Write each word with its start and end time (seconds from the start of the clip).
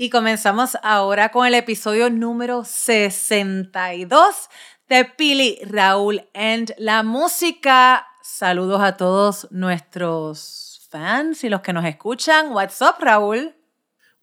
Y 0.00 0.10
comenzamos 0.10 0.78
ahora 0.84 1.30
con 1.30 1.44
el 1.44 1.54
episodio 1.54 2.08
número 2.08 2.64
62 2.64 4.48
de 4.88 5.04
Pili, 5.04 5.58
Raúl 5.64 6.24
and 6.34 6.72
la 6.78 7.02
música. 7.02 8.06
Saludos 8.22 8.80
a 8.80 8.96
todos 8.96 9.48
nuestros 9.50 10.86
fans 10.88 11.42
y 11.42 11.48
los 11.48 11.62
que 11.62 11.72
nos 11.72 11.84
escuchan. 11.84 12.52
What's 12.52 12.80
up, 12.80 13.00
Raúl? 13.00 13.56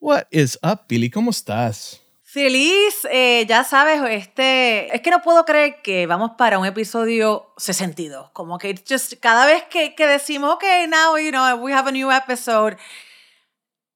What 0.00 0.22
is 0.30 0.58
up, 0.62 0.86
Pili? 0.86 1.10
¿Cómo 1.10 1.30
estás? 1.30 2.00
Feliz, 2.22 3.06
eh, 3.10 3.44
ya 3.46 3.62
sabes, 3.62 4.00
este, 4.08 4.96
es 4.96 5.02
que 5.02 5.10
no 5.10 5.20
puedo 5.20 5.44
creer 5.44 5.82
que 5.82 6.06
vamos 6.06 6.30
para 6.38 6.58
un 6.58 6.64
episodio 6.64 7.52
62. 7.58 8.30
Como 8.30 8.56
que 8.56 8.82
just, 8.88 9.12
cada 9.20 9.44
vez 9.44 9.64
que, 9.64 9.94
que 9.94 10.06
decimos, 10.06 10.54
ok, 10.54 10.64
now, 10.88 11.18
you 11.18 11.30
know, 11.30 11.62
we 11.62 11.74
have 11.74 11.86
a 11.86 11.92
new 11.92 12.10
episode, 12.10 12.78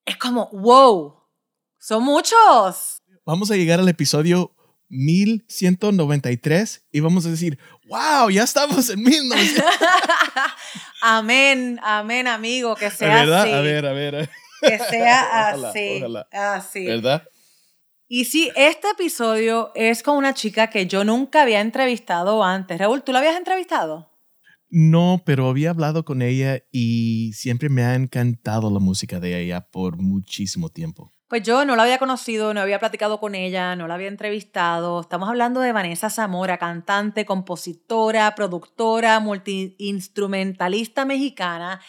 es 0.04 0.18
como, 0.18 0.50
wow, 0.52 1.19
son 1.80 2.04
muchos. 2.04 3.02
Vamos 3.24 3.50
a 3.50 3.56
llegar 3.56 3.80
al 3.80 3.88
episodio 3.88 4.54
1193 4.90 6.84
y 6.92 7.00
vamos 7.00 7.24
a 7.26 7.30
decir, 7.30 7.58
wow, 7.88 8.28
ya 8.30 8.44
estamos 8.44 8.88
en 8.90 9.02
1900. 9.02 9.64
amén, 11.02 11.80
amén, 11.82 12.28
amigo, 12.28 12.76
que 12.76 12.90
sea 12.90 13.14
¿verdad? 13.14 13.42
así. 13.42 13.52
A 13.52 13.60
ver, 13.60 13.86
a 13.86 13.92
ver. 13.92 14.30
Que 14.60 14.78
sea 14.78 15.26
Ojalá, 15.54 15.68
así. 15.70 15.96
ojalá. 15.98 16.28
Así. 16.32 16.84
¿Verdad? 16.86 17.22
Y 18.08 18.26
sí, 18.26 18.50
este 18.56 18.90
episodio 18.90 19.70
es 19.74 20.02
con 20.02 20.16
una 20.16 20.34
chica 20.34 20.68
que 20.68 20.86
yo 20.86 21.04
nunca 21.04 21.42
había 21.42 21.60
entrevistado 21.60 22.44
antes. 22.44 22.78
Raúl, 22.78 23.02
¿tú 23.02 23.12
la 23.12 23.20
habías 23.20 23.36
entrevistado? 23.36 24.10
No, 24.68 25.22
pero 25.24 25.48
había 25.48 25.70
hablado 25.70 26.04
con 26.04 26.20
ella 26.20 26.62
y 26.70 27.32
siempre 27.34 27.68
me 27.68 27.84
ha 27.84 27.94
encantado 27.94 28.70
la 28.70 28.80
música 28.80 29.18
de 29.18 29.40
ella 29.42 29.62
por 29.70 29.96
muchísimo 29.96 30.68
tiempo. 30.68 31.10
Pues 31.30 31.44
yo 31.44 31.64
no 31.64 31.76
la 31.76 31.84
había 31.84 32.00
conocido, 32.00 32.52
no 32.52 32.60
había 32.60 32.80
platicado 32.80 33.20
con 33.20 33.36
ella, 33.36 33.76
no 33.76 33.86
la 33.86 33.94
había 33.94 34.08
entrevistado. 34.08 35.00
Estamos 35.00 35.28
hablando 35.28 35.60
de 35.60 35.70
Vanessa 35.70 36.10
Zamora, 36.10 36.58
cantante, 36.58 37.24
compositora, 37.24 38.34
productora, 38.34 39.20
multiinstrumentalista 39.20 41.04
mexicana. 41.04 41.80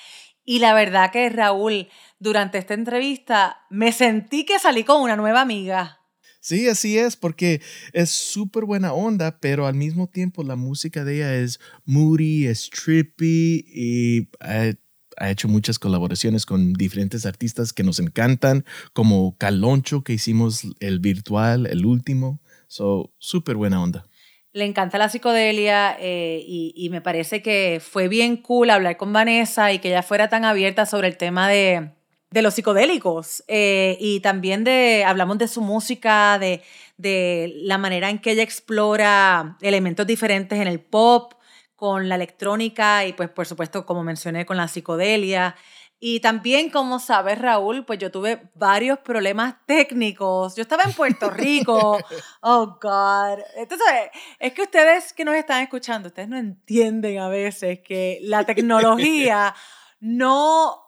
Y 0.45 0.59
la 0.59 0.75
verdad 0.75 1.11
que 1.11 1.27
Raúl, 1.29 1.89
durante 2.19 2.59
esta 2.59 2.75
entrevista 2.75 3.65
me 3.71 3.91
sentí 3.91 4.45
que 4.45 4.59
salí 4.59 4.83
con 4.83 5.01
una 5.01 5.15
nueva 5.15 5.41
amiga. 5.41 6.01
Sí, 6.39 6.67
así 6.67 6.99
es, 6.99 7.17
porque 7.17 7.61
es 7.93 8.11
súper 8.11 8.65
buena 8.65 8.93
onda, 8.93 9.39
pero 9.39 9.65
al 9.65 9.73
mismo 9.73 10.07
tiempo 10.07 10.43
la 10.43 10.55
música 10.55 11.03
de 11.03 11.15
ella 11.15 11.35
es 11.35 11.59
moody, 11.85 12.45
es 12.45 12.69
trippy 12.69 13.65
y 13.67 14.29
ha, 14.39 14.73
ha 15.21 15.29
hecho 15.29 15.47
muchas 15.47 15.77
colaboraciones 15.77 16.45
con 16.45 16.73
diferentes 16.73 17.25
artistas 17.25 17.73
que 17.73 17.83
nos 17.83 17.99
encantan, 17.99 18.65
como 18.91 19.37
Caloncho, 19.37 20.03
que 20.03 20.13
hicimos 20.13 20.63
el 20.79 20.99
virtual, 20.99 21.67
el 21.67 21.85
último. 21.85 22.39
So, 22.67 23.13
súper 23.19 23.55
buena 23.55 23.81
onda. 23.81 24.07
Le 24.51 24.65
encanta 24.65 24.97
la 24.97 25.09
psicodelia 25.09 25.95
eh, 25.99 26.43
y, 26.45 26.89
me 26.89 27.01
parece 27.01 27.41
que 27.41 27.81
fue 27.81 28.07
bien 28.07 28.35
cool 28.35 28.69
hablar 28.69 28.97
con 28.97 29.13
Vanessa 29.13 29.71
y 29.71 29.79
que 29.79 29.89
ella 29.89 30.03
fuera 30.03 30.27
tan 30.27 30.43
abierta 30.43 30.85
sobre 30.85 31.07
el 31.07 31.17
tema 31.17 31.47
de, 31.47 31.91
los 32.31 32.55
psicodélicos 32.55 33.43
eh, 33.47 33.97
y 34.01 34.19
también 34.21 34.63
de, 34.63 35.05
hablamos 35.05 35.37
de 35.37 35.47
su 35.47 35.61
música, 35.61 36.39
de 36.39 37.53
la 37.63 37.77
manera 37.77 38.09
en 38.09 38.19
que 38.19 38.31
ella 38.31 38.43
explora 38.43 39.57
elementos 39.61 40.05
diferentes 40.07 40.59
en 40.59 40.67
el 40.67 40.81
pop, 40.81 41.33
con 41.81 42.07
la 42.07 42.13
electrónica 42.13 43.07
y 43.07 43.13
pues 43.13 43.27
por 43.29 43.47
supuesto, 43.47 43.87
como 43.87 44.03
mencioné, 44.03 44.45
con 44.45 44.55
la 44.55 44.67
psicodelia. 44.67 45.55
Y 45.99 46.19
también, 46.19 46.69
como 46.69 46.99
sabes, 46.99 47.39
Raúl, 47.39 47.85
pues 47.85 47.97
yo 47.97 48.11
tuve 48.11 48.51
varios 48.53 48.99
problemas 48.99 49.55
técnicos. 49.65 50.55
Yo 50.55 50.61
estaba 50.61 50.83
en 50.83 50.93
Puerto 50.93 51.29
Rico. 51.31 51.97
Oh, 52.41 52.77
God. 52.79 53.39
Entonces, 53.55 54.11
es 54.37 54.53
que 54.53 54.61
ustedes 54.61 55.11
que 55.11 55.25
nos 55.25 55.33
están 55.33 55.63
escuchando, 55.63 56.09
ustedes 56.09 56.29
no 56.29 56.37
entienden 56.37 57.17
a 57.17 57.29
veces 57.29 57.79
que 57.79 58.19
la 58.21 58.43
tecnología 58.43 59.55
no 59.99 60.83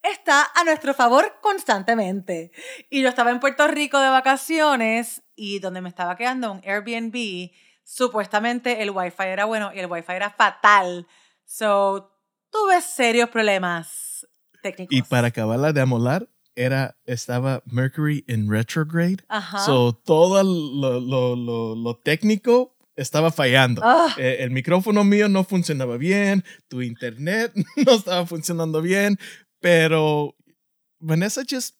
está 0.00 0.48
a 0.54 0.62
nuestro 0.62 0.94
favor 0.94 1.40
constantemente. 1.42 2.52
Y 2.88 3.02
yo 3.02 3.08
estaba 3.08 3.32
en 3.32 3.40
Puerto 3.40 3.66
Rico 3.66 3.98
de 3.98 4.10
vacaciones 4.10 5.24
y 5.34 5.58
donde 5.58 5.80
me 5.80 5.88
estaba 5.88 6.14
quedando 6.14 6.52
un 6.52 6.62
Airbnb, 6.64 7.50
supuestamente 7.90 8.82
el 8.82 8.90
wifi 8.90 9.24
era 9.24 9.46
bueno 9.46 9.72
y 9.74 9.80
el 9.80 9.86
wifi 9.86 10.12
era 10.12 10.30
fatal. 10.30 11.06
So, 11.44 12.12
tuve 12.50 12.80
serios 12.80 13.28
problemas 13.30 14.26
técnicos. 14.62 14.96
Y 14.96 15.02
para 15.02 15.28
acabarla 15.28 15.72
de 15.72 15.80
amolar, 15.80 16.28
era, 16.54 16.96
estaba 17.04 17.62
Mercury 17.66 18.24
en 18.28 18.48
retrograde. 18.48 19.18
Ajá. 19.28 19.58
So, 19.58 19.92
todo 19.92 20.42
lo, 20.44 21.00
lo, 21.00 21.34
lo, 21.34 21.74
lo 21.74 21.96
técnico 21.96 22.76
estaba 22.94 23.32
fallando. 23.32 23.82
Eh, 24.16 24.36
el 24.40 24.50
micrófono 24.50 25.02
mío 25.02 25.28
no 25.28 25.42
funcionaba 25.42 25.96
bien, 25.96 26.44
tu 26.68 26.82
internet 26.82 27.52
no 27.76 27.94
estaba 27.94 28.24
funcionando 28.24 28.82
bien, 28.82 29.18
pero 29.58 30.36
Vanessa 31.00 31.42
just 31.48 31.74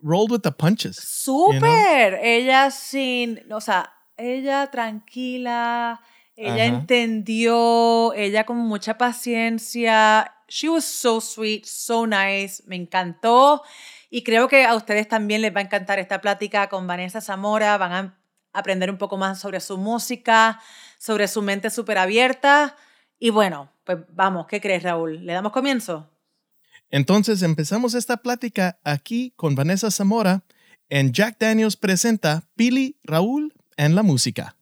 rolled 0.00 0.30
with 0.30 0.42
the 0.42 0.52
punches. 0.52 0.96
Súper. 0.96 2.18
Ella 2.22 2.70
sin, 2.70 3.40
o 3.52 3.60
sea, 3.60 3.93
ella 4.16 4.70
tranquila, 4.70 6.00
ella 6.36 6.54
Ajá. 6.54 6.64
entendió, 6.64 8.12
ella 8.14 8.44
con 8.44 8.58
mucha 8.58 8.98
paciencia. 8.98 10.32
She 10.48 10.68
was 10.68 10.84
so 10.84 11.20
sweet, 11.20 11.64
so 11.64 12.06
nice, 12.06 12.62
me 12.66 12.76
encantó. 12.76 13.62
Y 14.10 14.22
creo 14.22 14.48
que 14.48 14.64
a 14.64 14.74
ustedes 14.74 15.08
también 15.08 15.42
les 15.42 15.54
va 15.54 15.60
a 15.60 15.64
encantar 15.64 15.98
esta 15.98 16.20
plática 16.20 16.68
con 16.68 16.86
Vanessa 16.86 17.20
Zamora. 17.20 17.76
Van 17.78 17.92
a 17.92 18.18
aprender 18.52 18.90
un 18.90 18.98
poco 18.98 19.16
más 19.16 19.40
sobre 19.40 19.60
su 19.60 19.78
música, 19.78 20.60
sobre 20.98 21.28
su 21.28 21.42
mente 21.42 21.70
súper 21.70 21.98
abierta. 21.98 22.76
Y 23.18 23.30
bueno, 23.30 23.70
pues 23.84 23.98
vamos, 24.10 24.46
¿qué 24.46 24.60
crees, 24.60 24.82
Raúl? 24.82 25.24
¿Le 25.24 25.32
damos 25.32 25.52
comienzo? 25.52 26.10
Entonces 26.90 27.42
empezamos 27.42 27.94
esta 27.94 28.18
plática 28.18 28.78
aquí 28.84 29.32
con 29.36 29.54
Vanessa 29.54 29.90
Zamora 29.90 30.44
en 30.90 31.12
Jack 31.12 31.38
Daniels 31.38 31.76
presenta 31.76 32.44
Pili 32.56 32.98
Raúl 33.04 33.53
en 33.76 33.94
la 33.94 34.02
música. 34.02 34.56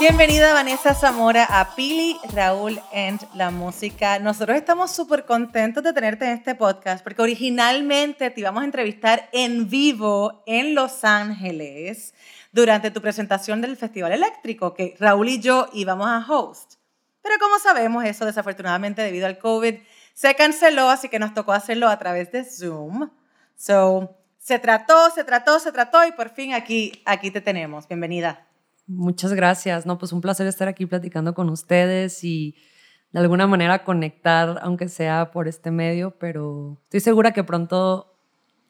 Bienvenida 0.00 0.52
Vanessa 0.52 0.94
Zamora 0.94 1.44
a 1.44 1.74
Pili, 1.74 2.16
Raúl 2.32 2.80
and 2.92 3.20
la 3.34 3.50
música. 3.50 4.18
Nosotros 4.18 4.56
estamos 4.56 4.90
súper 4.90 5.24
contentos 5.24 5.84
de 5.84 5.92
tenerte 5.92 6.24
en 6.24 6.32
este 6.32 6.54
podcast 6.54 7.04
porque 7.04 7.22
originalmente 7.22 8.30
te 8.30 8.40
íbamos 8.40 8.62
a 8.62 8.64
entrevistar 8.64 9.28
en 9.32 9.68
vivo 9.68 10.42
en 10.46 10.74
Los 10.74 11.04
Ángeles 11.04 12.14
durante 12.58 12.90
tu 12.90 13.00
presentación 13.00 13.60
del 13.60 13.76
Festival 13.76 14.12
Eléctrico 14.12 14.74
que 14.74 14.96
Raúl 14.98 15.28
y 15.28 15.40
yo 15.40 15.68
íbamos 15.72 16.08
a 16.08 16.24
host. 16.28 16.74
Pero 17.22 17.36
como 17.40 17.58
sabemos, 17.58 18.04
eso 18.04 18.26
desafortunadamente 18.26 19.02
debido 19.02 19.26
al 19.26 19.38
COVID 19.38 19.76
se 20.14 20.34
canceló, 20.34 20.88
así 20.88 21.08
que 21.08 21.18
nos 21.18 21.34
tocó 21.34 21.52
hacerlo 21.52 21.88
a 21.88 21.98
través 21.98 22.32
de 22.32 22.44
Zoom. 22.44 23.10
So, 23.56 24.16
se 24.38 24.58
trató, 24.58 25.10
se 25.14 25.24
trató, 25.24 25.60
se 25.60 25.70
trató 25.70 26.04
y 26.04 26.12
por 26.12 26.30
fin 26.30 26.54
aquí, 26.54 27.02
aquí 27.06 27.30
te 27.30 27.40
tenemos. 27.40 27.86
Bienvenida. 27.86 28.46
Muchas 28.86 29.32
gracias. 29.34 29.86
No, 29.86 29.98
pues 29.98 30.12
un 30.12 30.20
placer 30.20 30.46
estar 30.46 30.66
aquí 30.66 30.86
platicando 30.86 31.34
con 31.34 31.50
ustedes 31.50 32.24
y 32.24 32.56
de 33.12 33.20
alguna 33.20 33.46
manera 33.46 33.84
conectar, 33.84 34.58
aunque 34.62 34.88
sea 34.88 35.30
por 35.30 35.46
este 35.46 35.70
medio, 35.70 36.18
pero 36.18 36.78
estoy 36.84 37.00
segura 37.00 37.32
que 37.32 37.44
pronto 37.44 38.17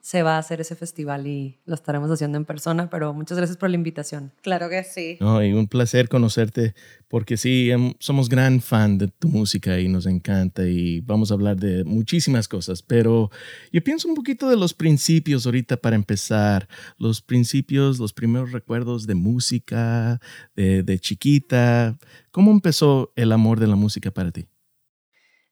se 0.09 0.23
va 0.23 0.37
a 0.37 0.39
hacer 0.39 0.59
ese 0.63 0.75
festival 0.75 1.27
y 1.27 1.59
lo 1.67 1.75
estaremos 1.75 2.11
haciendo 2.11 2.39
en 2.39 2.47
persona, 2.47 2.89
pero 2.89 3.13
muchas 3.13 3.37
gracias 3.37 3.59
por 3.59 3.69
la 3.69 3.77
invitación. 3.77 4.33
Claro 4.41 4.71
que 4.71 4.83
sí. 4.83 5.19
No, 5.21 5.45
y 5.45 5.53
un 5.53 5.67
placer 5.67 6.09
conocerte 6.09 6.75
porque 7.09 7.37
sí, 7.37 7.71
em, 7.71 7.93
somos 7.99 8.31
gran 8.31 8.63
fan 8.63 8.97
de 8.97 9.09
tu 9.09 9.29
música 9.29 9.79
y 9.79 9.87
nos 9.87 10.07
encanta 10.07 10.67
y 10.67 11.03
vamos 11.03 11.31
a 11.31 11.35
hablar 11.35 11.59
de 11.59 11.85
muchísimas 11.85 12.49
cosas, 12.49 12.81
pero 12.81 13.31
yo 13.71 13.85
pienso 13.85 14.09
un 14.09 14.15
poquito 14.15 14.49
de 14.49 14.57
los 14.57 14.73
principios 14.73 15.45
ahorita 15.45 15.77
para 15.77 15.95
empezar, 15.95 16.69
los 16.97 17.21
principios, 17.21 17.99
los 17.99 18.15
primeros 18.15 18.53
recuerdos 18.53 19.07
de 19.07 19.15
música, 19.15 20.23
de, 20.57 20.83
de 20.85 20.99
chiquita. 21.01 21.99
¿Cómo 22.31 22.51
empezó 22.51 23.13
el 23.15 23.31
amor 23.31 23.61
de 23.61 23.67
la 23.67 23.77
música 23.77 24.11
para 24.11 24.31
ti? 24.31 24.47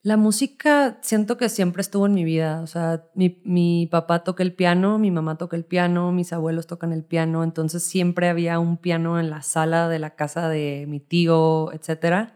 La 0.06 0.16
música 0.16 0.98
siento 1.02 1.36
que 1.36 1.48
siempre 1.48 1.80
estuvo 1.80 2.06
en 2.06 2.14
mi 2.14 2.22
vida. 2.22 2.60
O 2.60 2.68
sea, 2.68 3.06
mi, 3.14 3.40
mi, 3.42 3.88
papá 3.90 4.22
toca 4.22 4.44
el 4.44 4.52
piano, 4.52 5.00
mi 5.00 5.10
mamá 5.10 5.36
toca 5.36 5.56
el 5.56 5.64
piano, 5.64 6.12
mis 6.12 6.32
abuelos 6.32 6.68
tocan 6.68 6.92
el 6.92 7.02
piano. 7.02 7.42
Entonces 7.42 7.82
siempre 7.82 8.28
había 8.28 8.60
un 8.60 8.76
piano 8.76 9.18
en 9.18 9.30
la 9.30 9.42
sala 9.42 9.88
de 9.88 9.98
la 9.98 10.14
casa 10.14 10.48
de 10.48 10.84
mi 10.86 11.00
tío, 11.00 11.72
etc. 11.72 12.28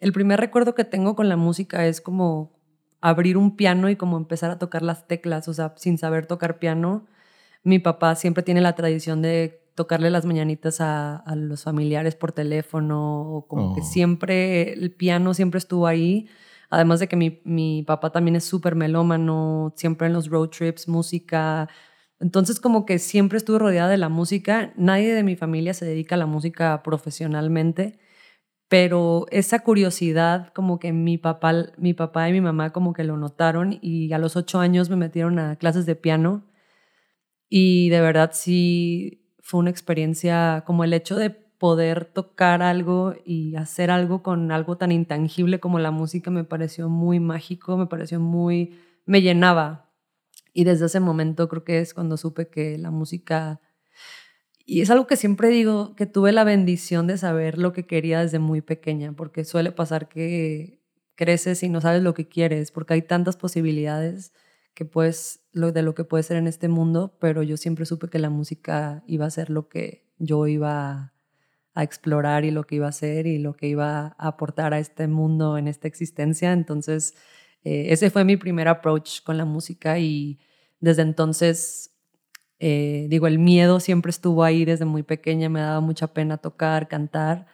El 0.00 0.14
primer 0.14 0.40
recuerdo 0.40 0.74
que 0.74 0.84
tengo 0.84 1.14
con 1.14 1.28
la 1.28 1.36
música 1.36 1.86
es 1.86 2.00
como 2.00 2.58
abrir 3.02 3.36
un 3.36 3.56
piano 3.56 3.90
y 3.90 3.96
como 3.96 4.16
empezar 4.16 4.50
a 4.50 4.58
tocar 4.58 4.80
las 4.80 5.06
teclas. 5.06 5.48
O 5.48 5.52
sea, 5.52 5.74
sin 5.76 5.98
saber 5.98 6.24
tocar 6.24 6.58
piano, 6.58 7.04
Mi 7.62 7.78
papá 7.78 8.14
siempre 8.14 8.42
tiene 8.42 8.62
la 8.62 8.74
tradición 8.74 9.20
de 9.20 9.60
tocarle 9.74 10.08
las 10.08 10.24
mañanitas 10.24 10.80
a, 10.80 11.22
los 11.36 11.64
familiares 11.64 12.14
por 12.16 12.32
teléfono, 12.32 13.20
o 13.20 13.46
como 13.46 13.74
que 13.74 13.82
oh. 13.82 13.84
siempre, 13.84 14.72
el 14.72 14.92
piano 14.92 15.34
siempre 15.34 15.58
estuvo 15.58 15.86
ahí. 15.86 16.26
Además 16.72 17.00
de 17.00 17.06
que 17.06 17.16
mi, 17.16 17.42
mi 17.44 17.82
papá 17.82 18.12
también 18.12 18.34
es 18.34 18.44
súper 18.44 18.76
melómano, 18.76 19.74
siempre 19.76 20.06
en 20.06 20.14
los 20.14 20.30
road 20.30 20.48
trips, 20.48 20.88
música. 20.88 21.68
Entonces 22.18 22.60
como 22.60 22.86
que 22.86 22.98
siempre 22.98 23.36
estuve 23.36 23.58
rodeada 23.58 23.90
de 23.90 23.98
la 23.98 24.08
música. 24.08 24.72
Nadie 24.76 25.12
de 25.14 25.22
mi 25.22 25.36
familia 25.36 25.74
se 25.74 25.84
dedica 25.84 26.14
a 26.14 26.18
la 26.18 26.24
música 26.24 26.82
profesionalmente, 26.82 27.98
pero 28.68 29.26
esa 29.30 29.60
curiosidad 29.60 30.52
como 30.54 30.78
que 30.80 30.92
mi 30.92 31.18
papá, 31.18 31.52
mi 31.78 31.94
papá 31.94 32.28
y 32.30 32.32
mi 32.32 32.40
mamá 32.40 32.72
como 32.72 32.94
que 32.94 33.04
lo 33.04 33.18
notaron 33.18 33.78
y 33.82 34.12
a 34.14 34.18
los 34.18 34.36
ocho 34.36 34.60
años 34.60 34.90
me 34.90 34.96
metieron 34.96 35.38
a 35.38 35.56
clases 35.56 35.86
de 35.86 35.96
piano 35.96 36.44
y 37.48 37.90
de 37.90 38.00
verdad 38.00 38.30
sí 38.32 39.26
fue 39.40 39.60
una 39.60 39.70
experiencia 39.70 40.64
como 40.66 40.84
el 40.84 40.94
hecho 40.94 41.16
de 41.16 41.28
poder 41.62 42.06
tocar 42.06 42.60
algo 42.60 43.14
y 43.24 43.54
hacer 43.54 43.92
algo 43.92 44.24
con 44.24 44.50
algo 44.50 44.78
tan 44.78 44.90
intangible 44.90 45.60
como 45.60 45.78
la 45.78 45.92
música 45.92 46.28
me 46.28 46.42
pareció 46.42 46.88
muy 46.88 47.20
mágico, 47.20 47.76
me 47.76 47.86
pareció 47.86 48.18
muy, 48.18 48.80
me 49.06 49.22
llenaba. 49.22 49.88
Y 50.52 50.64
desde 50.64 50.86
ese 50.86 50.98
momento 50.98 51.48
creo 51.48 51.62
que 51.62 51.78
es 51.78 51.94
cuando 51.94 52.16
supe 52.16 52.48
que 52.48 52.78
la 52.78 52.90
música, 52.90 53.60
y 54.66 54.80
es 54.80 54.90
algo 54.90 55.06
que 55.06 55.14
siempre 55.14 55.50
digo, 55.50 55.94
que 55.94 56.06
tuve 56.06 56.32
la 56.32 56.42
bendición 56.42 57.06
de 57.06 57.16
saber 57.16 57.58
lo 57.58 57.72
que 57.72 57.86
quería 57.86 58.22
desde 58.22 58.40
muy 58.40 58.60
pequeña, 58.60 59.12
porque 59.12 59.44
suele 59.44 59.70
pasar 59.70 60.08
que 60.08 60.82
creces 61.14 61.62
y 61.62 61.68
no 61.68 61.80
sabes 61.80 62.02
lo 62.02 62.12
que 62.12 62.26
quieres, 62.26 62.72
porque 62.72 62.94
hay 62.94 63.02
tantas 63.02 63.36
posibilidades 63.36 64.32
que 64.74 64.84
puedes, 64.84 65.46
lo, 65.52 65.70
de 65.70 65.82
lo 65.82 65.94
que 65.94 66.02
puede 66.02 66.24
ser 66.24 66.38
en 66.38 66.48
este 66.48 66.66
mundo, 66.66 67.16
pero 67.20 67.44
yo 67.44 67.56
siempre 67.56 67.86
supe 67.86 68.08
que 68.08 68.18
la 68.18 68.30
música 68.30 69.04
iba 69.06 69.26
a 69.26 69.30
ser 69.30 69.48
lo 69.48 69.68
que 69.68 70.10
yo 70.18 70.48
iba 70.48 70.90
a, 70.90 71.12
explorar 71.76 72.44
y 72.44 72.50
lo 72.50 72.64
que 72.64 72.76
iba 72.76 72.88
a 72.88 72.92
ser 72.92 73.26
y 73.26 73.38
lo 73.38 73.54
que 73.54 73.66
iba 73.68 74.14
a 74.18 74.28
aportar 74.28 74.74
a 74.74 74.78
este 74.78 75.06
mundo 75.08 75.56
en 75.58 75.68
esta 75.68 75.88
existencia. 75.88 76.52
Entonces, 76.52 77.14
eh, 77.64 77.86
ese 77.90 78.10
fue 78.10 78.24
mi 78.24 78.36
primer 78.36 78.68
approach 78.68 79.22
con 79.22 79.38
la 79.38 79.44
música 79.44 79.98
y 79.98 80.38
desde 80.80 81.02
entonces, 81.02 81.94
eh, 82.58 83.06
digo, 83.08 83.26
el 83.26 83.38
miedo 83.38 83.80
siempre 83.80 84.10
estuvo 84.10 84.44
ahí 84.44 84.64
desde 84.64 84.84
muy 84.84 85.02
pequeña, 85.02 85.48
me 85.48 85.60
daba 85.60 85.80
mucha 85.80 86.08
pena 86.08 86.38
tocar, 86.38 86.88
cantar 86.88 87.46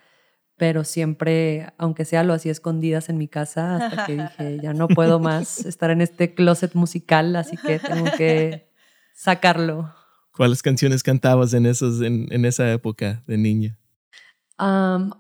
pero 0.59 0.85
siempre, 0.85 1.73
aunque 1.79 2.05
sea 2.05 2.25
lo 2.25 2.35
hacía 2.35 2.53
escondidas 2.53 3.09
en 3.09 3.17
mi 3.17 3.29
casa, 3.29 3.77
hasta 3.77 4.07
que 4.07 4.17
dije, 4.17 4.59
ya 4.61 4.75
no 4.75 4.89
puedo 4.89 5.21
más 5.21 5.65
estar 5.65 5.91
en 5.91 6.01
este 6.01 6.35
closet 6.35 6.75
musical, 6.75 7.35
así 7.37 7.57
que 7.57 7.79
tengo 7.79 8.07
que 8.19 8.69
sacarlo. 9.15 9.95
¿Cuáles 10.37 10.61
canciones 10.61 11.03
cantabas 11.03 11.55
en, 11.55 11.65
esos, 11.65 12.03
en, 12.03 12.45
esa 12.45 12.71
época 12.73 13.23
de 13.27 13.39
niña? 13.39 13.79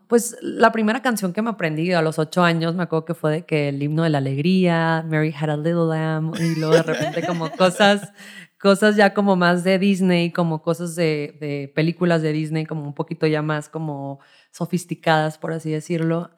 Pues 0.09 0.37
la 0.43 0.73
primera 0.73 1.01
canción 1.01 1.33
que 1.33 1.43
me 1.43 1.51
aprendí 1.51 1.93
a 1.93 2.03
los 2.03 2.19
ocho 2.19 2.43
años, 2.43 2.75
me 2.75 2.83
acuerdo 2.83 3.05
que 3.05 3.15
fue 3.15 3.33
de 3.33 3.47
que 3.47 3.69
el 3.69 3.81
himno 3.83 4.03
de 4.03 4.11
la 4.11 4.19
alegría, 4.19 5.05
Mary 5.09 5.33
Had 5.39 5.51
a 5.51 5.57
Little 5.57 5.87
Lamb, 5.89 6.35
y 6.41 6.57
luego 6.57 6.75
de 6.75 6.83
repente 6.83 7.25
como 7.25 7.51
cosas, 7.57 8.13
cosas 8.61 8.97
ya 8.97 9.15
como 9.15 9.37
más 9.37 9.63
de 9.63 9.79
Disney, 9.79 10.33
como 10.33 10.63
cosas 10.63 10.97
de, 10.97 11.37
de 11.41 11.73
películas 11.75 12.23
de 12.23 12.33
Disney, 12.33 12.67
como 12.67 12.83
un 12.83 12.95
poquito 12.95 13.27
ya 13.29 13.43
más 13.43 13.69
como 13.69 14.19
sofisticadas, 14.51 15.39
por 15.39 15.53
así 15.53 15.71
decirlo. 15.71 16.31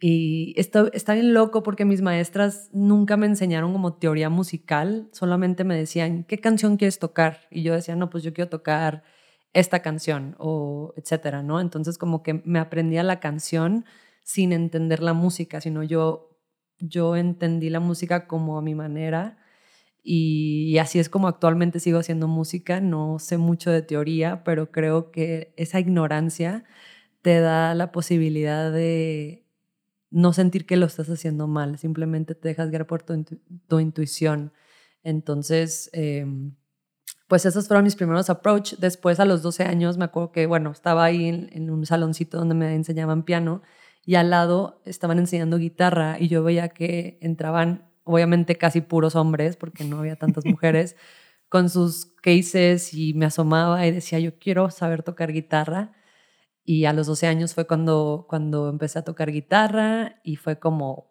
Y 0.00 0.54
está, 0.56 0.88
está 0.92 1.14
bien 1.14 1.34
loco 1.34 1.62
porque 1.62 1.84
mis 1.84 2.02
maestras 2.02 2.70
nunca 2.72 3.16
me 3.16 3.26
enseñaron 3.26 3.72
como 3.72 3.94
teoría 3.94 4.30
musical, 4.30 5.08
solamente 5.12 5.64
me 5.64 5.76
decían, 5.76 6.24
¿qué 6.24 6.38
canción 6.38 6.76
quieres 6.76 6.98
tocar? 6.98 7.40
Y 7.50 7.62
yo 7.62 7.74
decía, 7.74 7.96
no, 7.96 8.10
pues 8.10 8.22
yo 8.24 8.32
quiero 8.32 8.48
tocar 8.48 9.02
esta 9.58 9.80
canción 9.80 10.36
o 10.38 10.94
etcétera, 10.96 11.42
¿no? 11.42 11.60
Entonces 11.60 11.98
como 11.98 12.22
que 12.22 12.34
me 12.44 12.58
aprendía 12.58 13.02
la 13.02 13.20
canción 13.20 13.84
sin 14.22 14.52
entender 14.52 15.02
la 15.02 15.14
música, 15.14 15.60
sino 15.60 15.82
yo, 15.82 16.36
yo 16.78 17.16
entendí 17.16 17.70
la 17.70 17.80
música 17.80 18.26
como 18.26 18.58
a 18.58 18.62
mi 18.62 18.74
manera 18.74 19.38
y, 20.10 20.78
así 20.78 20.98
es 20.98 21.08
como 21.10 21.28
actualmente 21.28 21.80
sigo 21.80 21.98
haciendo 21.98 22.28
música, 22.28 22.80
no 22.80 23.18
sé 23.18 23.36
mucho 23.38 23.70
de 23.70 23.82
teoría, 23.82 24.42
pero 24.44 24.70
creo 24.72 25.10
que 25.10 25.52
esa 25.56 25.80
ignorancia 25.80 26.64
te 27.22 27.40
da 27.40 27.74
la 27.74 27.92
posibilidad 27.92 28.72
de 28.72 29.44
no 30.10 30.32
sentir 30.32 30.66
que 30.66 30.76
lo 30.76 30.86
estás 30.86 31.10
haciendo 31.10 31.46
mal, 31.48 31.78
simplemente 31.78 32.34
te 32.34 32.48
dejas 32.48 32.70
guiar 32.70 32.86
por 32.86 33.02
tu, 33.02 33.80
intuición. 33.80 34.52
Entonces, 35.02 35.90
em, 35.92 36.54
pues 37.28 37.44
esos 37.46 37.68
fueron 37.68 37.84
mis 37.84 37.96
primeros 37.96 38.30
approach. 38.30 38.74
Después, 38.78 39.20
a 39.20 39.24
los 39.24 39.42
12 39.42 39.64
años, 39.64 39.98
me 39.98 40.06
acuerdo 40.06 40.32
que, 40.32 40.46
bueno, 40.46 40.70
estaba 40.70 41.04
ahí 41.04 41.28
en, 41.28 41.70
un 41.70 41.86
saloncito 41.86 42.38
donde 42.38 42.54
me 42.54 42.74
enseñaban 42.74 43.24
piano 43.24 43.62
y 44.04 44.14
al 44.14 44.30
lado 44.30 44.80
estaban 44.86 45.18
enseñando 45.18 45.58
guitarra 45.58 46.16
y 46.18 46.28
yo 46.28 46.42
veía 46.42 46.70
que 46.70 47.18
entraban, 47.20 47.90
obviamente, 48.04 48.56
casi 48.56 48.80
puros 48.80 49.14
hombres, 49.16 49.56
porque 49.56 49.84
no 49.84 49.98
había 49.98 50.16
tantas 50.16 50.44
mujeres, 50.46 50.96
con 51.48 51.70
sus 51.70 52.06
cases 52.22 52.94
y 52.94 53.14
me 53.14 53.26
asomaba 53.26 53.86
y 53.86 53.90
decía, 53.92 54.18
yo 54.18 54.38
quiero 54.38 54.70
saber 54.70 55.02
tocar 55.02 55.32
guitarra. 55.32 55.92
Y 56.64 56.84
a 56.86 56.92
los 56.92 57.06
12 57.06 57.26
años 57.26 57.54
fue 57.54 57.66
cuando, 57.66 58.26
cuando 58.28 58.68
empecé 58.68 58.98
a 58.98 59.04
tocar 59.04 59.32
guitarra 59.32 60.20
y 60.22 60.36
fue 60.36 60.58
como 60.58 61.10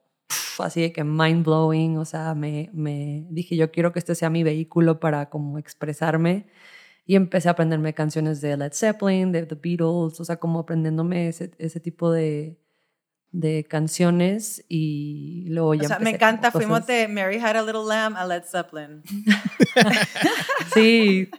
así 0.63 0.81
de 0.81 0.93
que 0.93 1.03
mind 1.03 1.45
blowing, 1.45 1.97
o 1.97 2.05
sea, 2.05 2.33
me, 2.35 2.69
me 2.73 3.25
dije 3.29 3.55
yo 3.55 3.71
quiero 3.71 3.91
que 3.91 3.99
este 3.99 4.15
sea 4.15 4.29
mi 4.29 4.43
vehículo 4.43 4.99
para 4.99 5.29
como 5.29 5.57
expresarme 5.57 6.47
y 7.05 7.15
empecé 7.15 7.47
a 7.47 7.51
aprenderme 7.51 7.93
canciones 7.93 8.41
de 8.41 8.57
Led 8.57 8.73
Zeppelin, 8.73 9.31
de 9.31 9.45
The 9.45 9.55
Beatles, 9.55 10.19
o 10.19 10.25
sea, 10.25 10.35
como 10.37 10.59
aprendiéndome 10.59 11.29
ese, 11.29 11.51
ese 11.57 11.79
tipo 11.79 12.11
de, 12.11 12.59
de 13.31 13.65
canciones 13.65 14.65
y 14.67 15.45
luego 15.47 15.73
ya... 15.73 15.85
O 15.85 15.87
sea, 15.87 15.99
me 15.99 16.11
encanta, 16.11 16.51
fuimos 16.51 16.85
de 16.85 17.07
Mary 17.07 17.37
Had 17.37 17.55
a 17.55 17.61
Little 17.61 17.85
Lamb 17.87 18.17
a 18.17 18.25
Led 18.25 18.43
Zeppelin. 18.43 19.03
sí, 20.73 21.29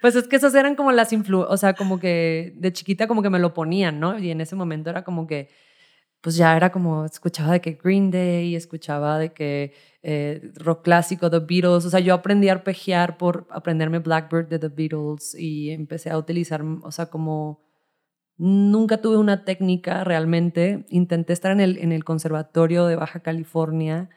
pues 0.00 0.14
es 0.16 0.28
que 0.28 0.36
esas 0.36 0.54
eran 0.54 0.76
como 0.76 0.92
las 0.92 1.12
influencias, 1.12 1.52
o 1.52 1.56
sea, 1.56 1.74
como 1.74 1.98
que 2.00 2.54
de 2.56 2.72
chiquita 2.72 3.06
como 3.06 3.22
que 3.22 3.30
me 3.30 3.38
lo 3.38 3.52
ponían, 3.52 4.00
¿no? 4.00 4.18
Y 4.18 4.30
en 4.30 4.40
ese 4.40 4.56
momento 4.56 4.88
era 4.90 5.04
como 5.04 5.26
que, 5.26 5.50
pues 6.20 6.36
ya 6.36 6.56
era 6.56 6.70
como, 6.72 7.04
escuchaba 7.04 7.52
de 7.52 7.60
que 7.60 7.78
Green 7.82 8.10
Day, 8.10 8.54
escuchaba 8.56 9.18
de 9.18 9.32
que 9.32 9.74
eh, 10.02 10.52
rock 10.56 10.82
clásico, 10.82 11.30
The 11.30 11.40
Beatles, 11.40 11.84
o 11.84 11.90
sea, 11.90 12.00
yo 12.00 12.14
aprendí 12.14 12.48
a 12.48 12.52
arpegiar 12.52 13.18
por 13.18 13.46
aprenderme 13.50 14.00
Blackbird 14.00 14.48
de 14.48 14.58
The 14.58 14.68
Beatles 14.68 15.34
y 15.38 15.70
empecé 15.70 16.10
a 16.10 16.18
utilizar, 16.18 16.62
o 16.62 16.90
sea, 16.92 17.06
como 17.06 17.62
nunca 18.36 19.00
tuve 19.02 19.18
una 19.18 19.44
técnica 19.44 20.04
realmente, 20.04 20.86
intenté 20.90 21.32
estar 21.32 21.52
en 21.52 21.60
el, 21.60 21.78
en 21.78 21.92
el 21.92 22.04
conservatorio 22.04 22.86
de 22.86 22.96
Baja 22.96 23.20
California 23.20 24.10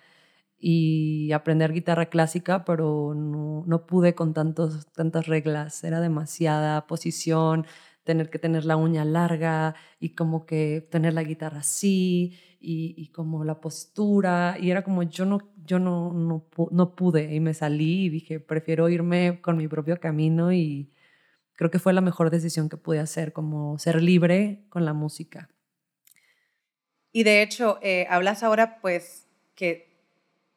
y 0.61 1.31
aprender 1.31 1.73
guitarra 1.73 2.05
clásica, 2.07 2.63
pero 2.65 3.13
no, 3.15 3.63
no 3.65 3.87
pude 3.87 4.13
con 4.13 4.33
tantos, 4.33 4.87
tantas 4.93 5.25
reglas. 5.27 5.83
Era 5.83 5.99
demasiada 5.99 6.85
posición, 6.87 7.65
tener 8.11 8.29
que 8.29 8.39
tener 8.39 8.65
la 8.65 8.75
uña 8.75 9.05
larga 9.05 9.73
y 10.01 10.15
como 10.15 10.45
que 10.45 10.85
tener 10.91 11.13
la 11.13 11.23
guitarra 11.23 11.59
así 11.59 12.37
y, 12.59 12.93
y 12.97 13.07
como 13.07 13.45
la 13.45 13.61
postura. 13.61 14.57
Y 14.59 14.69
era 14.69 14.83
como 14.83 15.03
yo 15.03 15.23
no, 15.25 15.39
yo 15.63 15.79
no, 15.79 16.11
no, 16.11 16.45
no 16.71 16.95
pude 16.95 17.33
y 17.33 17.39
me 17.39 17.53
salí 17.53 18.07
y 18.07 18.09
dije, 18.09 18.41
prefiero 18.41 18.89
irme 18.89 19.39
con 19.41 19.55
mi 19.55 19.69
propio 19.69 19.97
camino 19.97 20.51
y 20.51 20.91
creo 21.53 21.71
que 21.71 21.79
fue 21.79 21.93
la 21.93 22.01
mejor 22.01 22.31
decisión 22.31 22.67
que 22.67 22.75
pude 22.75 22.99
hacer, 22.99 23.31
como 23.31 23.79
ser 23.79 24.03
libre 24.03 24.65
con 24.67 24.83
la 24.83 24.91
música. 24.91 25.49
Y 27.13 27.23
de 27.23 27.41
hecho, 27.41 27.79
eh, 27.81 28.07
hablas 28.09 28.43
ahora 28.43 28.81
pues 28.81 29.29
que 29.55 29.90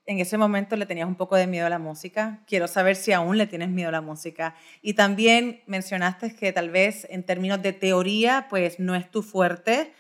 en 0.07 0.19
ese 0.19 0.37
momento 0.37 0.77
le 0.77 0.87
tenías 0.87 1.09
un 1.09 1.15
poco 1.15 1.37
de 1.37 1.47
miedo 1.47 1.67
a 1.67 1.71
la 1.71 1.79
música. 1.79 2.43
Quiero 2.47 2.69
saber 2.69 2.97
si 2.97 3.13
aún 3.13 3.39
le 3.39 3.47
tienes 3.47 3.71
miedo 3.71 3.89
a 3.89 3.93
la 3.93 4.01
música. 4.01 4.55
Y 4.83 4.95
también 4.95 5.63
mencionaste 5.67 6.35
que 6.35 6.53
tal 6.53 6.71
vez 6.71 7.07
en 7.11 7.25
términos 7.25 7.63
de 7.63 7.73
teoría, 7.73 8.47
pues 8.51 8.79
no 8.79 8.95
es 8.95 9.11
tu 9.11 9.23
fuerte, 9.23 9.93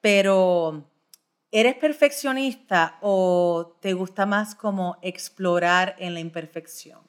pero 0.00 0.88
¿eres 1.50 1.74
perfeccionista 1.74 2.98
o 3.00 3.76
te 3.80 3.92
gusta 3.94 4.24
más 4.24 4.54
como 4.54 4.98
explorar 5.02 5.96
en 5.98 6.14
la 6.14 6.20
imperfección? 6.20 7.00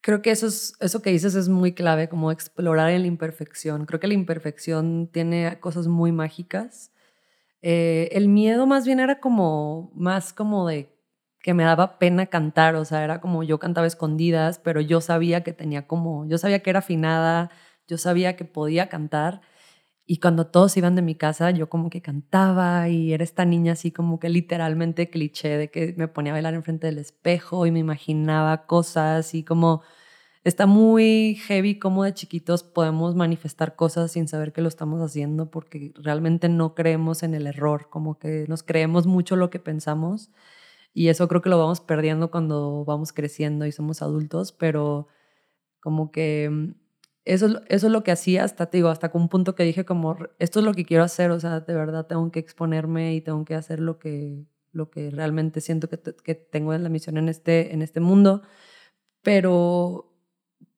Creo 0.00 0.22
que 0.22 0.30
eso, 0.30 0.46
es, 0.46 0.74
eso 0.80 1.02
que 1.02 1.10
dices 1.10 1.34
es 1.34 1.48
muy 1.48 1.72
clave, 1.72 2.08
como 2.08 2.30
explorar 2.30 2.90
en 2.90 3.02
la 3.02 3.08
imperfección. 3.08 3.84
Creo 3.84 3.98
que 3.98 4.06
la 4.06 4.14
imperfección 4.14 5.08
tiene 5.12 5.58
cosas 5.58 5.88
muy 5.88 6.12
mágicas. 6.12 6.92
Eh, 7.62 8.08
el 8.12 8.28
miedo 8.28 8.68
más 8.68 8.86
bien 8.86 9.00
era 9.00 9.18
como, 9.18 9.90
más 9.94 10.32
como 10.32 10.68
de 10.68 10.97
que 11.42 11.54
me 11.54 11.64
daba 11.64 11.98
pena 11.98 12.26
cantar, 12.26 12.74
o 12.76 12.84
sea, 12.84 13.04
era 13.04 13.20
como 13.20 13.42
yo 13.42 13.58
cantaba 13.58 13.86
escondidas, 13.86 14.58
pero 14.58 14.80
yo 14.80 15.00
sabía 15.00 15.42
que 15.42 15.52
tenía 15.52 15.86
como, 15.86 16.26
yo 16.28 16.38
sabía 16.38 16.60
que 16.60 16.70
era 16.70 16.80
afinada, 16.80 17.50
yo 17.86 17.98
sabía 17.98 18.36
que 18.36 18.44
podía 18.44 18.88
cantar. 18.88 19.40
Y 20.06 20.20
cuando 20.20 20.46
todos 20.48 20.76
iban 20.76 20.94
de 20.96 21.02
mi 21.02 21.14
casa, 21.16 21.50
yo 21.50 21.68
como 21.68 21.90
que 21.90 22.02
cantaba 22.02 22.88
y 22.88 23.12
era 23.12 23.24
esta 23.24 23.44
niña 23.44 23.72
así 23.74 23.92
como 23.92 24.18
que 24.18 24.30
literalmente 24.30 25.10
cliché 25.10 25.58
de 25.58 25.70
que 25.70 25.94
me 25.98 26.08
ponía 26.08 26.32
a 26.32 26.36
bailar 26.36 26.54
enfrente 26.54 26.86
del 26.86 26.98
espejo 26.98 27.66
y 27.66 27.70
me 27.72 27.80
imaginaba 27.80 28.66
cosas 28.66 29.34
y 29.34 29.44
como 29.44 29.82
está 30.44 30.66
muy 30.66 31.36
heavy 31.46 31.78
como 31.78 32.04
de 32.04 32.14
chiquitos 32.14 32.62
podemos 32.62 33.14
manifestar 33.16 33.76
cosas 33.76 34.12
sin 34.12 34.28
saber 34.28 34.52
que 34.52 34.62
lo 34.62 34.68
estamos 34.68 35.00
haciendo 35.02 35.50
porque 35.50 35.92
realmente 35.96 36.48
no 36.48 36.74
creemos 36.74 37.22
en 37.22 37.34
el 37.34 37.46
error, 37.46 37.88
como 37.90 38.18
que 38.18 38.46
nos 38.48 38.62
creemos 38.62 39.06
mucho 39.06 39.36
lo 39.36 39.50
que 39.50 39.58
pensamos 39.58 40.30
y 40.92 41.08
eso 41.08 41.28
creo 41.28 41.42
que 41.42 41.50
lo 41.50 41.58
vamos 41.58 41.80
perdiendo 41.80 42.30
cuando 42.30 42.84
vamos 42.84 43.12
creciendo 43.12 43.66
y 43.66 43.72
somos 43.72 44.02
adultos, 44.02 44.52
pero 44.52 45.08
como 45.80 46.10
que 46.10 46.48
mm, 46.50 46.74
eso, 47.24 47.60
eso 47.68 47.86
es 47.86 47.92
lo 47.92 48.02
que 48.02 48.12
hacía 48.12 48.44
hasta, 48.44 48.66
te 48.66 48.78
digo, 48.78 48.88
hasta 48.88 49.10
un 49.14 49.28
punto 49.28 49.54
que 49.54 49.62
dije 49.62 49.84
como, 49.84 50.16
esto 50.38 50.60
es 50.60 50.64
lo 50.64 50.74
que 50.74 50.84
quiero 50.84 51.04
hacer, 51.04 51.30
o 51.30 51.40
sea, 51.40 51.60
de 51.60 51.74
verdad 51.74 52.06
tengo 52.06 52.30
que 52.32 52.40
exponerme 52.40 53.14
y 53.14 53.20
tengo 53.20 53.44
que 53.44 53.54
hacer 53.54 53.80
lo 53.80 53.98
que, 53.98 54.46
lo 54.72 54.90
que 54.90 55.10
realmente 55.10 55.60
siento 55.60 55.88
que, 55.88 55.98
que 55.98 56.34
tengo 56.34 56.74
en 56.74 56.82
la 56.82 56.88
misión 56.88 57.18
en 57.18 57.28
este, 57.28 57.74
en 57.74 57.82
este 57.82 58.00
mundo, 58.00 58.42
pero 59.22 60.14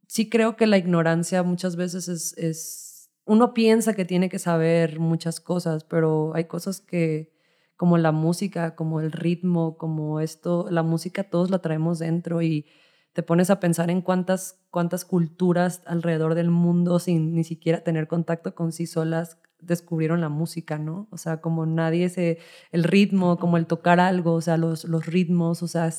sí 0.08 0.28
creo 0.28 0.56
que 0.56 0.66
la 0.66 0.78
ignorancia 0.78 1.42
muchas 1.44 1.76
veces 1.76 2.08
es, 2.08 2.36
es, 2.36 3.10
uno 3.26 3.54
piensa 3.54 3.94
que 3.94 4.04
tiene 4.04 4.28
que 4.28 4.40
saber 4.40 4.98
muchas 4.98 5.40
cosas, 5.40 5.84
pero 5.84 6.32
hay 6.34 6.46
cosas 6.46 6.80
que, 6.80 7.32
como 7.80 7.96
la 7.96 8.12
música, 8.12 8.76
como 8.76 9.00
el 9.00 9.10
ritmo, 9.10 9.78
como 9.78 10.20
esto, 10.20 10.66
la 10.68 10.82
música 10.82 11.25
todos 11.25 11.49
la 11.50 11.60
traemos 11.60 11.99
dentro 11.99 12.42
y 12.42 12.66
te 13.14 13.22
pones 13.22 13.49
a 13.49 13.58
pensar 13.58 13.90
en 13.90 14.02
cuántas, 14.02 14.60
cuántas 14.70 15.06
culturas 15.06 15.80
alrededor 15.87 16.34
del 16.34 16.50
mundo 16.50 16.99
sin 16.99 17.34
ni 17.34 17.42
siquiera 17.42 17.82
tener 17.82 18.06
contacto 18.06 18.54
con 18.54 18.72
sí 18.72 18.87
solas 18.87 19.38
descubrieron 19.60 20.20
la 20.20 20.28
música, 20.28 20.76
¿no? 20.76 21.08
O 21.10 21.16
sea, 21.16 21.40
como 21.40 21.64
nadie 21.64 22.10
se, 22.10 22.38
el 22.70 22.84
ritmo, 22.84 23.38
como 23.38 23.56
el 23.56 23.64
tocar 23.64 23.99
algo, 23.99 24.34
o 24.34 24.42
sea, 24.42 24.58
los, 24.58 24.84
los 24.84 25.06
ritmos, 25.06 25.62
o 25.62 25.66
sea, 25.66 25.90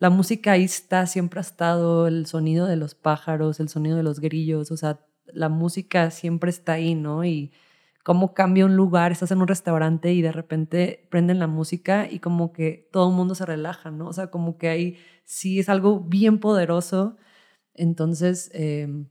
la 0.00 0.10
música 0.10 0.50
ahí 0.50 0.64
está, 0.64 1.06
siempre 1.06 1.38
ha 1.38 1.42
estado, 1.42 2.08
el 2.08 2.26
sonido 2.26 2.66
de 2.66 2.74
los 2.74 2.96
pájaros, 2.96 3.60
el 3.60 3.68
sonido 3.68 3.96
de 3.96 4.02
los 4.02 4.18
grillos, 4.18 4.72
o 4.72 4.76
sea, 4.76 4.98
la 5.26 5.48
música 5.48 6.10
siempre 6.10 6.50
está 6.50 6.72
ahí, 6.72 6.96
¿no? 6.96 7.24
Y 7.24 7.52
cómo 8.02 8.34
cambia 8.34 8.66
un 8.66 8.76
lugar, 8.76 9.12
estás 9.12 9.30
en 9.30 9.40
un 9.40 9.48
restaurante 9.48 10.12
y 10.12 10.22
de 10.22 10.32
repente 10.32 11.06
prenden 11.10 11.38
la 11.38 11.46
música 11.46 12.08
y 12.10 12.18
como 12.20 12.52
que 12.52 12.88
todo 12.92 13.10
el 13.10 13.16
mundo 13.16 13.34
se 13.34 13.46
relaja, 13.46 13.90
¿no? 13.90 14.08
O 14.08 14.12
sea, 14.12 14.28
como 14.28 14.58
que 14.58 14.68
ahí 14.68 14.96
sí 15.24 15.60
es 15.60 15.68
algo 15.68 16.00
bien 16.00 16.38
poderoso. 16.40 17.16
Entonces, 17.74 18.50
em, 18.54 19.08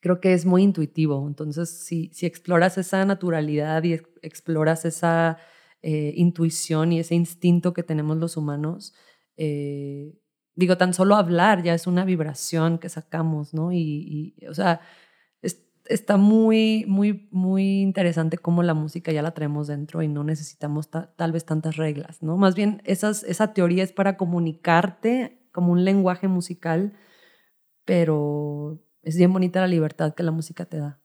creo 0.00 0.20
que 0.20 0.32
es 0.34 0.46
muy 0.46 0.62
intuitivo. 0.62 1.26
Entonces, 1.28 1.70
si, 1.70 2.10
si 2.14 2.26
exploras 2.26 2.78
esa 2.78 3.04
naturalidad 3.04 3.82
y 3.84 3.94
exploras 4.22 4.84
esa 4.84 5.38
eh, 5.82 6.12
intuición 6.16 6.92
y 6.92 7.00
ese 7.00 7.14
instinto 7.14 7.72
que 7.74 7.82
tenemos 7.82 8.16
los 8.18 8.36
humanos, 8.36 8.94
eh, 9.36 10.14
digo, 10.54 10.76
tan 10.78 10.94
solo 10.94 11.16
hablar 11.16 11.62
ya 11.62 11.74
es 11.74 11.86
una 11.86 12.04
vibración 12.04 12.78
que 12.78 12.88
sacamos, 12.88 13.54
¿no? 13.54 13.72
Y, 13.72 14.34
o 14.48 14.54
sea, 14.54 14.80
está 15.88 16.16
muy, 16.16 16.84
muy, 16.86 17.28
muy 17.30 17.80
interesante 17.80 18.38
cómo 18.38 18.62
la 18.62 18.74
música 18.74 19.12
ya 19.12 19.22
la 19.22 19.34
traemos 19.34 19.66
dentro 19.66 20.02
y 20.02 20.08
no 20.08 20.24
necesitamos 20.24 20.88
tal 20.90 21.32
vez 21.32 21.44
tantas 21.44 21.76
reglas, 21.76 22.22
¿no? 22.22 22.36
Más 22.36 22.54
bien, 22.54 22.82
esas, 22.84 23.22
esa 23.24 23.52
teoría 23.52 23.84
es 23.84 23.92
para 23.92 24.16
comunicarte 24.16 25.40
como 25.52 25.72
un 25.72 25.84
lenguaje 25.84 26.28
musical, 26.28 26.94
pero 27.84 28.82
es 29.02 29.16
bien 29.16 29.32
bonita 29.32 29.60
la 29.60 29.68
libertad 29.68 30.14
que 30.14 30.22
la 30.22 30.32
música 30.32 30.64
te 30.64 30.78
da. 30.78 31.00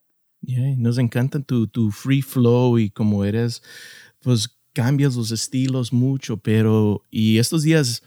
nos 0.77 0.97
encanta 0.97 1.39
tu, 1.39 1.67
tu 1.67 1.91
free 1.91 2.21
flow 2.21 2.77
y 2.77 2.89
como 2.89 3.23
eres, 3.23 3.61
pues 4.21 4.59
cambias 4.73 5.15
los 5.15 5.31
estilos 5.31 5.93
mucho, 5.93 6.37
pero 6.37 7.05
y 7.09 7.37
estos 7.37 7.63
días 7.63 8.03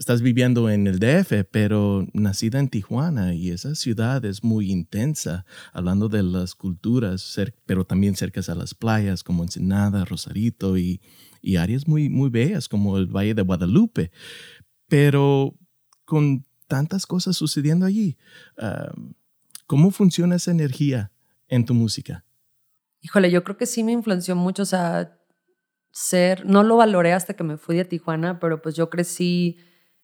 estás 0.00 0.22
viviendo 0.22 0.70
en 0.70 0.86
el 0.86 0.98
DF, 0.98 1.44
pero 1.50 2.06
nacida 2.14 2.58
en 2.58 2.70
Tijuana 2.70 3.34
y 3.34 3.50
esa 3.50 3.74
ciudad 3.74 4.24
es 4.24 4.42
muy 4.42 4.72
intensa, 4.72 5.44
hablando 5.74 6.08
de 6.08 6.22
las 6.22 6.54
culturas, 6.54 7.38
pero 7.66 7.84
también 7.84 8.16
cerca 8.16 8.40
a 8.48 8.54
las 8.54 8.74
playas 8.74 9.22
como 9.22 9.42
Ensenada, 9.42 10.06
Rosarito 10.06 10.78
y, 10.78 11.02
áreas 11.58 11.86
muy, 11.86 12.08
muy 12.08 12.30
bellas 12.30 12.66
como 12.66 12.96
el 12.96 13.08
Valle 13.08 13.34
de 13.34 13.42
Guadalupe. 13.42 14.10
Pero 14.88 15.54
con 16.06 16.46
tantas 16.66 17.04
cosas 17.04 17.36
sucediendo 17.36 17.84
allí, 17.84 18.16
¿cómo 19.66 19.90
funciona 19.90 20.36
esa 20.36 20.50
energía 20.50 21.12
en 21.46 21.66
tu 21.66 21.74
música? 21.74 22.24
Híjole, 23.02 23.30
yo 23.30 23.44
creo 23.44 23.58
que 23.58 23.66
sí 23.66 23.84
me 23.84 23.92
influenció 23.92 24.34
mucho, 24.34 24.62
o 24.62 24.66
sea, 24.66 25.18
ser, 25.92 26.46
no 26.46 26.62
lo 26.62 26.78
valoré 26.78 27.12
hasta 27.12 27.34
que 27.34 27.44
me 27.44 27.58
fui 27.58 27.76
de 27.76 27.84
Tijuana, 27.84 28.40
pero 28.40 28.62
pues 28.62 28.74
yo 28.76 28.88
crecí 28.88 29.58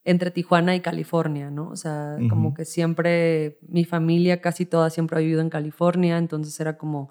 entre 0.07 0.31
Tijuana 0.31 0.77
y 0.77 0.81
California, 0.81 1.51
¿no? 1.51 1.69
O 1.69 1.75
sea, 1.75 2.17
como 2.31 2.55
que 2.55 2.65
siempre, 2.65 3.59
mi 3.67 3.85
familia 3.85 4.41
casi 4.41 4.65
toda 4.65 4.89
siempre 4.89 5.17
ha 5.17 5.21
vivido 5.21 5.41
en 5.41 5.51
California, 5.51 6.17
entonces 6.17 6.59
era 6.61 6.79
como 6.79 7.11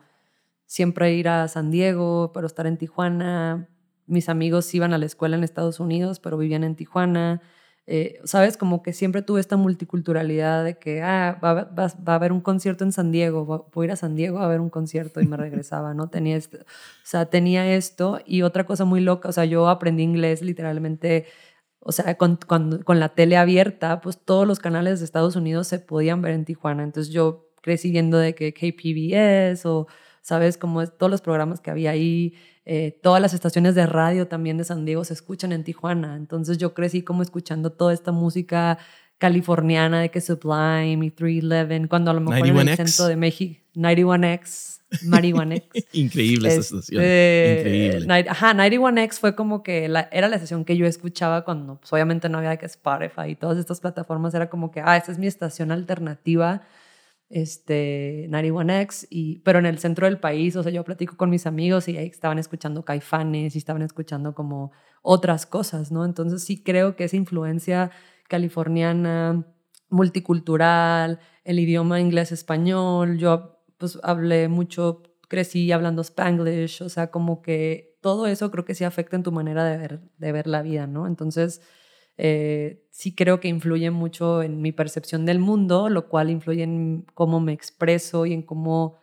siempre 0.65 1.13
ir 1.13 1.27
a 1.27 1.45
San 1.49 1.71
Diego, 1.71 2.31
pero 2.33 2.47
estar 2.47 2.65
en 2.67 2.77
Tijuana. 2.77 3.67
Mis 4.07 4.29
amigos 4.29 4.73
iban 4.73 4.93
a 4.93 4.97
la 4.97 5.05
escuela 5.05 5.35
en 5.35 5.43
Estados 5.43 5.81
Unidos, 5.81 6.21
pero 6.21 6.37
vivían 6.37 6.63
en 6.63 6.77
Tijuana. 6.77 7.41
Eh, 7.85 8.19
¿Sabes? 8.23 8.55
Como 8.55 8.81
que 8.81 8.93
siempre 8.93 9.21
tuve 9.21 9.41
esta 9.41 9.57
multiculturalidad 9.57 10.63
de 10.63 10.79
que, 10.79 11.03
ah, 11.03 11.37
va, 11.43 11.69
a 11.77 12.15
haber 12.15 12.31
un 12.31 12.39
concierto 12.39 12.85
en 12.85 12.93
San 12.93 13.11
Diego, 13.11 13.67
voy 13.73 13.83
a 13.83 13.87
ir 13.87 13.91
a 13.91 13.95
San 13.97 14.15
Diego 14.15 14.39
a 14.39 14.47
ver 14.47 14.61
un 14.61 14.69
concierto 14.69 15.19
y 15.19 15.27
me 15.27 15.35
regresaba, 15.37 15.93
¿no? 15.93 16.09
Tenía 16.09 16.37
esto, 16.37 16.59
o 16.59 16.63
sea, 17.03 17.25
tenía 17.25 17.75
esto 17.75 18.21
y 18.25 18.41
otra 18.41 18.65
cosa 18.65 18.85
muy 18.85 19.01
loca, 19.01 19.29
o 19.29 19.31
sea, 19.33 19.45
yo 19.45 19.67
aprendí 19.67 20.01
inglés 20.01 20.41
literalmente 20.41 21.25
o 21.87 21.91
sea, 21.91 22.17
con, 22.17 22.37
con, 22.37 22.99
la 22.99 23.09
tele 23.09 23.37
abierta, 23.37 24.01
pues 24.01 24.17
todos 24.17 24.47
los 24.47 24.57
canales 24.57 24.99
de 24.99 25.05
Estados 25.05 25.35
Unidos 25.35 25.67
se 25.67 25.77
podían 25.77 26.19
ver 26.19 26.33
en 26.33 26.43
Tijuana. 26.43 26.83
Entonces 26.83 27.13
yo 27.13 27.51
crecí 27.61 27.91
viendo 27.91 28.17
de 28.17 28.33
que 28.33 28.55
KPBS 28.55 29.67
o, 29.67 29.85
¿sabes? 30.23 30.57
Como 30.57 30.87
todos 30.87 31.11
los 31.11 31.21
programas 31.21 31.59
que 31.59 31.69
había 31.69 31.91
ahí, 31.91 32.33
eh, 32.65 32.99
todas 33.03 33.21
las 33.21 33.35
estaciones 33.35 33.75
de 33.75 33.85
radio 33.85 34.27
también 34.27 34.57
de 34.57 34.63
San 34.63 34.83
Diego 34.83 35.03
se 35.03 35.13
escuchan 35.13 35.51
en 35.51 35.63
Tijuana. 35.63 36.15
Entonces 36.15 36.57
yo 36.57 36.73
crecí 36.73 37.03
como 37.03 37.21
escuchando 37.21 37.71
toda 37.71 37.93
esta 37.93 38.11
música 38.11 38.79
californiana 39.19 40.01
de 40.01 40.09
que 40.09 40.21
Sublime 40.21 41.05
y 41.05 41.11
311, 41.11 41.87
cuando 41.87 42.09
a 42.09 42.15
lo 42.15 42.21
mejor 42.21 42.47
en 42.47 42.67
el 42.67 42.77
centro 42.77 43.05
de 43.05 43.15
México, 43.15 43.61
91X, 43.75 44.81
Marihuana 45.03 45.55
X. 45.55 45.85
Increíble 45.93 46.49
esa 46.49 46.59
estación. 46.59 47.01
Este, 47.03 47.87
Increíble. 47.87 48.25
Ajá, 48.29 48.53
91X 48.53 49.19
fue 49.19 49.35
como 49.35 49.63
que 49.63 49.87
la, 49.87 50.09
era 50.11 50.27
la 50.27 50.35
estación 50.35 50.65
que 50.65 50.77
yo 50.77 50.85
escuchaba 50.85 51.43
cuando, 51.43 51.79
pues 51.79 51.91
obviamente 51.93 52.29
no 52.29 52.37
había 52.37 52.57
que 52.57 52.65
Spotify 52.65 53.29
y 53.29 53.35
todas 53.35 53.57
estas 53.57 53.79
plataformas. 53.81 54.33
Era 54.33 54.49
como 54.49 54.71
que, 54.71 54.81
ah, 54.83 54.97
esta 54.97 55.11
es 55.11 55.19
mi 55.19 55.27
estación 55.27 55.71
alternativa, 55.71 56.63
este, 57.29 58.27
91X. 58.29 59.07
Y, 59.09 59.39
pero 59.39 59.59
en 59.59 59.65
el 59.65 59.79
centro 59.79 60.07
del 60.07 60.19
país, 60.19 60.55
o 60.55 60.63
sea, 60.63 60.71
yo 60.71 60.83
platico 60.83 61.17
con 61.17 61.29
mis 61.29 61.45
amigos 61.45 61.87
y 61.87 61.97
ahí 61.97 62.07
estaban 62.07 62.39
escuchando 62.39 62.85
caifanes 62.85 63.55
y 63.55 63.57
estaban 63.57 63.81
escuchando 63.81 64.33
como 64.33 64.71
otras 65.01 65.45
cosas, 65.45 65.91
¿no? 65.91 66.05
Entonces 66.05 66.43
sí 66.43 66.63
creo 66.63 66.95
que 66.95 67.03
esa 67.03 67.15
influencia 67.15 67.91
californiana, 68.27 69.45
multicultural, 69.89 71.19
el 71.43 71.59
idioma 71.59 71.99
inglés-español, 71.99 73.17
yo 73.17 73.54
pues 73.77 73.99
hablé 74.03 74.47
mucho, 74.47 75.03
crecí 75.27 75.71
hablando 75.71 76.01
spanglish, 76.03 76.81
o 76.83 76.89
sea, 76.89 77.11
como 77.11 77.41
que 77.41 77.97
todo 78.01 78.27
eso 78.27 78.51
creo 78.51 78.65
que 78.65 78.75
sí 78.75 78.83
afecta 78.83 79.15
en 79.15 79.23
tu 79.23 79.31
manera 79.31 79.65
de 79.65 79.77
ver, 79.77 80.01
de 80.17 80.31
ver 80.31 80.47
la 80.47 80.61
vida, 80.61 80.87
¿no? 80.87 81.07
Entonces, 81.07 81.61
eh, 82.17 82.85
sí 82.91 83.15
creo 83.15 83.39
que 83.39 83.47
influye 83.47 83.91
mucho 83.91 84.41
en 84.43 84.61
mi 84.61 84.71
percepción 84.71 85.25
del 85.25 85.39
mundo, 85.39 85.89
lo 85.89 86.07
cual 86.09 86.29
influye 86.29 86.63
en 86.63 87.05
cómo 87.13 87.39
me 87.39 87.53
expreso 87.53 88.25
y 88.25 88.33
en 88.33 88.41
cómo 88.43 88.97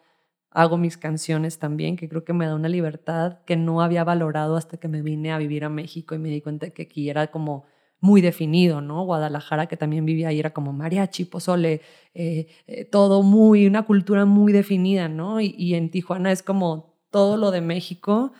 hago 0.51 0.77
mis 0.79 0.99
canciones 0.99 1.59
también, 1.59 1.97
que 1.97 2.09
creo 2.09 2.25
que 2.25 2.33
me 2.33 2.47
da 2.47 2.55
una 2.55 2.69
libertad 2.69 3.41
que 3.47 3.57
no 3.57 3.83
había 3.83 4.05
valorado 4.05 4.57
hasta 4.57 4.77
que 4.79 4.89
me 4.89 5.03
vine 5.03 5.33
a 5.33 5.39
vivir 5.39 5.65
a 5.65 5.69
México 5.71 6.15
y 6.15 6.19
me 6.19 6.29
di 6.29 6.41
cuenta 6.43 6.71
que 6.71 6.83
aquí 6.83 7.09
era 7.11 7.29
como 7.31 7.65
muy 8.03 8.21
definido, 8.21 8.81
¿no? 8.81 9.05
Guadalajara, 9.05 9.67
que 9.67 9.77
también 9.77 10.05
vivía 10.05 10.29
ahí, 10.29 10.41
era 10.41 10.51
como 10.51 10.73
mariachi, 10.73 11.25
pozole, 11.25 11.81
eh, 12.15 12.49
eh, 12.67 12.85
todo 12.85 13.23
muy, 13.23 13.65
una 13.65 13.85
cultura 13.85 14.25
muy 14.25 14.53
definida, 14.53 15.09
¿no? 15.09 15.41
Y, 15.41 15.75
en 15.75 15.89
Tijuana 15.89 16.33
es 16.33 16.43
como 16.43 16.99
todo 17.11 17.37
lo 17.37 17.53
de 17.53 17.61
México, 17.61 18.33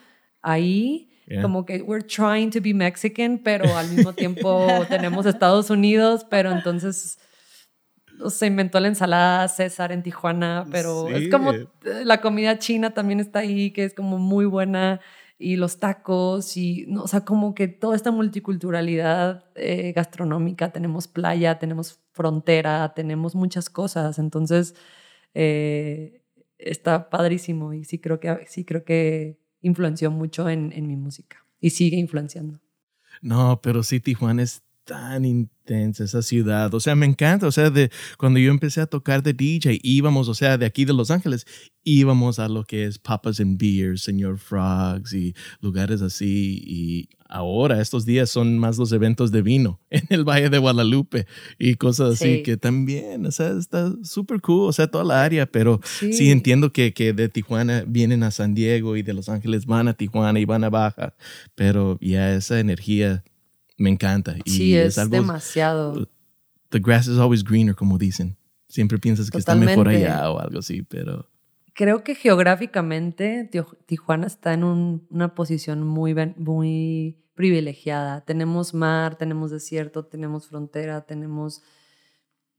ahí 0.43 1.09
como 1.41 1.65
que 1.65 1.81
we're 1.81 2.05
trying 2.05 2.51
to 2.51 2.61
be 2.61 2.75
Mexican, 2.75 3.39
pero 3.39 3.75
al 3.77 3.89
mismo 3.89 4.13
tiempo 4.13 4.67
tenemos 4.89 5.25
Estados 5.25 5.71
Unidos, 5.71 6.27
pero 6.29 6.51
entonces 6.51 7.19
se 8.29 8.47
inventó 8.47 8.81
la 8.81 8.89
ensalada 8.89 9.47
César 9.47 9.93
en 9.93 10.03
Tijuana, 10.03 10.67
pero 10.73 11.09
es 11.09 11.31
como 11.31 11.53
la 11.83 12.21
comida 12.21 12.59
china 12.59 12.93
también 12.93 13.21
está 13.21 13.39
ahí, 13.39 13.71
que 13.71 13.85
es 13.85 13.95
como 13.95 14.19
muy 14.19 14.45
buena 14.45 15.01
y 15.43 15.57
los 15.57 15.79
tacos 15.79 16.57
y, 16.57 16.87
no, 16.89 17.03
o 17.03 17.09
sea, 17.09 17.25
como 17.25 17.55
que 17.55 17.69
toda 17.69 17.97
esta 17.97 18.11
multiculturalidad 18.11 19.45
eh, 19.57 19.93
gastronómica, 19.95 20.73
tenemos 20.73 21.09
playa, 21.09 21.59
tenemos 21.59 22.01
frontera, 22.13 22.93
tenemos 22.95 23.35
muchas 23.35 23.69
cosas, 23.69 24.19
entonces 24.19 24.75
eh, 25.35 26.23
está 26.59 27.11
padrísimo 27.11 27.75
y 27.75 27.85
sí 27.85 27.99
creo 27.99 28.21
que, 28.21 28.47
sí 28.47 28.65
creo 28.65 28.85
que 28.85 29.39
influenció 29.61 30.11
mucho 30.11 30.49
en, 30.49 30.73
en 30.73 30.87
mi 30.87 30.97
música 30.97 31.45
y 31.61 31.71
sigue 31.71 31.97
influenciando. 31.97 32.61
No, 33.21 33.61
pero 33.63 33.83
sí, 33.83 34.01
Tijuana 34.01 34.43
es 34.43 34.63
tan 34.85 35.25
intensa 35.25 36.05
esa 36.05 36.23
ciudad. 36.23 36.73
O 36.75 36.81
sea, 36.81 36.95
me 36.95 37.07
encanta. 37.07 37.47
O 37.47 37.53
sea, 37.53 37.71
de 37.71 37.91
cuando 38.19 38.39
yo 38.39 38.51
empecé 38.51 38.81
a 38.81 38.87
tocar 38.87 39.23
de 39.23 39.33
DJ, 39.33 39.79
íbamos, 39.83 40.29
o 40.29 40.35
sea, 40.35 40.59
de 40.59 40.67
aquí 40.67 40.85
de 40.85 40.93
Los 40.93 41.11
Ángeles, 41.11 41.47
íbamos 41.85 42.39
a 42.39 42.49
lo 42.49 42.65
que 42.65 42.85
es 42.85 42.99
Papas 42.99 43.41
and 43.41 43.59
Beers, 43.59 44.03
Señor 44.03 44.39
Frogs 44.39 45.13
y 45.13 45.35
lugares 45.61 46.03
así. 46.03 46.63
Y 46.67 47.09
ahora, 47.29 47.81
estos 47.81 48.05
días 48.05 48.29
son 48.29 48.59
más 48.59 48.77
los 48.77 48.93
eventos 48.93 49.31
de 49.31 49.43
vino 49.43 49.81
en 49.91 50.05
el 50.11 50.25
Valle 50.25 50.51
de 50.51 50.59
Guadalupe 50.59 51.27
y 51.59 51.77
cosas 51.77 52.15
así 52.15 52.43
que 52.43 52.57
también, 52.57 53.25
o 53.27 53.31
sea, 53.31 53.51
está 53.51 53.93
súper 54.03 54.41
cool. 54.41 54.69
O 54.69 54.73
sea, 54.73 54.89
toda 54.89 55.05
la 55.05 55.23
área, 55.23 55.47
pero 55.47 55.81
sí, 55.85 56.31
entiendo 56.31 56.73
que, 56.73 56.93
que 56.93 57.13
de 57.13 57.29
Tijuana 57.29 57.85
vienen 57.87 58.23
a 58.25 58.31
San 58.31 58.55
Diego 58.55 58.97
y 58.97 59.03
de 59.03 59.15
Los 59.15 59.29
Ángeles 59.29 59.67
van 59.67 59.89
a 59.89 59.95
Tijuana 59.95 60.41
y 60.41 60.45
van 60.45 60.65
a 60.65 60.71
Baja, 60.71 61.15
pero 61.55 61.99
ya 62.01 62.35
esa 62.35 62.59
energía 62.59 63.23
me 63.79 63.91
encanta. 63.91 64.37
Y 64.45 64.51
sí, 64.51 64.77
es, 64.77 64.97
demasiado. 65.11 66.09
The 66.71 66.79
grass 66.81 67.07
is 67.07 67.19
always 67.19 67.45
greener, 67.45 67.75
como 67.75 67.99
dicen. 67.99 68.37
Siempre 68.69 68.99
piensas 68.99 69.31
que 69.31 69.39
está 69.39 69.55
mejor 69.55 69.89
allá 69.89 70.31
o 70.31 70.39
algo 70.39 70.59
así, 70.59 70.83
pero... 70.83 71.29
Creo 71.75 72.05
que 72.05 72.15
geográficamente 72.15 73.51
Tijuana 73.87 74.27
está 74.27 74.53
en 74.53 74.65
una 74.65 75.35
posición 75.35 75.87
muy, 75.87 76.15
muy 76.37 77.19
privilegiada. 77.35 78.25
Tenemos 78.25 78.75
mar, 78.75 79.17
tenemos 79.17 79.51
desierto, 79.51 80.05
tenemos 80.05 80.49
frontera, 80.49 81.03
tenemos... 81.03 81.63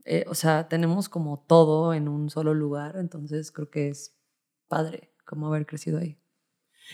Eh, 0.06 0.26
o 0.28 0.36
sea, 0.36 0.68
tenemos 0.68 1.10
como 1.10 1.46
todo 1.48 1.94
en 1.94 2.10
un 2.10 2.30
solo 2.30 2.54
lugar, 2.54 2.98
entonces 2.98 3.52
creo 3.52 3.70
que 3.70 3.88
es 3.88 4.18
padre 4.68 5.14
como 5.26 5.48
haber 5.48 5.66
crecido 5.66 6.00
ahí. 6.00 6.18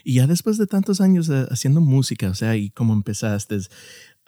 Y 0.03 0.15
ya 0.15 0.27
después 0.27 0.57
de 0.57 0.67
tantos 0.67 1.01
años 1.01 1.29
eh, 1.29 1.45
haciendo 1.49 1.81
música, 1.81 2.29
o 2.29 2.35
sea, 2.35 2.55
y 2.55 2.69
cómo 2.69 2.93
empezaste, 2.93 3.57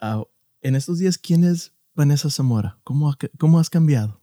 Ah, 0.04 0.24
en 0.62 0.74
estos 0.74 0.98
días, 0.98 1.16
¿quién 1.16 1.44
es 1.44 1.72
Vanessa 1.94 2.28
Zamora? 2.28 2.76
¿Cómo, 2.82 3.14
¿Cómo 3.38 3.60
has 3.60 3.70
cambiado? 3.70 4.20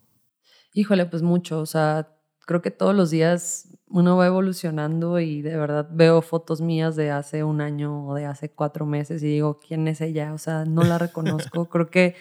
Híjole, 0.73 1.05
pues 1.05 1.21
mucho. 1.21 1.61
O 1.61 1.65
sea, 1.65 2.17
creo 2.45 2.61
que 2.61 2.69
todos 2.69 2.93
los 2.93 3.11
días 3.11 3.69
uno 3.87 4.17
va 4.17 4.27
evolucionando 4.27 5.21
y 5.21 5.41
de 5.41 5.55
verdad 5.55 5.87
veo 5.89 6.21
fotos 6.21 6.59
mías 6.59 6.97
de 6.97 7.11
hace 7.11 7.45
un 7.45 7.61
año 7.61 8.05
o 8.05 8.13
de 8.13 8.25
hace 8.25 8.51
cuatro 8.51 8.85
meses 8.85 9.23
y 9.23 9.27
digo, 9.27 9.57
¿quién 9.57 9.87
es 9.87 10.01
ella? 10.01 10.33
O 10.33 10.37
sea, 10.37 10.65
no 10.65 10.83
la 10.83 10.97
reconozco. 10.97 11.65
creo 11.69 11.89
que 11.89 12.15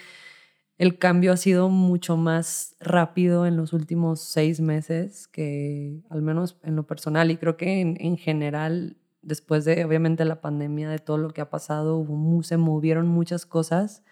el 0.76 0.96
cambio 0.98 1.32
ha 1.32 1.36
sido 1.36 1.68
mucho 1.68 2.16
más 2.16 2.76
rápido 2.78 3.44
en 3.44 3.56
los 3.56 3.72
últimos 3.72 4.20
seis 4.20 4.60
meses 4.60 5.26
que 5.26 6.04
al 6.10 6.22
menos 6.22 6.58
en 6.62 6.76
lo 6.76 6.86
personal 6.86 7.32
y 7.32 7.38
creo 7.38 7.56
que 7.56 7.80
en, 7.80 7.96
en 7.98 8.18
general 8.18 8.96
después 9.28 9.64
de, 9.64 9.84
obviamente, 9.84 10.24
la 10.24 10.40
pandemia, 10.40 10.90
de 10.90 10.98
todo 10.98 11.18
lo 11.18 11.30
que 11.30 11.40
ha 11.40 11.50
pasado, 11.50 12.04
se 12.42 12.56
movieron 12.56 13.06
muchas 13.06 13.46
cosas. 13.46 14.02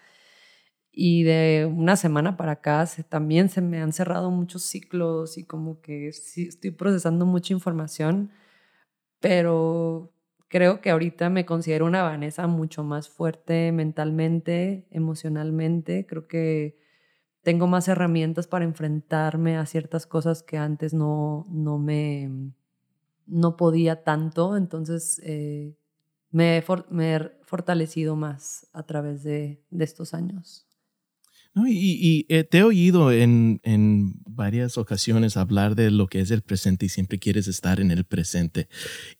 Y 0.92 1.24
de 1.24 1.70
una 1.70 1.96
semana 1.96 2.36
para 2.36 2.52
acá 2.52 2.88
también 3.08 3.50
se 3.50 3.60
me 3.60 3.80
han 3.82 3.92
cerrado 3.92 4.30
muchos 4.30 4.62
ciclos 4.62 5.36
y 5.38 5.44
como 5.44 5.80
que 5.82 6.12
sí, 6.12 6.48
estoy 6.48 6.70
procesando 6.70 7.26
mucha 7.26 7.52
información, 7.52 8.30
pero 9.20 10.14
creo 10.48 10.80
que 10.80 10.90
ahorita 10.90 11.28
me 11.30 11.44
considero 11.44 11.86
una 11.86 12.02
Vanessa 12.02 12.46
mucho 12.46 12.82
más 12.84 13.08
fuerte 13.10 13.72
mentalmente, 13.72 14.86
emocionalmente. 14.90 16.06
Creo 16.06 16.28
que 16.28 16.78
tengo 17.42 17.66
más 17.66 17.88
herramientas 17.88 18.46
para 18.46 18.64
enfrentarme 18.64 19.56
a 19.58 19.66
ciertas 19.66 20.06
cosas 20.06 20.42
que 20.42 20.56
antes 20.58 20.94
no, 20.94 21.44
no 21.50 21.78
me 21.78 22.54
no 23.26 23.56
podía 23.56 24.04
tanto, 24.04 24.56
entonces 24.56 25.20
eh, 25.24 25.76
me, 26.30 26.58
he 26.58 26.62
fortalecido 26.62 28.16
más 28.16 28.68
a 28.72 28.84
través 28.84 29.22
de, 29.22 29.64
estos 29.78 30.14
años. 30.14 30.66
y, 31.66 32.26
eh, 32.28 32.44
te 32.44 32.58
he 32.58 32.62
oído 32.62 33.10
en, 33.12 33.60
varias 34.26 34.78
ocasiones 34.78 35.36
hablar 35.36 35.74
de 35.74 35.90
lo 35.90 36.08
que 36.08 36.20
es 36.20 36.30
el 36.30 36.42
presente 36.42 36.86
y 36.86 36.88
siempre 36.88 37.18
quieres 37.18 37.48
estar 37.48 37.80
en 37.80 37.90
el 37.90 38.04
presente. 38.04 38.68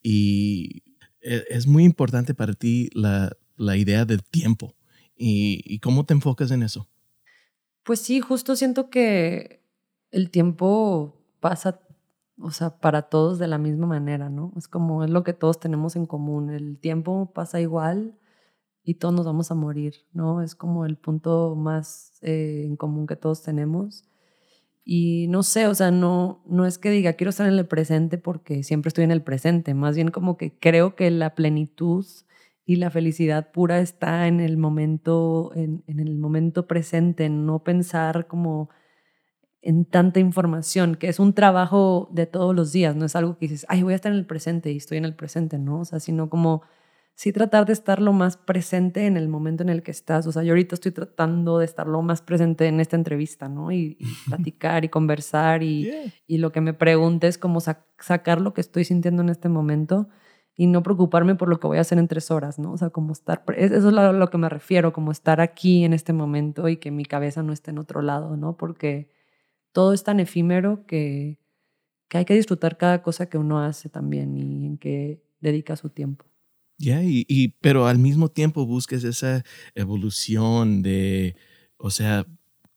Y 0.03 0.83
e, 1.21 1.45
es 1.49 1.67
muy 1.67 1.85
importante 1.85 2.35
para 2.35 2.53
ti 2.53 2.91
la, 2.93 3.37
idea 3.77 4.05
del 4.05 4.23
tiempo. 4.23 4.77
¿Y, 5.17 5.63
¿Y 5.65 5.79
cómo 5.79 6.05
te 6.05 6.13
enfocas 6.13 6.51
en 6.51 6.63
eso? 6.63 6.89
Pues 7.83 8.01
sí, 8.01 8.21
justo 8.21 8.57
siento 8.57 8.91
que 8.91 9.65
el 10.11 10.31
tiempo 10.31 11.25
pasa 11.41 11.81
o 12.39 12.51
sea, 12.51 12.79
para 12.79 13.03
todos 13.03 13.39
de 13.39 13.49
la 13.49 13.59
misma 13.59 13.87
manera, 13.87 14.29
¿no? 14.29 14.53
Es 14.57 14.69
como 14.69 15.05
es 15.05 15.11
lo 15.11 15.25
que 15.25 15.33
todos 15.33 15.59
tenemos 15.59 15.97
en 15.97 16.07
común. 16.07 16.51
El 16.51 16.79
tiempo 16.79 17.33
pasa 17.35 17.61
igual 17.61 18.19
y 18.85 18.95
todos 18.95 19.15
nos 19.15 19.27
vamos 19.27 19.51
a 19.51 19.55
morir, 19.55 19.95
¿no? 20.13 20.43
Es 20.43 20.55
como 20.55 20.85
el 20.87 20.97
punto 20.97 21.57
más 21.57 22.19
eh, 22.23 22.65
en 22.67 22.77
común 22.77 23.07
que 23.07 23.17
todos 23.17 23.43
tenemos. 23.43 24.05
Y 24.85 25.27
no 25.29 25.43
sé, 25.43 25.67
o 25.67 25.75
sea, 25.75 25.91
no, 25.91 26.43
no 26.47 26.67
es 26.67 26.79
que 26.79 26.91
diga 26.91 27.15
quiero 27.15 27.31
estar 27.31 27.49
en 27.49 27.55
el 27.55 27.67
presente 27.67 28.19
porque 28.19 28.63
siempre 28.63 28.89
estoy 28.89 29.05
en 29.05 29.11
el 29.11 29.23
presente, 29.23 29.75
más 29.75 29.97
bien 29.97 30.11
como 30.13 30.37
que 30.37 30.57
creo 30.59 30.95
que 30.95 31.11
la 31.11 31.35
plenitud 31.35 32.07
y 32.65 32.77
la 32.77 32.91
felicidad 32.91 33.51
pura 33.53 33.81
está 33.81 34.29
en 34.29 34.41
el 34.41 34.57
momento, 34.57 35.53
en, 35.57 35.83
en 35.89 36.01
el 36.01 36.17
momento 36.17 36.67
presente, 36.69 37.25
en 37.25 37.47
no 37.47 37.65
pensar 37.65 38.27
como 38.29 38.71
en 39.67 39.85
tanta 39.85 40.21
información, 40.21 40.95
que 40.95 41.09
es 41.09 41.19
un 41.19 41.33
trabajo 41.33 42.09
de 42.13 42.27
todos 42.27 42.55
los 42.55 42.71
días, 42.71 42.95
no 42.95 43.05
es 43.05 43.17
algo 43.17 43.37
que 43.37 43.49
dices, 43.49 43.67
ay, 43.69 43.83
voy 43.83 43.95
a 43.95 43.97
estar 43.97 44.13
en 44.13 44.19
el 44.19 44.25
presente 44.25 44.71
y 44.71 44.77
estoy 44.77 44.97
en 44.99 45.05
el 45.05 45.17
presente, 45.17 45.59
¿no? 45.59 45.81
O 45.81 45.85
sea, 45.85 45.99
sino 45.99 46.31
como 46.31 46.63
sí 47.17 47.33
tratar 47.33 47.67
de 47.67 47.73
estar 47.73 48.01
lo 48.01 48.13
más 48.13 48.37
presente 48.37 49.07
en 49.07 49.17
el 49.17 49.27
momento 49.27 49.65
en 49.65 49.69
el 49.69 49.83
que 49.83 49.91
estás. 49.91 50.25
O 50.29 50.31
sea, 50.31 50.45
yo 50.45 50.53
ahorita 50.53 50.77
estoy 50.77 50.93
tratando 50.93 51.59
de 51.59 51.65
estar 51.65 51.89
lo 51.89 52.01
más 52.01 52.23
presente 52.23 52.69
en 52.69 52.79
esta 52.79 52.95
entrevista, 52.95 53.49
¿no? 53.49 53.73
Y, 53.73 53.99
platicar 54.29 54.85
y 54.85 54.89
conversar 54.89 55.65
y, 55.65 55.91
y, 56.29 56.39
lo 56.39 56.53
que 56.53 56.61
me 56.61 56.73
preguntes, 56.73 57.37
como 57.37 57.59
sacar 57.61 58.41
lo 58.41 58.55
que 58.55 58.61
estoy 58.61 58.85
sintiendo 58.85 59.23
en 59.23 59.31
este 59.31 59.49
momento 59.49 60.07
y 60.55 60.69
no 60.69 60.85
preocuparme 60.85 61.35
por 61.35 61.49
lo 61.49 61.59
que 61.59 61.67
voy 61.67 61.79
a 61.79 61.81
hacer 61.81 61.99
en 61.99 62.07
tres 62.07 62.31
horas, 62.31 62.61
¿no? 62.61 62.71
O 62.71 62.77
sea, 62.77 62.91
como 62.91 63.13
estar, 63.13 63.43
eso 63.57 63.75
es 63.75 63.85
a 63.85 64.13
lo 64.13 64.31
que 64.31 64.39
me 64.39 64.49
refiero, 64.49 64.93
como 64.93 65.11
estar 65.11 65.41
aquí 65.41 65.85
en 65.85 65.93
este 65.93 66.13
momento 66.13 66.69
y 66.69 66.77
que 66.77 66.93
mi 66.93 67.05
cabeza 67.05 67.43
no 67.43 67.53
esté 67.53 67.73
en 67.73 67.79
otro 67.79 68.01
lado, 68.01 68.37
¿no? 68.37 68.57
Porque 68.57 69.16
todo 69.77 69.93
es 69.93 70.05
tan 70.05 70.21
efímero 70.21 70.87
que, 70.87 71.39
hay 72.09 72.25
que 72.25 72.33
disfrutar 72.33 72.79
cada 72.79 73.03
cosa 73.03 73.29
que 73.29 73.37
uno 73.37 73.63
hace 73.63 73.91
también 73.91 74.35
y 74.35 74.65
en 74.65 74.79
que 74.79 75.23
dedica 75.39 75.77
su 75.77 75.91
tiempo. 75.91 76.25
Ya, 76.79 77.03
y, 77.05 77.49
pero 77.61 77.87
al 77.87 77.99
mismo 77.99 78.31
tiempo 78.31 78.65
busques 78.65 79.05
esa 79.05 79.45
evolución 79.75 80.81
de, 80.81 81.37
o 81.77 81.91
sea, 81.91 82.25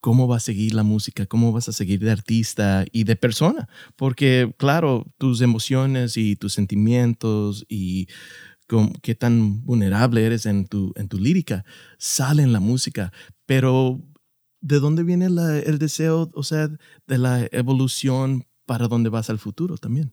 cómo 0.00 0.28
va 0.28 0.36
a 0.36 0.40
seguir 0.40 0.74
la 0.74 0.82
música, 0.82 1.24
cómo 1.24 1.52
vas 1.52 1.70
a 1.70 1.72
seguir 1.72 2.00
de 2.00 2.10
artista 2.10 2.84
y 2.92 3.04
de 3.04 3.16
persona, 3.16 3.70
porque 3.96 4.54
claro, 4.58 5.06
tus 5.16 5.40
emociones 5.40 6.18
y 6.18 6.36
tus 6.36 6.52
sentimientos 6.52 7.64
y 7.66 8.08
qué 9.00 9.14
tan 9.14 9.64
vulnerable 9.64 10.22
eres 10.26 10.44
en 10.44 10.66
tu, 10.66 10.92
en 10.96 11.08
tu 11.08 11.18
lírica 11.18 11.64
salen 11.96 12.48
en 12.48 12.52
la 12.52 12.60
música, 12.60 13.10
pero 13.46 14.02
¿de 14.60 14.80
dónde 14.80 15.02
viene 15.02 15.26
el 15.26 15.78
deseo, 15.78 16.30
o 16.34 16.42
sea, 16.42 16.68
de 17.06 17.18
la 17.18 17.46
evolución 17.52 18.44
para 18.66 18.88
dónde 18.88 19.10
vas 19.10 19.30
al 19.30 19.38
futuro 19.38 19.76
también? 19.76 20.12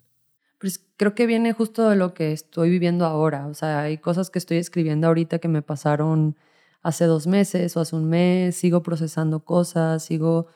Pues 0.60 0.84
creo 0.98 1.14
que 1.14 1.28
viene 1.28 1.54
justo 1.54 1.90
de 1.90 1.96
lo 1.96 2.14
que 2.14 2.32
estoy 2.32 2.70
viviendo 2.70 3.06
ahora. 3.06 3.48
O 3.48 3.54
sea, 3.54 3.82
hay 3.82 4.00
cosas 4.00 4.30
que 4.30 4.40
estoy 4.40 4.58
escribiendo 4.58 5.08
ahorita 5.08 5.40
que 5.40 5.48
me 5.48 5.62
pasaron 5.62 6.36
hace 6.82 7.06
dos 7.06 7.28
meses 7.28 7.78
o 7.78 7.82
hace 7.82 7.96
un 7.96 8.10
mes. 8.10 8.56
Sigo 8.56 8.82
procesando 8.82 9.46
cosas, 9.46 10.04
sigo 10.04 10.48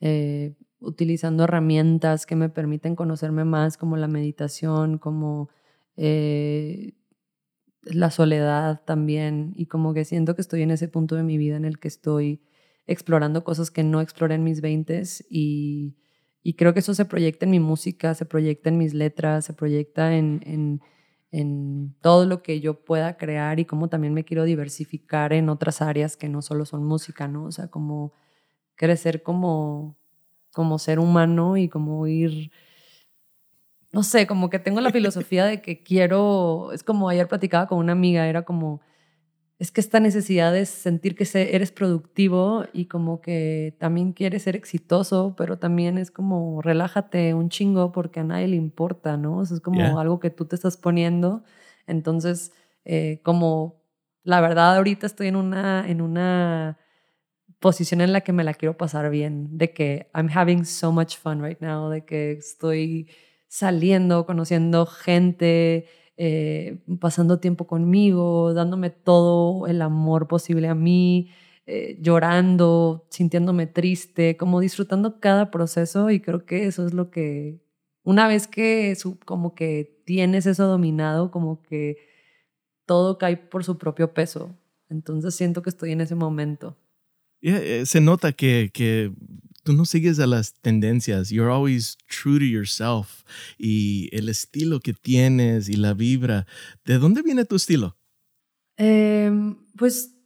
eh, 0.00 0.54
utilizando 0.78 1.44
herramientas 1.44 2.24
que 2.24 2.36
me 2.36 2.48
permiten 2.48 2.96
conocerme 2.96 3.44
más, 3.44 3.76
como 3.76 3.98
la 3.98 4.08
meditación, 4.08 4.96
como 4.96 5.50
eh, 5.96 6.94
la 7.82 8.10
soledad 8.10 8.82
también. 8.86 9.52
Y 9.56 9.66
como 9.66 9.92
que 9.92 10.06
siento 10.06 10.34
que 10.34 10.40
estoy 10.40 10.62
en 10.62 10.70
ese 10.70 10.88
punto 10.88 11.16
de 11.16 11.22
mi 11.24 11.36
vida 11.36 11.56
en 11.56 11.66
el 11.66 11.78
que 11.78 11.88
estoy 11.88 12.40
explorando 12.86 13.44
cosas 13.44 13.70
que 13.70 13.82
no 13.82 14.00
exploré 14.00 14.34
en 14.34 14.44
mis 14.44 14.60
20 14.60 15.02
y, 15.28 15.96
y 16.42 16.54
creo 16.54 16.74
que 16.74 16.80
eso 16.80 16.94
se 16.94 17.04
proyecta 17.04 17.44
en 17.44 17.50
mi 17.50 17.60
música, 17.60 18.14
se 18.14 18.26
proyecta 18.26 18.68
en 18.68 18.78
mis 18.78 18.94
letras, 18.94 19.44
se 19.44 19.52
proyecta 19.52 20.16
en, 20.16 20.40
en, 20.44 20.80
en 21.30 21.94
todo 22.00 22.26
lo 22.26 22.42
que 22.42 22.60
yo 22.60 22.84
pueda 22.84 23.16
crear 23.16 23.60
y 23.60 23.64
cómo 23.64 23.88
también 23.88 24.14
me 24.14 24.24
quiero 24.24 24.44
diversificar 24.44 25.32
en 25.32 25.48
otras 25.48 25.82
áreas 25.82 26.16
que 26.16 26.28
no 26.28 26.42
solo 26.42 26.64
son 26.64 26.84
música, 26.84 27.28
¿no? 27.28 27.44
O 27.44 27.52
sea, 27.52 27.68
como 27.68 28.12
crecer 28.74 29.22
como, 29.22 29.98
como 30.52 30.78
ser 30.78 30.98
humano 30.98 31.56
y 31.56 31.68
como 31.68 32.06
ir 32.06 32.50
no 33.92 34.02
sé, 34.02 34.26
como 34.26 34.50
que 34.50 34.58
tengo 34.58 34.80
la 34.80 34.92
filosofía 34.92 35.44
de 35.44 35.60
que 35.60 35.82
quiero, 35.82 36.72
es 36.72 36.82
como 36.82 37.08
ayer 37.08 37.28
platicaba 37.28 37.66
con 37.66 37.78
una 37.78 37.92
amiga, 37.92 38.28
era 38.28 38.42
como, 38.42 38.80
es 39.60 39.70
que 39.70 39.82
esta 39.82 40.00
necesidad 40.00 40.54
de 40.54 40.64
sentir 40.64 41.14
que 41.14 41.28
eres 41.34 41.70
productivo 41.70 42.64
y 42.72 42.86
como 42.86 43.20
que 43.20 43.76
también 43.78 44.14
quieres 44.14 44.44
ser 44.44 44.56
exitoso, 44.56 45.34
pero 45.36 45.58
también 45.58 45.98
es 45.98 46.10
como 46.10 46.62
relájate 46.62 47.34
un 47.34 47.50
chingo 47.50 47.92
porque 47.92 48.20
a 48.20 48.24
nadie 48.24 48.48
le 48.48 48.56
importa, 48.56 49.18
¿no? 49.18 49.42
es 49.42 49.60
como 49.60 49.98
algo 49.98 50.18
que 50.18 50.30
tú 50.30 50.46
te 50.46 50.56
estás 50.56 50.78
poniendo. 50.78 51.44
Entonces, 51.86 52.52
eh, 52.86 53.20
como 53.22 53.82
la 54.22 54.40
verdad 54.40 54.76
ahorita 54.76 55.06
estoy 55.06 55.26
en 55.26 55.36
una, 55.36 55.86
en 55.86 56.00
una 56.00 56.78
posición 57.58 58.00
en 58.00 58.14
la 58.14 58.22
que 58.22 58.32
me 58.32 58.44
la 58.44 58.54
quiero 58.54 58.78
pasar 58.78 59.10
bien, 59.10 59.58
de 59.58 59.74
que 59.74 60.10
I'm 60.14 60.30
having 60.34 60.64
so 60.64 60.90
much 60.90 61.18
fun 61.18 61.44
right 61.44 61.60
now, 61.60 61.90
de 61.90 62.06
que 62.06 62.32
estoy 62.32 63.10
saliendo, 63.46 64.24
conociendo 64.24 64.86
gente, 64.86 65.86
eh, 66.22 66.76
pasando 67.00 67.40
tiempo 67.40 67.66
conmigo, 67.66 68.52
dándome 68.52 68.90
todo 68.90 69.66
el 69.66 69.80
amor 69.80 70.28
posible 70.28 70.68
a 70.68 70.74
mí, 70.74 71.30
eh, 71.64 71.96
llorando, 71.98 73.06
sintiéndome 73.08 73.66
triste, 73.66 74.36
como 74.36 74.60
disfrutando 74.60 75.18
cada 75.18 75.50
proceso 75.50 76.10
y 76.10 76.20
creo 76.20 76.44
que 76.44 76.66
eso 76.66 76.86
es 76.86 76.92
lo 76.92 77.10
que, 77.10 77.62
una 78.02 78.28
vez 78.28 78.48
que 78.48 78.94
como 79.24 79.54
que 79.54 80.02
tienes 80.04 80.44
eso 80.44 80.66
dominado, 80.66 81.30
como 81.30 81.62
que 81.62 81.96
todo 82.84 83.16
cae 83.16 83.38
por 83.38 83.64
su 83.64 83.78
propio 83.78 84.12
peso. 84.12 84.54
Entonces 84.90 85.34
siento 85.34 85.62
que 85.62 85.70
estoy 85.70 85.92
en 85.92 86.02
ese 86.02 86.16
momento. 86.16 86.76
Eh, 87.40 87.84
se 87.86 88.02
nota 88.02 88.32
que, 88.32 88.68
que 88.74 89.10
tú 89.62 89.72
no 89.72 89.84
sigues 89.84 90.18
a 90.18 90.26
las 90.26 90.54
tendencias. 90.60 91.30
You're 91.30 91.52
always 91.52 91.96
true 92.06 92.38
to 92.38 92.44
yourself. 92.44 93.24
Y 93.58 94.08
el 94.12 94.28
estilo 94.28 94.80
que 94.80 94.92
tienes 94.92 95.68
y 95.68 95.74
la 95.74 95.94
vibra. 95.94 96.46
¿De 96.84 96.98
dónde 96.98 97.22
viene 97.22 97.44
tu 97.44 97.56
estilo? 97.56 97.96
Em, 98.76 99.56
pues 99.76 100.16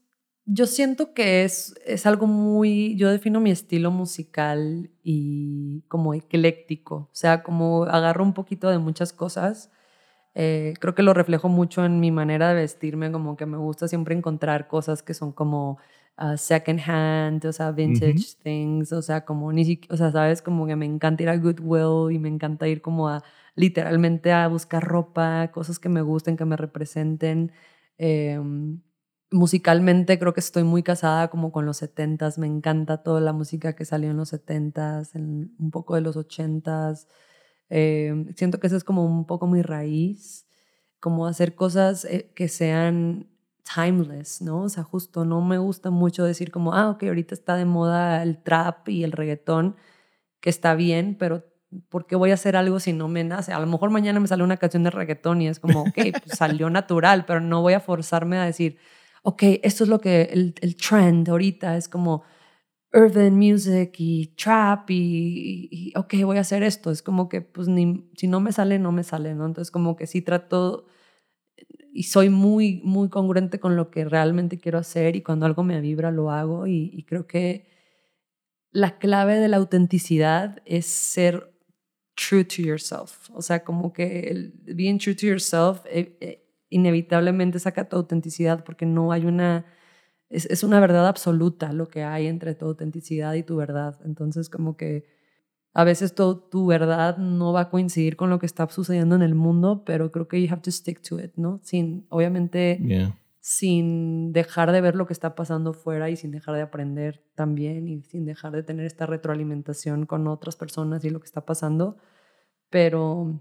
yo 0.47 0.67
siento 0.67 1.15
que 1.15 1.45
es, 1.45 1.75
es 1.87 2.07
algo 2.07 2.27
muy, 2.27 2.97
yo 2.97 3.11
defino 3.11 3.41
mi 3.41 3.51
estilo 3.51 3.91
musical 3.91 4.91
y 5.03 5.83
como 5.89 6.15
ecléctico, 6.15 6.95
o 6.97 7.15
sea, 7.15 7.43
como 7.43 7.85
agarro 7.85 8.23
un 8.23 8.35
poquito 8.35 8.69
de 8.69 8.79
muchas 8.79 9.13
cosas. 9.13 9.71
Eh, 10.35 10.75
creo 10.81 10.95
que 10.95 11.03
lo 11.03 11.15
reflejo 11.15 11.49
mucho 11.49 11.85
en 11.85 12.01
mi 12.01 12.11
manera 12.11 12.49
de 12.49 12.57
vestirme, 12.57 13.11
como 13.13 13.37
que 13.37 13.47
me 13.47 13.57
gusta 13.57 13.89
siempre 13.89 14.15
encontrar 14.15 14.69
cosas 14.69 15.03
que 15.03 15.15
son 15.15 15.33
como 15.33 15.79
uh, 16.19 16.37
second 16.37 16.81
hand, 16.87 17.45
o 17.45 17.53
sea, 17.53 17.73
vintage 17.73 18.37
things, 18.43 18.93
o 18.93 19.03
sea, 19.03 19.25
como 19.25 19.53
ni 19.53 19.65
siquiera, 19.65 19.95
o 19.95 19.97
sea, 19.97 20.13
sabes, 20.13 20.43
como 20.43 20.67
que 20.67 20.77
me 20.77 20.87
encanta 20.87 21.23
ir 21.23 21.29
a 21.29 21.37
Goodwill 21.37 22.15
y 22.15 22.19
me 22.19 22.29
encanta 22.29 22.69
ir 22.69 22.83
como 22.83 23.09
a 23.09 23.23
literalmente 23.55 24.33
a 24.33 24.49
buscar 24.49 24.85
ropa, 24.85 25.51
cosas 25.53 25.79
que 25.79 25.89
me 25.89 26.03
gusten, 26.03 26.37
que 26.37 26.45
me 26.45 26.57
representen. 26.57 27.53
Em, 27.99 28.81
musicalmente 29.31 30.19
creo 30.19 30.33
que 30.35 30.41
estoy 30.41 30.65
muy 30.65 30.83
casada 30.83 31.29
como 31.29 31.53
con 31.53 31.67
los 31.67 31.79
70s, 31.83 32.39
me 32.39 32.47
encanta 32.47 33.03
toda 33.03 33.21
la 33.21 33.33
música 33.33 33.75
que 33.75 33.85
salió 33.85 34.11
en 34.11 34.17
los 34.17 34.31
70s, 34.33 35.15
en 35.15 35.55
un 35.59 35.71
poco 35.71 35.95
de 35.95 36.01
los 36.03 36.17
80s. 36.17 37.09
Em, 37.71 38.35
siento 38.37 38.61
que 38.61 38.67
eso 38.69 38.77
es 38.77 38.85
como 38.85 39.05
un 39.05 39.27
poco 39.27 39.47
mi 39.47 39.63
raíz, 39.63 40.47
como 41.01 41.27
hacer 41.27 41.55
cosas 41.55 42.05
eh, 42.05 42.33
que 42.35 42.49
sean 42.49 43.29
timeless, 43.75 44.43
¿no? 44.43 44.63
O 44.63 44.69
sea, 44.69 44.83
justo 44.83 45.25
no 45.25 45.41
me 45.41 45.59
gusta 45.59 45.91
mucho 45.91 46.25
decir 46.25 46.51
como, 46.51 46.75
ah, 46.75 46.91
ok, 46.91 47.05
ahorita 47.05 47.35
está 47.35 47.57
de 47.57 47.65
moda 47.65 48.23
el 48.23 48.43
trap 48.43 48.89
y 48.89 49.05
el 49.05 49.13
reggaetón, 49.13 49.77
que 50.41 50.51
está 50.51 50.75
bien, 50.75 51.17
pero 51.19 51.45
¿por 51.89 52.07
qué 52.07 52.17
voy 52.17 52.31
a 52.31 52.35
hacer 52.35 52.57
algo 52.57 52.81
si 52.81 52.93
no 52.93 53.09
me 53.09 53.25
nace? 53.25 53.53
A 53.53 53.61
lo 53.61 53.67
mejor 53.67 53.91
mañana 53.91 54.21
me 54.21 54.29
sale 54.29 54.45
una 54.45 54.59
canción 54.59 54.85
de 54.85 54.91
reggaetón 54.91 55.43
y 55.43 55.49
es 55.49 55.59
como, 55.61 55.83
ok, 55.83 55.95
pues 56.25 56.39
salió 56.39 56.71
natural, 56.71 57.25
pero 57.27 57.41
no 57.41 57.63
voy 57.63 57.75
a 57.75 57.81
forzarme 57.81 58.39
a 58.39 58.45
decir, 58.45 58.79
ok, 59.23 59.43
esto 59.63 59.85
es 59.85 59.91
lo 59.91 60.01
que 60.01 60.25
el, 60.33 60.55
el 60.61 60.77
trend 60.77 61.29
ahorita 61.29 61.77
es 61.77 61.89
como 61.89 62.23
urban 62.93 63.37
music 63.37 63.95
y 63.99 64.29
trap 64.37 64.91
y, 64.91 65.69
y, 65.71 65.93
ok, 65.99 66.15
voy 66.25 66.39
a 66.39 66.43
hacer 66.43 66.63
esto. 66.63 66.91
Es 66.91 67.03
como 67.03 67.29
que, 67.29 67.41
pues, 67.43 67.69
ni, 67.69 68.09
si 68.17 68.29
no 68.29 68.41
me 68.41 68.53
sale, 68.53 68.79
no 68.79 68.93
me 68.93 69.03
sale, 69.03 69.35
¿no? 69.35 69.47
Entonces, 69.47 69.71
como 69.71 69.97
que 69.97 70.07
sí 70.07 70.23
trato 70.23 70.87
y 71.95 72.03
soy 72.03 72.29
muy, 72.29 72.81
muy 72.83 73.09
congruente 73.09 73.61
con 73.61 73.77
lo 73.77 73.93
que 73.93 74.05
realmente 74.05 74.59
quiero 74.59 74.79
hacer 74.79 75.15
y 75.15 75.23
cuando 75.23 75.47
algo 75.47 75.63
me 75.63 75.81
vibra 75.81 76.11
lo 76.11 76.33
hago 76.33 76.67
y, 76.67 77.05
creo 77.07 77.29
que 77.29 77.69
la 78.73 78.99
clave 78.99 79.37
de 79.37 79.47
la 79.47 79.59
autenticidad 79.59 80.61
es 80.65 80.87
ser 80.87 81.55
true 82.17 82.45
to 82.45 82.63
yourself. 82.63 83.31
O 83.31 83.43
sea, 83.43 83.63
como 83.63 83.93
que 83.93 84.53
being 84.65 84.99
true 84.99 85.15
to 85.15 85.27
yourself 85.27 85.87
eh, 85.87 86.17
eh, 86.21 86.45
inevitablemente 86.69 87.61
saca 87.61 87.89
tu 87.89 87.95
autenticidad 87.95 88.65
porque 88.65 88.87
no 88.87 89.13
hay 89.13 89.25
una, 89.25 89.65
es, 90.31 90.47
es, 90.47 90.65
una 90.65 90.81
verdad 90.81 91.07
absoluta 91.07 91.73
lo 91.73 91.87
que 91.87 92.03
hay 92.03 92.27
entre 92.27 92.57
tu 92.57 92.67
autenticidad 92.67 93.35
y 93.35 93.45
tu 93.45 93.55
verdad. 93.55 94.01
Entonces, 94.05 94.51
como 94.51 94.77
que 94.77 95.05
a 95.77 95.83
veces 95.83 96.15
tu 96.15 96.67
verdad 96.67 97.19
no 97.19 97.53
va 97.53 97.63
a 97.63 97.71
coincidir 97.71 98.17
con 98.17 98.31
lo 98.31 98.39
que 98.39 98.47
está 98.47 98.69
sucediendo 98.69 99.17
en 99.17 99.23
el 99.23 99.35
mundo, 99.35 99.83
pero 99.85 100.13
creo 100.13 100.29
que 100.29 100.41
you 100.41 100.51
have 100.51 100.63
to 100.63 100.71
stick 100.71 101.03
to 101.03 101.19
it, 101.19 101.33
¿no? 101.35 101.59
Sin, 101.65 102.07
obviamente, 102.11 102.79
sin 103.41 104.33
dejar 104.33 104.71
de 104.71 104.81
ver 104.81 104.95
lo 104.95 105.09
que 105.09 105.13
está 105.13 105.35
pasando 105.35 105.73
fuera 105.73 106.11
y 106.11 106.17
sin 106.17 106.31
dejar 106.31 106.55
de 106.55 106.63
aprender 106.63 107.25
también 107.35 107.89
y 107.89 108.03
sin 108.03 108.25
dejar 108.25 108.53
de 108.53 108.63
tener 108.63 108.87
esta 108.87 109.05
retroalimentación 109.05 110.07
con 110.07 110.29
otras 110.29 110.55
personas 110.55 111.05
y 111.05 111.11
lo 111.11 111.19
que 111.19 111.27
está 111.27 111.45
pasando. 111.45 111.97
Pero, 112.71 113.41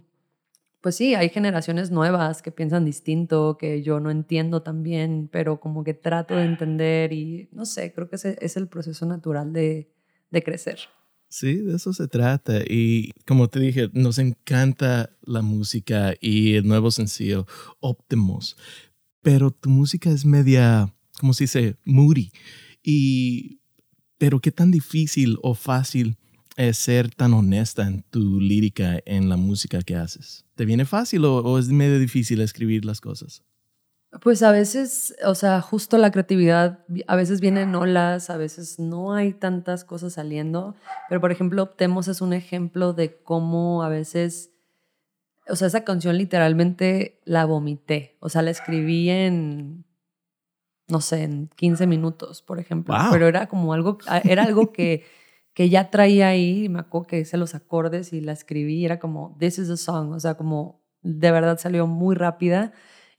pues 0.82 0.96
sí, 0.96 1.14
hay 1.14 1.30
generaciones 1.30 1.92
nuevas 1.92 2.42
que 2.42 2.52
piensan 2.52 2.84
distinto, 2.84 3.60
que 3.60 3.84
yo 3.84 4.00
no 4.00 4.10
entiendo 4.10 4.64
también, 4.64 5.30
pero 5.32 5.60
como 5.60 5.84
que 5.84 5.94
trato 5.94 6.36
de 6.36 6.46
entender 6.46 7.14
y, 7.14 7.48
no 7.52 7.66
sé, 7.66 7.94
creo 7.94 8.10
que 8.10 8.16
ese 8.16 8.38
es 8.42 8.58
el 8.58 8.68
proceso 8.68 9.06
natural 9.06 9.54
de, 9.54 9.94
de 10.32 10.44
crecer. 10.44 10.80
Sí, 11.34 11.56
de 11.56 11.78
eso 11.78 11.94
se 11.94 12.08
trata. 12.08 12.62
Y 12.64 13.12
como 13.26 13.48
te 13.50 13.60
dije, 13.60 13.90
nos 13.92 14.20
encanta 14.20 15.18
la 15.24 15.42
música 15.42 16.14
y 16.22 16.54
el 16.54 16.68
nuevo 16.68 16.92
sencillo, 16.92 17.48
Optimus. 17.80 18.56
Pero 19.24 19.50
tu 19.50 19.72
música 19.72 20.12
es 20.12 20.26
media, 20.26 20.94
¿cómo 21.20 21.34
se 21.34 21.46
dice? 21.46 21.76
Moody. 21.86 22.30
Y, 22.84 23.62
pero 24.20 24.42
qué 24.42 24.52
tan 24.52 24.70
difícil 24.70 25.40
o 25.42 25.56
fácil 25.56 26.18
es 26.56 26.78
ser 26.78 27.10
tan 27.10 27.34
honesta 27.34 27.88
en 27.88 28.04
tu 28.12 28.40
lírica, 28.40 29.00
en 29.04 29.28
la 29.28 29.36
música 29.36 29.82
que 29.82 29.96
haces. 29.96 30.46
¿Te 30.54 30.66
viene 30.66 30.86
fácil 30.86 31.26
o, 31.26 31.38
o 31.38 31.58
es 31.58 31.68
medio 31.70 31.98
difícil 31.98 32.42
escribir 32.42 32.86
las 32.86 33.02
cosas? 33.02 33.44
Pues 34.22 34.44
a 34.44 34.52
veces, 34.52 35.16
o 35.26 35.34
sea, 35.34 35.62
justo 35.62 35.98
la 35.98 36.12
creatividad, 36.12 36.86
a 37.08 37.16
veces 37.16 37.42
vienen 37.42 37.74
olas, 37.74 38.30
a 38.30 38.38
veces 38.38 38.78
no 38.78 39.14
hay 39.14 39.34
tantas 39.34 39.84
cosas 39.84 40.14
saliendo, 40.14 40.76
pero 41.10 41.20
por 41.20 41.32
ejemplo, 41.32 41.64
Optemos 41.64 42.08
es 42.08 42.22
un 42.22 42.34
ejemplo 42.34 42.94
de 42.94 43.22
cómo 43.24 43.82
a 43.82 43.90
veces, 43.90 44.52
o 45.48 45.56
sea, 45.56 45.68
esa 45.68 45.84
canción 45.84 46.18
literalmente 46.18 47.22
la 47.26 47.46
vomité, 47.46 48.18
o 48.20 48.30
sea, 48.30 48.44
la 48.44 48.52
escribí 48.52 49.10
en, 49.10 49.86
no 50.88 51.02
sé, 51.02 51.24
en 51.24 51.50
15 51.56 51.88
minutos, 51.88 52.44
por 52.44 52.60
ejemplo, 52.60 52.96
pero 53.12 53.28
era 53.28 53.48
como 53.48 53.74
algo, 53.74 53.98
era 54.26 54.44
algo 54.44 54.72
que, 54.72 55.06
que 55.56 55.70
ya 55.70 55.90
traía 55.90 56.28
ahí, 56.28 56.70
me 56.70 56.80
acuerdo 56.80 57.08
que 57.08 57.20
hice 57.22 57.38
los 57.38 57.56
acordes 57.56 58.14
y 58.14 58.22
la 58.22 58.34
escribí, 58.34 58.86
era 58.86 59.00
como, 59.00 59.36
this 59.40 59.58
is 59.58 59.70
a 59.72 59.78
song, 59.78 60.12
o 60.12 60.20
sea, 60.20 60.36
como 60.36 60.84
de 61.02 61.32
verdad 61.32 61.58
salió 61.58 61.88
muy 61.88 62.16
rápida 62.16 62.74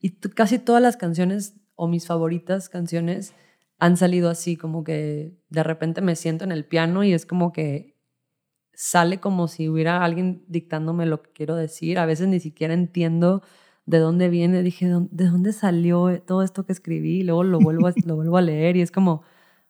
y 0.05 0.11
casi 0.11 0.59
todas 0.59 0.83
las 0.83 0.97
canciones 0.97 1.55
o 1.73 1.87
mis 1.87 2.05
favoritas 2.05 2.69
canciones 2.69 3.33
han 3.79 3.97
salido 3.97 4.29
así, 4.29 4.55
como 4.55 4.83
que 4.83 5.35
de 5.49 5.63
repente 5.63 6.01
me 6.01 6.15
siento 6.15 6.43
en 6.43 6.51
el 6.51 6.63
piano 6.63 7.03
y 7.03 7.11
es 7.11 7.25
como 7.25 7.51
que 7.51 7.97
sale 8.75 9.19
como 9.19 9.47
si 9.47 9.67
hubiera 9.67 10.03
alguien 10.03 10.43
dictándome 10.47 11.07
lo 11.07 11.23
que 11.23 11.31
quiero 11.31 11.55
decir. 11.55 11.97
A 11.97 12.05
veces 12.05 12.27
ni 12.27 12.39
siquiera 12.39 12.75
entiendo 12.75 13.41
de 13.87 13.97
dónde 13.97 14.29
viene. 14.29 14.61
Dije, 14.61 14.85
¿de 14.85 15.25
dónde 15.25 15.53
salió 15.53 16.21
todo 16.21 16.43
esto 16.43 16.67
que 16.67 16.73
escribí? 16.73 17.21
Y 17.21 17.23
luego 17.23 17.43
lo 17.43 17.59
vuelvo 17.59 17.87
a, 17.87 17.93
lo 18.05 18.15
vuelvo 18.15 18.37
a 18.37 18.43
leer 18.43 18.77
y 18.77 18.81
es 18.81 18.91
como, 18.91 19.23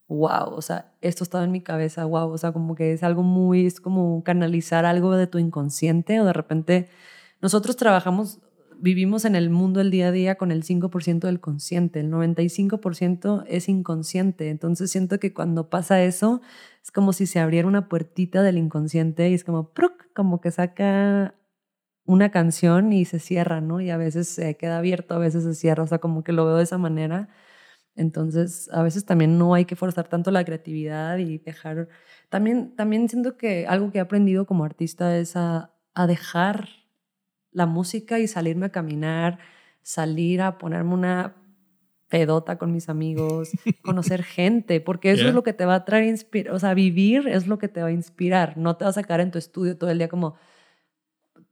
wow, 0.10 0.50
o 0.54 0.62
sea, 0.62 0.98
esto 1.00 1.24
estaba 1.24 1.46
en 1.46 1.54
mi 1.54 1.62
cabeza, 1.62 2.04
wow, 2.04 2.30
o 2.30 2.38
sea, 2.38 2.52
como 2.52 2.76
que 2.76 2.92
es 2.92 3.04
algo 3.04 3.24
muy, 3.24 3.66
es 3.68 3.80
como 3.80 4.22
canalizar 4.26 4.86
algo 4.86 5.16
de 5.16 5.28
tu 5.28 5.40
inconsciente 5.40 6.20
o 6.20 6.26
de 6.26 6.34
repente 6.34 6.90
nosotros 7.42 7.78
trabajamos 7.78 8.42
vivimos 8.86 9.26
en 9.26 9.36
el 9.36 9.50
mundo 9.50 9.82
el 9.82 9.90
día 9.90 10.10
a 10.10 10.12
día 10.12 10.36
con 10.36 10.52
el 10.52 10.64
5% 10.64 11.22
del 11.22 11.40
consciente, 11.40 12.02
el 12.02 12.12
95% 12.12 13.44
es 13.48 13.68
inconsciente. 13.68 14.50
Entonces 14.52 14.92
siento 14.92 15.20
que 15.20 15.34
cuando 15.34 15.72
pasa 15.72 16.04
eso, 16.04 16.42
es 16.84 16.92
como 16.92 17.12
si 17.12 17.26
se 17.26 17.40
abriera 17.40 17.68
una 17.68 17.90
puertita 17.90 18.44
del 18.44 18.60
inconsciente 18.60 19.28
y 19.30 19.34
es 19.34 19.44
como, 19.44 19.74
¡pruc! 19.74 20.14
como 20.14 20.40
que 20.40 20.52
saca 20.52 21.34
una 22.06 22.30
canción 22.30 22.94
y 22.94 23.06
se 23.06 23.20
cierra, 23.20 23.60
¿no? 23.60 23.82
Y 23.82 23.90
a 23.90 23.98
veces 23.98 24.30
se 24.30 24.56
queda 24.56 24.78
abierto, 24.78 25.16
a 25.16 25.20
veces 25.20 25.44
se 25.44 25.56
cierra, 25.56 25.84
o 25.84 25.88
sea, 25.88 25.98
como 26.00 26.24
que 26.24 26.32
lo 26.32 26.46
veo 26.46 26.58
de 26.58 26.64
esa 26.64 26.78
manera. 26.78 27.30
Entonces, 27.96 28.70
a 28.72 28.84
veces 28.84 29.06
también 29.06 29.40
no 29.40 29.56
hay 29.56 29.66
que 29.66 29.76
forzar 29.76 30.08
tanto 30.10 30.32
la 30.32 30.46
creatividad 30.46 31.18
y 31.18 31.40
dejar... 31.40 31.90
También, 32.30 32.76
también 32.76 33.10
siento 33.10 33.38
que 33.38 33.68
algo 33.68 33.92
que 33.92 34.00
he 34.00 34.02
aprendido 34.02 34.46
como 34.46 34.66
artista 34.66 35.18
es 35.18 35.36
a, 35.36 35.74
a 35.96 36.08
dejar 36.08 36.85
la 37.56 37.66
música 37.66 38.20
y 38.20 38.28
salirme 38.28 38.68
a 38.68 38.70
caminar, 38.70 39.40
salir 39.82 40.42
a 40.42 40.58
ponerme 40.58 40.94
una 40.94 41.36
pedota 42.10 42.58
con 42.58 42.72
mis 42.72 42.90
amigos, 42.90 43.50
conocer 43.82 44.24
gente, 44.24 44.82
porque 44.82 45.12
eso 45.12 45.30
es 45.30 45.34
lo 45.34 45.42
que 45.42 45.54
te 45.54 45.66
va 45.66 45.76
a 45.76 45.86
traer, 45.86 46.04
inspiración. 46.04 46.56
o 46.56 46.60
sea, 46.60 46.74
vivir 46.74 47.28
es 47.30 47.48
lo 47.48 47.58
que 47.58 47.70
te 47.70 47.82
va 47.82 47.88
a 47.88 47.92
inspirar, 47.92 48.58
no 48.58 48.76
te 48.76 48.84
vas 48.84 48.98
a 48.98 49.02
sacar 49.02 49.22
en 49.22 49.32
tu 49.32 49.38
estudio 49.38 49.78
todo 49.78 49.90
el 49.90 49.98
día 49.98 50.10
como 50.10 50.36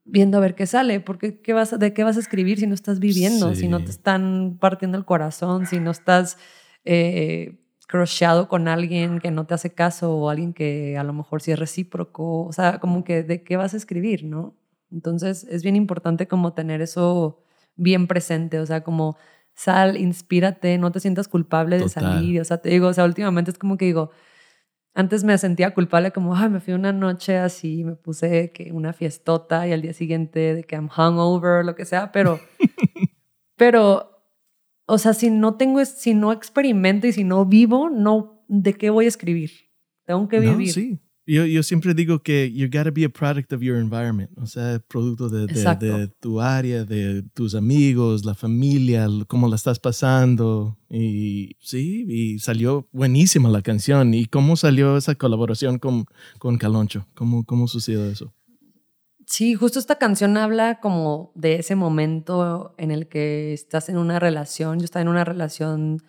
viendo 0.03 0.37
a 0.37 0.41
ver 0.41 0.55
qué 0.55 0.67
sale, 0.67 0.99
porque 0.99 1.39
¿qué 1.39 1.53
vas, 1.53 1.79
¿de 1.79 1.93
qué 1.93 2.03
vas 2.03 2.17
a 2.17 2.19
escribir 2.19 2.59
si 2.59 2.67
no 2.67 2.73
estás 2.73 2.99
viviendo, 2.99 3.55
si 3.55 3.69
no 3.69 3.81
te 3.81 3.89
están 3.89 4.57
partiendo 4.59 4.97
el 4.97 5.05
corazón, 5.05 5.65
si 5.65 5.79
no 5.79 5.91
estás 5.91 6.37
eh, 6.83 7.61
crocheado 7.87 8.49
con 8.49 8.67
alguien 8.67 9.19
que 9.19 9.31
no 9.31 9.45
te 9.45 9.53
hace 9.53 9.73
caso 9.73 10.17
o 10.17 10.29
alguien 10.29 10.53
que 10.53 10.97
a 10.97 11.03
lo 11.05 11.13
mejor 11.13 11.41
sí 11.41 11.53
es 11.53 11.59
recíproco, 11.59 12.43
o 12.43 12.51
sea, 12.51 12.79
como 12.79 13.05
que 13.05 13.23
de 13.23 13.43
qué 13.43 13.55
vas 13.55 13.73
a 13.73 13.77
escribir, 13.77 14.25
¿no? 14.25 14.57
Entonces 14.93 15.45
es 15.49 15.63
bien 15.63 15.75
importante 15.75 16.27
como 16.27 16.53
tener 16.53 16.81
eso 16.81 17.43
bien 17.75 18.07
presente, 18.07 18.59
o 18.59 18.65
sea, 18.65 18.83
como 18.83 19.17
sal, 19.55 19.97
inspírate, 19.97 20.77
no 20.77 20.91
te 20.91 20.99
sientas 20.99 21.27
culpable 21.27 21.79
de 21.79 21.89
salir, 21.89 22.39
o 22.39 22.45
sea, 22.45 22.57
te 22.57 22.69
digo, 22.69 22.87
o 22.87 22.93
sea, 22.93 23.05
últimamente 23.05 23.51
es 23.51 23.57
como 23.57 23.77
que 23.77 23.85
digo, 23.85 24.11
antes 24.93 25.23
me 25.23 25.37
sentía 25.37 25.73
culpable 25.73 26.11
como, 26.11 26.35
ay, 26.35 26.49
me 26.49 26.59
fui 26.59 26.73
una 26.73 26.93
noche 26.93 27.37
así, 27.37 27.83
me 27.83 27.95
puse 27.95 28.51
que 28.51 28.71
una 28.71 28.93
fiestota 28.93 29.67
y 29.67 29.73
al 29.73 29.81
día 29.81 29.93
siguiente 29.93 30.53
de 30.53 30.63
que 30.63 30.75
I'm 30.75 30.89
hungover, 30.95 31.65
lo 31.65 31.75
que 31.75 31.85
sea, 31.85 32.11
pero, 32.11 32.39
pero, 33.55 34.23
o 34.85 34.97
sea, 34.99 35.13
si 35.13 35.31
no 35.31 35.55
tengo, 35.55 35.83
si 35.85 36.13
no 36.13 36.31
experimento 36.31 37.07
y 37.07 37.13
si 37.13 37.23
no 37.23 37.45
vivo, 37.45 37.89
no, 37.89 38.43
¿de 38.47 38.73
qué 38.73 38.91
voy 38.91 39.05
a 39.05 39.07
escribir? 39.07 39.51
Tengo 40.05 40.27
que 40.27 40.39
vivir. 40.39 40.73
sí. 40.73 40.99
Yo, 41.25 41.45
yo 41.45 41.63
siempre 41.63 41.93
digo 41.93 42.21
que 42.21 42.51
you 42.51 42.67
gotta 42.67 42.91
be 42.91 43.05
a 43.05 43.09
product 43.09 43.53
of 43.53 43.61
your 43.61 43.77
environment, 43.77 44.29
o 44.37 44.45
sea, 44.45 44.79
producto 44.89 45.29
de, 45.29 45.47
de, 45.47 46.07
tu 46.19 46.41
área, 46.41 46.83
de 46.83 47.23
tus 47.33 47.55
amigos, 47.55 48.25
la 48.25 48.35
familia, 48.35 49.07
cómo 49.27 49.47
la 49.47 49.55
estás 49.55 49.79
pasando. 49.79 50.77
Y 50.89 51.55
sí, 51.61 52.05
y 52.09 52.39
salió 52.39 52.89
buenísima 52.91 53.49
la 53.49 53.61
canción. 53.61 54.13
¿Y 54.13 54.25
cómo 54.25 54.57
salió 54.57 54.97
esa 54.97 55.15
colaboración 55.15 55.79
con, 55.79 56.05
con 56.39 56.57
Caloncho? 56.57 57.07
¿Cómo, 57.13 57.45
¿Cómo 57.45 57.69
sucedió 57.69 58.05
eso? 58.05 58.33
Sí, 59.25 59.55
justo 59.55 59.79
esta 59.79 59.97
canción 59.97 60.35
habla 60.35 60.81
como 60.81 61.31
de 61.35 61.55
ese 61.55 61.75
momento 61.75 62.75
en 62.77 62.91
el 62.91 63.07
que 63.07 63.53
estás 63.53 63.87
en 63.87 63.97
una 63.97 64.19
relación. 64.19 64.79
Yo 64.79 64.85
estaba 64.85 65.01
en 65.01 65.07
una 65.07 65.23
relación 65.23 66.03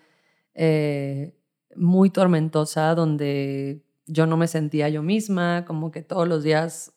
eh, 0.53 1.37
muy 1.75 2.09
tormentosa 2.09 2.93
donde 2.95 3.84
yo 4.07 4.25
no 4.27 4.37
me 4.37 4.47
sentía 4.47 4.89
yo 4.89 5.01
misma, 5.03 5.65
como 5.65 5.91
que 5.91 6.01
todos 6.01 6.27
los 6.27 6.43
días 6.43 6.93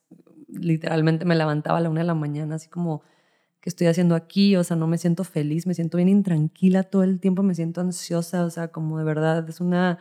literalmente 0.49 1.25
me 1.25 1.37
levantaba 1.37 1.79
a 1.79 1.81
la 1.81 1.91
una 1.91 2.01
de 2.01 2.07
la 2.07 2.15
mañana, 2.15 2.57
así 2.57 2.69
como, 2.69 3.03
¿qué 3.61 3.69
estoy 3.71 3.87
haciendo 3.87 4.15
aquí? 4.15 4.57
O 4.57 4.65
sea, 4.65 4.77
no 4.77 4.87
me 4.87 4.99
siento 4.99 5.25
feliz, 5.25 5.67
me 5.67 5.75
siento 5.75 5.97
bien 5.97 6.09
intranquila 6.09 6.83
todo 6.85 7.03
el 7.03 7.21
tiempo, 7.21 7.43
me 7.43 7.55
siento 7.55 7.81
ansiosa, 7.81 8.45
o 8.45 8.51
sea, 8.51 8.69
como 8.69 8.99
de 8.99 9.05
verdad, 9.05 9.49
es 9.49 9.61
una, 9.61 9.99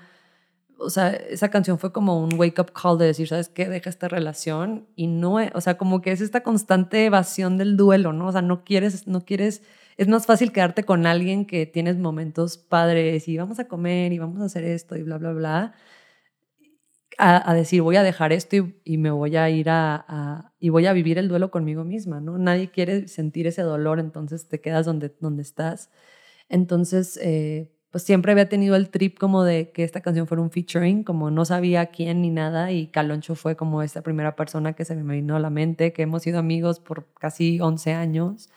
o 0.80 0.90
sea, 0.90 1.10
esa 1.10 1.50
canción 1.50 1.80
fue 1.80 1.92
como 1.92 2.22
un 2.22 2.34
wake 2.38 2.60
up 2.60 2.72
call 2.74 2.98
de 2.98 3.06
decir, 3.06 3.28
¿sabes 3.28 3.50
qué? 3.50 3.68
Deja 3.70 3.90
esta 3.90 4.08
relación 4.08 4.88
y 4.96 5.08
no, 5.08 5.38
o 5.54 5.62
sea, 5.62 5.78
como 5.78 6.02
que 6.02 6.12
es 6.12 6.22
esta 6.22 6.44
constante 6.44 7.06
evasión 7.06 7.58
del 7.58 7.78
duelo, 7.78 8.14
¿no? 8.14 8.28
O 8.28 8.32
sea, 8.32 8.42
no 8.42 8.64
quieres, 8.64 9.08
no 9.08 9.26
quieres, 9.26 9.64
es 9.98 10.08
más 10.08 10.26
fácil 10.26 10.52
quedarte 10.52 10.84
con 10.84 11.06
alguien 11.06 11.46
que 11.46 11.66
tienes 11.66 11.98
momentos 11.98 12.58
padres 12.58 13.28
y 13.28 13.38
vamos 13.38 13.60
a 13.60 13.68
comer 13.68 14.14
y 14.14 14.20
vamos 14.20 14.42
a 14.42 14.46
hacer 14.46 14.64
esto 14.64 14.96
y 14.96 15.04
bla, 15.04 15.18
bla, 15.18 15.34
bla 15.34 15.74
a, 17.18 17.54
decir, 17.56 17.82
voy 17.82 17.96
a 17.96 18.04
dejar 18.04 18.32
esto 18.32 18.56
y, 18.84 18.98
me 18.98 19.10
voy 19.10 19.36
a 19.38 19.50
ir 19.50 19.70
a, 19.70 20.54
y 20.60 20.70
voy 20.70 20.86
a 20.86 20.94
vivir 20.94 21.18
el 21.18 21.28
duelo 21.28 21.50
conmigo 21.50 21.84
misma, 21.84 22.22
¿no? 22.22 22.38
Nadie 22.38 22.70
quiere 22.70 23.08
sentir 23.08 23.48
ese 23.48 23.64
dolor, 23.64 24.00
entonces 24.00 24.48
te 24.48 24.62
quedas 24.62 24.86
donde, 24.86 25.16
donde 25.20 25.42
estás. 25.42 25.90
Entonces, 26.50 27.20
eh, 27.22 27.72
pues 27.92 28.04
siempre 28.04 28.32
había 28.32 28.50
tenido 28.50 28.76
el 28.76 28.90
trip 28.90 29.18
como 29.18 29.44
de 29.44 29.72
que 29.72 29.84
esta 29.84 30.02
canción 30.02 30.28
fuera 30.28 30.44
un 30.44 30.52
featuring, 30.52 31.04
como 31.04 31.32
no 31.32 31.46
sabía 31.46 31.88
quién 31.88 32.22
ni 32.22 32.30
nada, 32.30 32.72
y 32.72 32.88
Caloncho 32.88 33.36
fue 33.36 33.56
como 33.56 33.82
esta 33.82 34.02
primera 34.04 34.36
persona 34.36 34.74
que 34.74 34.86
se 34.86 34.96
me 34.96 35.16
vino 35.16 35.36
a 35.36 35.40
la 35.40 35.50
mente, 35.50 35.94
que 35.94 36.04
hemos 36.04 36.24
sido 36.24 36.40
amigos 36.40 36.80
por 36.80 37.08
casi 37.14 37.60
11 37.60 37.94
años. 37.94 38.50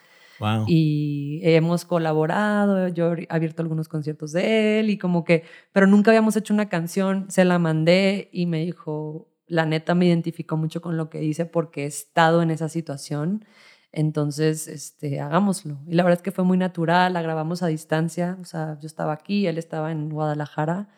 Y 0.67 1.39
hemos 1.43 1.85
colaborado, 1.85 2.87
yo 2.89 3.13
he 3.13 3.27
abierto 3.29 3.61
algunos 3.61 3.87
conciertos 3.87 4.31
de 4.31 4.79
él 4.79 4.89
y 4.89 4.97
como 4.97 5.23
que, 5.23 5.43
pero 5.71 5.87
nunca 5.87 6.11
habíamos 6.11 6.35
hecho 6.35 6.53
una 6.53 6.69
canción, 6.69 7.25
se 7.29 7.45
la 7.45 7.59
mandé 7.59 8.29
y 8.31 8.45
me 8.45 8.65
dijo, 8.65 9.29
la 9.47 9.65
neta 9.65 9.95
me 9.95 10.05
identificó 10.05 10.57
mucho 10.57 10.81
con 10.81 10.97
lo 10.97 11.09
que 11.09 11.23
hice 11.23 11.45
porque 11.45 11.83
he 11.83 11.87
estado 11.87 12.41
en 12.41 12.51
esa 12.51 12.69
situación, 12.69 13.45
entonces, 13.91 14.67
este, 14.67 15.19
hagámoslo. 15.19 15.79
Y 15.87 15.95
la 15.95 16.03
verdad 16.03 16.19
es 16.19 16.23
que 16.23 16.31
fue 16.31 16.45
muy 16.45 16.57
natural, 16.57 17.13
la 17.13 17.21
grabamos 17.21 17.61
a 17.61 17.67
distancia, 17.67 18.37
o 18.41 18.45
sea, 18.45 18.77
yo 18.79 18.87
estaba 18.87 19.13
aquí, 19.13 19.47
él 19.47 19.57
estaba 19.57 19.91
en 19.91 20.09
Guadalajara 20.09 20.89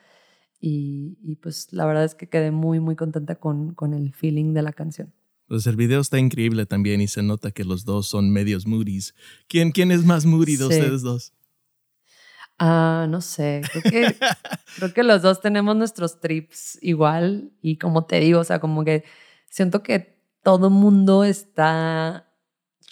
y, 0.60 1.18
y 1.24 1.36
pues 1.38 1.74
la 1.74 1.86
verdad 1.86 2.06
es 2.06 2.16
que 2.16 2.30
quedé 2.30 2.52
muy, 2.52 2.80
muy 2.80 2.96
contenta 2.96 3.36
con, 3.36 3.74
con 3.74 3.94
el 3.94 4.14
feeling 4.14 4.54
de 4.54 4.62
la 4.62 4.74
canción. 4.74 5.14
Pues 5.48 5.68
el 5.68 5.76
video 5.76 6.00
está 6.00 6.20
increíble 6.20 6.66
también 6.66 7.02
y 7.02 7.08
se 7.08 7.22
nota 7.22 7.52
que 7.52 7.64
los 7.64 7.86
dos 7.86 8.08
son 8.08 8.32
medios 8.32 8.66
moodies. 8.66 9.14
¿Quién, 9.48 9.72
quién 9.72 9.92
es 9.92 10.06
más 10.06 10.26
moody 10.26 10.56
de 10.56 10.66
ustedes 10.66 11.02
dos? 11.02 11.34
Ah, 12.60 13.08
no 13.10 13.22
sé. 13.22 13.62
Creo 13.72 13.84
que, 13.84 14.16
creo 14.78 14.94
que 14.94 15.04
los 15.04 15.22
dos 15.22 15.42
tenemos 15.42 15.76
nuestros 15.76 16.20
trips 16.20 16.78
igual. 16.82 17.52
Y 17.62 17.78
como 17.78 18.06
te 18.06 18.20
digo, 18.20 18.40
o 18.40 18.44
sea, 18.44 18.60
como 18.60 18.84
que 18.84 19.04
siento 19.50 19.84
que 19.84 20.18
todo 20.44 20.70
mundo 20.70 21.24
está 21.24 22.30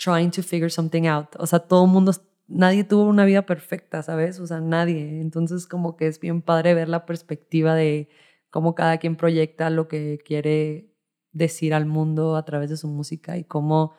trying 0.04 0.32
to 0.32 0.44
figure 0.44 0.70
something 0.70 1.08
out. 1.08 1.30
O 1.38 1.46
sea, 1.46 1.60
todo 1.60 1.86
mundo, 1.88 2.14
nadie 2.48 2.84
tuvo 2.84 3.06
una 3.06 3.26
vida 3.26 3.46
perfecta, 3.46 4.04
¿sabes? 4.04 4.40
O 4.40 4.48
sea, 4.48 4.60
nadie. 4.60 5.22
Entonces, 5.22 5.68
como 5.68 5.96
que 5.96 6.08
es 6.08 6.20
bien 6.20 6.42
padre 6.42 6.74
ver 6.74 6.90
la 6.90 7.06
perspectiva 7.06 7.76
de 7.76 8.10
cómo 8.50 8.76
cada 8.76 8.98
quien 8.98 9.16
proyecta 9.16 9.70
lo 9.70 9.88
que 9.88 10.20
quiere 10.26 10.91
decir 11.32 11.74
al 11.74 11.86
mundo 11.86 12.36
a 12.36 12.46
través 12.46 12.70
de 12.70 12.78
su 12.78 12.88
música 12.88 13.38
y 13.38 13.44
cómo 13.44 13.94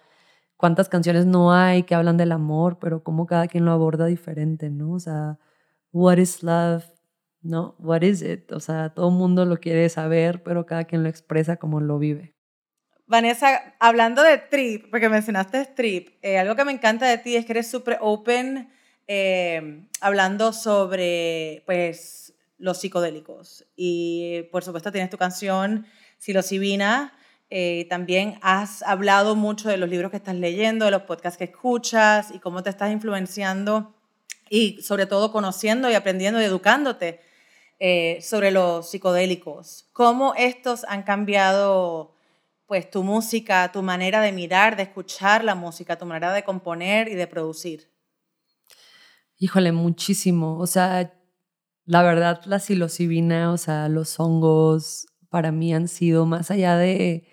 cuántas 0.56 0.88
canciones 0.88 1.26
no 1.26 1.52
hay 1.52 1.82
que 1.82 1.94
hablan 1.94 2.16
del 2.16 2.32
amor, 2.32 2.78
pero 2.78 3.02
cómo 3.02 3.26
cada 3.26 3.48
quien 3.48 3.64
lo 3.64 3.72
aborda 3.72 4.06
diferente, 4.06 4.70
¿no? 4.70 4.92
O 4.92 5.00
sea, 5.00 5.38
what 5.92 6.18
is 6.18 6.42
love? 6.42 6.84
¿No? 7.42 7.74
What 7.78 8.02
is 8.02 8.22
it? 8.22 8.52
O 8.52 8.60
sea, 8.60 8.90
todo 8.90 9.08
el 9.08 9.16
mundo 9.16 9.44
lo 9.44 9.58
quiere 9.58 9.88
saber, 9.88 10.42
pero 10.44 10.64
cada 10.64 10.84
quien 10.84 11.02
lo 11.02 11.08
expresa 11.08 11.56
como 11.56 11.80
lo 11.80 11.98
vive. 11.98 12.36
Vanessa, 13.06 13.74
hablando 13.80 14.22
de 14.22 14.38
trip, 14.38 14.88
porque 14.90 15.08
mencionaste 15.08 15.66
trip, 15.66 16.10
eh, 16.22 16.38
algo 16.38 16.54
que 16.54 16.64
me 16.64 16.72
encanta 16.72 17.06
de 17.06 17.18
ti 17.18 17.34
es 17.34 17.44
que 17.44 17.52
eres 17.52 17.68
súper 17.68 17.98
open 18.00 18.70
eh, 19.08 19.88
hablando 20.00 20.52
sobre, 20.52 21.64
pues, 21.66 22.34
los 22.58 22.78
psicodélicos. 22.78 23.66
Y, 23.74 24.44
por 24.52 24.62
supuesto, 24.62 24.92
tienes 24.92 25.10
tu 25.10 25.18
canción 25.18 25.86
Psilocibina, 26.18 27.12
eh, 27.54 27.86
también 27.90 28.38
has 28.40 28.82
hablado 28.82 29.36
mucho 29.36 29.68
de 29.68 29.76
los 29.76 29.90
libros 29.90 30.10
que 30.10 30.16
estás 30.16 30.36
leyendo, 30.36 30.86
de 30.86 30.90
los 30.90 31.02
podcasts 31.02 31.36
que 31.36 31.44
escuchas 31.44 32.30
y 32.34 32.38
cómo 32.38 32.62
te 32.62 32.70
estás 32.70 32.90
influenciando 32.90 33.94
y 34.48 34.80
sobre 34.80 35.04
todo 35.04 35.30
conociendo 35.32 35.90
y 35.90 35.94
aprendiendo 35.94 36.40
y 36.40 36.44
educándote 36.44 37.20
eh, 37.78 38.20
sobre 38.22 38.52
los 38.52 38.88
psicodélicos. 38.88 39.86
¿Cómo 39.92 40.32
estos 40.34 40.84
han 40.84 41.02
cambiado 41.02 42.14
pues 42.64 42.90
tu 42.90 43.02
música, 43.02 43.70
tu 43.70 43.82
manera 43.82 44.22
de 44.22 44.32
mirar, 44.32 44.76
de 44.76 44.84
escuchar 44.84 45.44
la 45.44 45.54
música, 45.54 45.98
tu 45.98 46.06
manera 46.06 46.32
de 46.32 46.44
componer 46.44 47.08
y 47.08 47.16
de 47.16 47.26
producir? 47.26 47.90
Híjole, 49.36 49.72
muchísimo. 49.72 50.58
O 50.58 50.66
sea, 50.66 51.12
la 51.84 52.02
verdad, 52.02 52.40
la 52.46 52.60
psilocibina, 52.60 53.52
o 53.52 53.58
sea, 53.58 53.90
los 53.90 54.18
hongos, 54.18 55.06
para 55.28 55.52
mí 55.52 55.74
han 55.74 55.86
sido 55.86 56.24
más 56.24 56.50
allá 56.50 56.78
de 56.78 57.28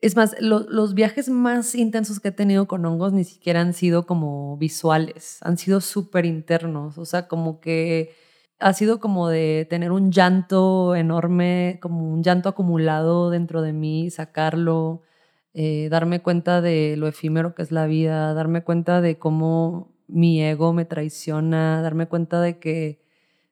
es 0.00 0.16
más, 0.16 0.34
los 0.40 0.94
viajes 0.94 1.28
más 1.28 1.74
intensos 1.74 2.20
que 2.20 2.28
he 2.28 2.32
tenido 2.32 2.66
con 2.66 2.84
hongos 2.86 3.12
ni 3.12 3.24
siquiera 3.24 3.60
han 3.60 3.74
sido 3.74 4.06
como 4.06 4.56
visuales, 4.56 5.38
han 5.42 5.58
sido 5.58 5.80
súper 5.82 6.24
internos, 6.24 6.96
o 6.98 7.04
sea, 7.04 7.28
como 7.28 7.60
que 7.60 8.14
ha 8.58 8.72
sido 8.72 8.98
como 9.00 9.28
de 9.28 9.66
tener 9.68 9.92
un 9.92 10.10
llanto 10.10 10.94
enorme, 10.94 11.78
como 11.82 12.12
un 12.12 12.22
llanto 12.22 12.48
acumulado 12.48 13.30
dentro 13.30 13.60
de 13.62 13.72
mí, 13.74 14.10
sacarlo, 14.10 15.02
eh, 15.54 15.88
darme 15.90 16.22
cuenta 16.22 16.60
de 16.62 16.96
lo 16.96 17.06
efímero 17.08 17.54
que 17.54 17.62
es 17.62 17.72
la 17.72 17.86
vida, 17.86 18.32
darme 18.34 18.62
cuenta 18.64 19.00
de 19.02 19.18
cómo 19.18 19.94
mi 20.08 20.42
ego 20.42 20.72
me 20.72 20.84
traiciona, 20.86 21.82
darme 21.82 22.06
cuenta 22.08 22.40
de 22.40 22.58
que 22.58 23.02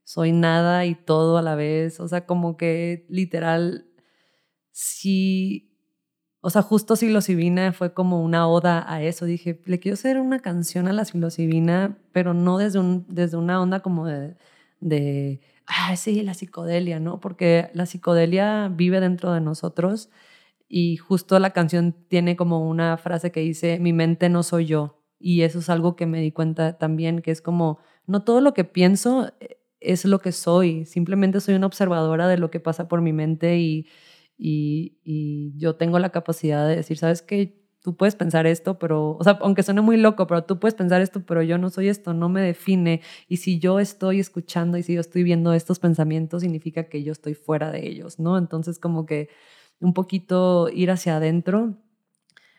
soy 0.05 0.33
nada 0.33 0.87
y 0.87 0.95
todo 0.95 1.37
a 1.39 1.43
la 1.43 1.55
vez, 1.57 2.01
o 2.01 2.09
sea, 2.09 2.27
como 2.27 2.57
que 2.57 3.07
literal, 3.11 3.87
sí 4.73 5.68
o 6.49 6.51
sea, 6.51 6.63
justo 6.63 6.97
psilocibina 6.97 7.75
fue 7.75 7.93
como 7.93 8.23
una 8.25 8.49
oda 8.49 8.91
a 8.91 9.03
eso. 9.03 9.27
Dije, 9.27 9.61
le 9.67 9.79
quiero 9.81 9.97
hacer 9.97 10.19
una 10.19 10.39
canción 10.39 10.89
a 10.89 10.95
la 10.95 11.05
psilocibina, 11.05 11.99
pero 12.11 12.33
no 12.33 12.57
desde, 12.57 12.79
un, 12.79 13.05
desde 13.07 13.37
una 13.37 13.61
onda 13.61 13.81
como 13.81 14.07
de, 14.07 14.35
de, 14.81 15.43
ah, 15.67 15.95
sí, 15.95 16.23
la 16.23 16.33
psicodelia, 16.33 17.01
¿no? 17.01 17.21
Porque 17.21 17.69
la 17.75 17.85
psicodelia 17.85 18.73
vive 18.75 18.99
dentro 18.99 19.31
de 19.35 19.43
nosotros 19.43 20.09
y 20.71 20.97
justo 20.97 21.39
la 21.39 21.51
canción 21.51 21.95
tiene 22.09 22.35
como 22.35 22.67
una 22.67 22.97
frase 22.97 23.31
que 23.31 23.41
dice, 23.41 23.79
mi 23.79 23.93
mente 23.93 24.31
no 24.31 24.43
soy 24.43 24.65
yo. 24.65 25.03
Y 25.21 25.43
eso 25.43 25.59
es 25.59 25.69
algo 25.69 25.97
que 25.97 26.07
me 26.07 26.23
di 26.23 26.33
cuenta 26.33 26.79
también, 26.79 27.21
que 27.21 27.31
es 27.31 27.43
como, 27.43 27.79
no 28.07 28.23
todo 28.25 28.41
lo 28.41 28.55
que 28.55 28.65
pienso 28.65 29.35
eh, 29.41 29.61
es 29.81 30.07
lo 30.07 30.21
que 30.21 30.33
soy, 30.33 30.87
simplemente 30.87 31.43
soy 31.43 31.57
una 31.57 31.67
observadora 31.67 32.27
de 32.27 32.39
lo 32.39 32.51
que 32.51 32.59
pasa 32.59 32.89
por 32.89 33.03
mi 33.03 33.13
mente 33.13 33.59
y 33.59 33.87
y, 34.39 35.53
yo 35.59 35.77
tengo 35.77 35.99
la 35.99 36.11
capacidad 36.11 36.69
de 36.69 36.77
decir, 36.77 36.99
¿sabes 36.99 37.23
qué? 37.23 37.59
tú 37.81 37.97
puedes 37.97 38.17
pensar 38.17 38.47
esto, 38.47 38.79
pero, 38.79 39.17
o 39.17 39.25
sea, 39.25 39.39
aunque 39.41 39.63
suene 39.63 39.81
muy 39.81 39.97
loco, 39.97 40.27
pero 40.27 40.45
tú 40.45 40.59
puedes 40.59 40.75
pensar 40.75 41.01
esto, 41.01 41.25
pero 41.25 41.43
yo 41.43 41.59
no 41.59 41.71
soy 41.71 41.89
esto, 41.89 42.13
no 42.13 42.29
me 42.29 42.43
define. 42.43 43.01
Y 43.29 43.39
si 43.39 43.59
yo 43.61 43.81
estoy 43.81 44.21
escuchando 44.21 44.77
y 44.79 44.83
si 44.83 44.95
yo 44.95 45.01
estoy 45.01 45.23
viendo 45.23 45.53
estos 45.53 45.79
pensamientos, 45.79 46.43
significa 46.43 46.89
que 46.89 47.03
yo 47.03 47.13
estoy 47.13 47.35
fuera 47.35 47.71
de 47.71 47.87
ellos, 47.87 48.19
¿no? 48.19 48.37
Entonces, 48.37 48.79
como 48.79 49.07
que 49.07 49.29
un 49.81 49.95
poquito 49.95 50.69
ir 50.69 50.91
hacia 50.91 51.17
adentro. 51.17 51.77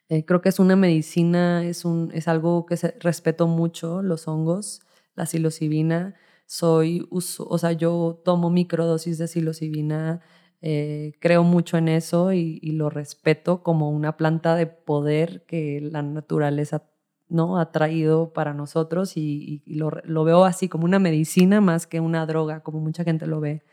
Eh, 0.09 0.25
creo 0.25 0.41
que 0.41 0.49
es 0.49 0.59
una 0.59 0.75
medicina, 0.75 1.63
es, 1.63 1.85
un, 1.85 2.11
es 2.13 2.27
algo 2.27 2.65
que 2.65 2.77
se, 2.77 2.95
respeto 2.99 3.47
mucho, 3.47 4.01
los 4.01 4.27
hongos, 4.27 4.81
la 5.15 5.25
psilocibina. 5.25 6.15
Soy, 6.47 7.05
uso, 7.11 7.47
o 7.47 7.57
sea, 7.59 7.73
yo 7.73 8.21
tomo 8.25 8.49
microdosis 8.49 9.19
de 9.19 9.27
psilocibina 9.27 10.21
eh, 10.62 11.13
creo 11.19 11.43
mucho 11.43 11.78
en 11.78 11.88
eso 11.88 12.34
y, 12.34 12.60
lo 12.72 12.89
respeto 12.89 13.63
como 13.63 13.89
una 13.91 14.17
planta 14.17 14.56
de 14.56 14.67
poder 14.67 15.45
que 15.45 15.80
la 15.82 16.02
naturaleza 16.02 16.84
¿no? 17.30 17.60
ha 17.60 17.72
traído 17.72 18.34
para 18.34 18.54
nosotros 18.54 19.15
y, 19.15 19.63
lo, 19.65 20.24
veo 20.24 20.45
así 20.45 20.67
como 20.69 20.86
una 20.86 21.00
medicina 21.00 21.62
más 21.62 21.88
que 21.88 22.00
una 22.02 22.26
droga, 22.26 22.62
como 22.62 22.80
mucha 22.80 23.04
gente 23.04 23.28
lo 23.28 23.39
ve. 23.39 23.63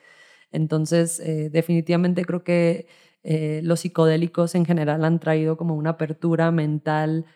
Entonces, 0.53 1.21
eh, 1.21 1.51
definitivamente 1.51 2.25
creo 2.25 2.45
que 2.45 2.89
eh, 3.25 3.61
los 3.65 3.81
psicodélicos 3.81 4.55
en 4.55 4.65
general 4.67 5.05
han 5.05 5.21
traído 5.21 5.57
como 5.57 5.75
una 5.77 5.91
apertura 5.91 6.51
mental 6.53 7.27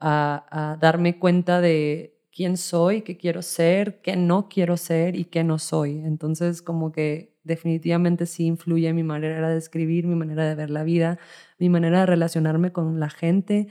a, 0.00 0.72
a 0.72 0.76
darme 0.76 1.18
cuenta 1.18 1.60
de 1.60 2.17
quién 2.38 2.56
soy, 2.56 3.02
qué 3.02 3.16
quiero 3.16 3.42
ser, 3.42 4.00
qué 4.00 4.14
no 4.14 4.48
quiero 4.48 4.76
ser 4.76 5.16
y 5.16 5.24
qué 5.24 5.42
no 5.42 5.58
soy. 5.58 5.98
Entonces, 5.98 6.62
como 6.62 6.92
que 6.92 7.36
definitivamente 7.42 8.26
sí 8.26 8.46
influye 8.46 8.92
mi 8.92 9.02
manera 9.02 9.48
de 9.48 9.58
escribir, 9.58 10.06
mi 10.06 10.14
manera 10.14 10.48
de 10.48 10.54
ver 10.54 10.70
la 10.70 10.84
vida, 10.84 11.18
mi 11.58 11.68
manera 11.68 11.98
de 11.98 12.06
relacionarme 12.06 12.70
con 12.70 13.00
la 13.00 13.10
gente 13.10 13.66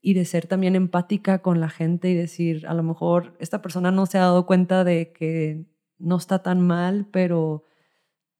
y 0.00 0.14
de 0.14 0.24
ser 0.24 0.46
también 0.46 0.76
empática 0.76 1.40
con 1.40 1.58
la 1.58 1.68
gente 1.68 2.10
y 2.10 2.14
decir, 2.14 2.64
a 2.68 2.74
lo 2.74 2.84
mejor 2.84 3.34
esta 3.40 3.60
persona 3.60 3.90
no 3.90 4.06
se 4.06 4.18
ha 4.18 4.20
dado 4.20 4.46
cuenta 4.46 4.84
de 4.84 5.12
que 5.12 5.66
no 5.98 6.16
está 6.16 6.44
tan 6.44 6.60
mal, 6.60 7.08
pero 7.10 7.64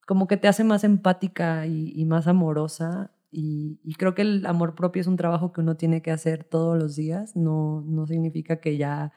como 0.07 0.29
que 0.29 0.37
te 0.37 0.47
hace 0.47 0.62
más 0.62 0.85
empática 0.85 1.66
y, 1.66 2.05
más 2.05 2.29
amorosa. 2.29 3.11
Y, 3.33 3.81
creo 3.99 4.14
que 4.14 4.23
el 4.23 4.47
amor 4.47 4.77
propio 4.77 5.01
es 5.01 5.09
un 5.09 5.16
trabajo 5.16 5.53
que 5.53 5.61
uno 5.61 5.77
tiene 5.77 6.03
que 6.03 6.12
hacer 6.12 6.45
todos 6.45 6.79
los 6.79 6.95
días. 6.95 7.35
No, 7.35 7.83
no 7.85 8.07
significa 8.07 8.61
que 8.61 8.77
ya 8.77 9.12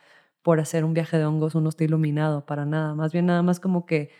por 0.46 0.60
hacer 0.60 0.86
un 0.86 0.94
viaje 0.94 1.18
de 1.18 1.26
hongos 1.26 1.56
uno 1.56 1.70
esté 1.70 1.86
iluminado, 1.86 2.46
para 2.46 2.68
nada. 2.68 2.94
Más 2.94 3.12
bien 3.12 3.26
nada 3.26 3.42
más 3.42 3.60
como 3.60 3.88
que 3.88 4.12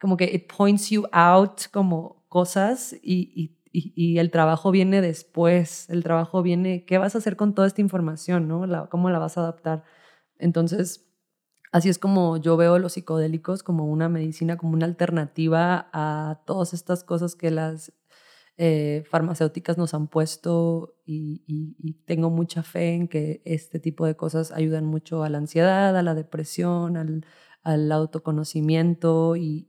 como 0.00 0.16
que 0.16 0.24
it 0.24 0.52
points 0.52 0.90
you 0.90 1.04
out 1.12 1.62
como 1.72 2.24
cosas 2.28 2.96
y, 3.00 3.56
y, 3.72 4.18
el 4.18 4.30
trabajo 4.32 4.72
viene 4.72 5.00
después, 5.00 5.88
el 5.88 6.02
trabajo 6.02 6.42
viene, 6.42 6.84
¿qué 6.84 6.98
vas 6.98 7.14
a 7.14 7.18
hacer 7.18 7.36
con 7.36 7.54
toda 7.54 7.68
esta 7.68 7.80
información? 7.80 8.48
¿no? 8.48 8.88
¿Cómo 8.90 9.08
la 9.08 9.20
vas 9.20 9.38
a 9.38 9.42
adaptar? 9.42 9.84
Entonces, 10.36 11.06
así 11.70 11.88
es 11.88 11.98
como 11.98 12.36
yo 12.36 12.56
veo 12.56 12.80
los 12.80 12.94
psicodélicos 12.94 13.62
como 13.62 13.86
una 13.86 14.08
medicina, 14.08 14.56
como 14.56 14.74
una 14.74 14.86
alternativa 14.86 15.90
a 15.92 16.42
todas 16.44 16.74
estas 16.74 17.04
cosas 17.04 17.36
que 17.36 17.52
las 17.52 17.92
eh, 18.56 19.04
farmacéuticas 19.10 19.78
nos 19.78 19.94
han 19.94 20.06
puesto 20.08 20.94
y, 21.04 21.42
tengo 22.06 22.30
mucha 22.30 22.62
fe 22.62 22.94
en 22.94 23.08
que 23.08 23.42
este 23.44 23.80
tipo 23.80 24.06
de 24.06 24.16
cosas 24.16 24.52
ayudan 24.52 24.84
mucho 24.84 25.24
a 25.24 25.28
la 25.28 25.38
ansiedad, 25.38 25.96
a 25.96 26.02
la 26.02 26.14
depresión, 26.14 26.96
al, 26.96 27.26
al 27.62 27.90
autoconocimiento 27.90 29.36
y, 29.36 29.66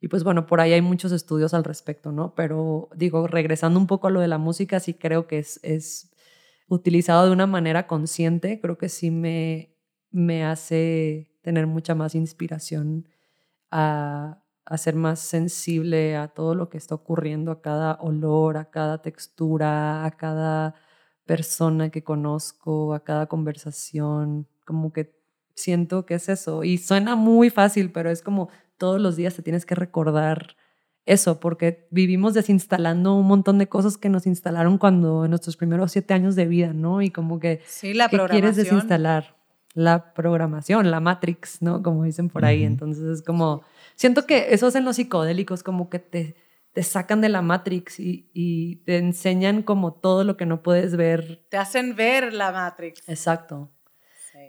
y, 0.00 0.08
pues 0.08 0.22
bueno, 0.24 0.46
por 0.46 0.60
ahí 0.60 0.72
hay 0.72 0.82
muchos 0.82 1.12
estudios 1.12 1.54
al 1.54 1.64
respecto, 1.64 2.12
¿no? 2.12 2.34
Pero 2.34 2.88
digo, 2.94 3.26
regresando 3.26 3.80
un 3.80 3.86
poco 3.86 4.06
a 4.06 4.10
lo 4.10 4.20
de 4.20 4.28
la 4.28 4.38
música, 4.38 4.80
sí 4.80 4.94
creo 4.94 5.26
que 5.26 5.38
es, 5.38 5.60
es 5.62 6.12
utilizado 6.68 7.26
de 7.26 7.32
una 7.32 7.46
manera 7.46 7.86
consciente, 7.86 8.60
creo 8.60 8.78
que 8.78 8.88
sí 8.88 9.10
me, 9.10 9.74
me 10.10 10.44
hace 10.44 11.32
tener 11.42 11.66
mucha 11.66 11.94
más 11.94 12.14
inspiración 12.14 13.08
a, 13.70 14.43
a 14.66 14.78
ser 14.78 14.94
más 14.94 15.20
sensible 15.20 16.16
a 16.16 16.28
todo 16.28 16.54
lo 16.54 16.68
que 16.68 16.78
está 16.78 16.94
ocurriendo, 16.94 17.50
a 17.52 17.60
cada 17.60 17.98
olor, 18.00 18.56
a 18.56 18.70
cada 18.70 19.02
textura, 19.02 20.04
a 20.04 20.10
cada 20.12 20.74
persona 21.26 21.90
que 21.90 22.02
conozco, 22.02 22.94
a 22.94 23.04
cada 23.04 23.26
conversación, 23.26 24.46
como 24.64 24.92
que 24.92 25.14
siento 25.54 26.06
que 26.06 26.14
es 26.14 26.28
eso. 26.28 26.64
Y 26.64 26.78
suena 26.78 27.16
muy 27.16 27.50
fácil, 27.50 27.92
pero 27.92 28.10
es 28.10 28.22
como 28.22 28.48
todos 28.78 29.00
los 29.00 29.16
días 29.16 29.34
te 29.34 29.42
tienes 29.42 29.66
que 29.66 29.74
recordar 29.74 30.56
eso, 31.06 31.38
porque 31.38 31.86
vivimos 31.90 32.32
desinstalando 32.32 33.14
un 33.14 33.26
montón 33.26 33.58
de 33.58 33.68
cosas 33.68 33.98
que 33.98 34.08
nos 34.08 34.26
instalaron 34.26 34.78
cuando 34.78 35.24
en 35.24 35.30
nuestros 35.30 35.56
primeros 35.56 35.92
siete 35.92 36.14
años 36.14 36.34
de 36.34 36.46
vida, 36.46 36.72
¿no? 36.72 37.02
Y 37.02 37.10
como 37.10 37.38
que, 37.38 37.60
sí, 37.66 37.92
la 37.92 38.08
¿qué 38.08 38.18
quieres 38.30 38.56
desinstalar? 38.56 39.36
La 39.74 40.14
programación, 40.14 40.90
la 40.90 41.00
Matrix, 41.00 41.60
¿no? 41.60 41.82
Como 41.82 42.04
dicen 42.04 42.28
por 42.28 42.44
ahí. 42.44 42.64
Entonces 42.64 43.04
es 43.04 43.22
como, 43.22 43.62
siento 43.96 44.26
que 44.26 44.54
eso 44.54 44.68
hacen 44.68 44.84
los 44.84 44.96
psicodélicos, 44.96 45.62
como 45.62 45.90
que 45.90 45.98
te, 45.98 46.36
te 46.72 46.82
sacan 46.82 47.20
de 47.20 47.28
la 47.28 47.42
Matrix 47.42 48.00
y, 48.00 48.30
y 48.32 48.76
te 48.84 48.98
enseñan 48.98 49.62
como 49.62 49.92
todo 49.92 50.24
lo 50.24 50.36
que 50.36 50.46
no 50.46 50.62
puedes 50.62 50.96
ver. 50.96 51.44
Te 51.48 51.56
hacen 51.56 51.96
ver 51.96 52.32
la 52.32 52.52
Matrix. 52.52 53.08
Exacto. 53.08 53.70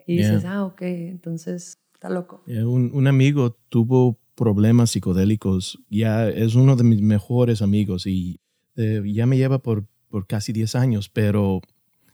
Y 0.07 0.17
dices, 0.17 0.45
ah, 0.45 0.65
ok, 0.65 0.81
entonces 0.83 1.79
está 1.93 2.09
loco. 2.09 2.43
un, 2.47 2.91
un, 2.93 3.07
amigo 3.07 3.57
tuvo 3.69 4.19
problemas 4.35 4.91
psicodélicos, 4.91 5.79
ya 5.89 6.27
es 6.29 6.55
uno 6.55 6.75
de 6.75 6.83
mis 6.83 7.01
mejores 7.01 7.61
amigos 7.61 8.05
y 8.05 8.39
eh, 8.75 9.01
ya 9.05 9.25
me 9.25 9.37
lleva 9.37 9.59
por, 9.59 9.87
por 10.09 10.27
casi 10.27 10.53
10 10.53 10.75
años, 10.75 11.09
pero 11.09 11.61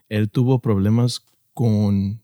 él 0.07 0.29
tuvo 0.29 0.59
problemas 0.59 1.25
con 1.53 2.21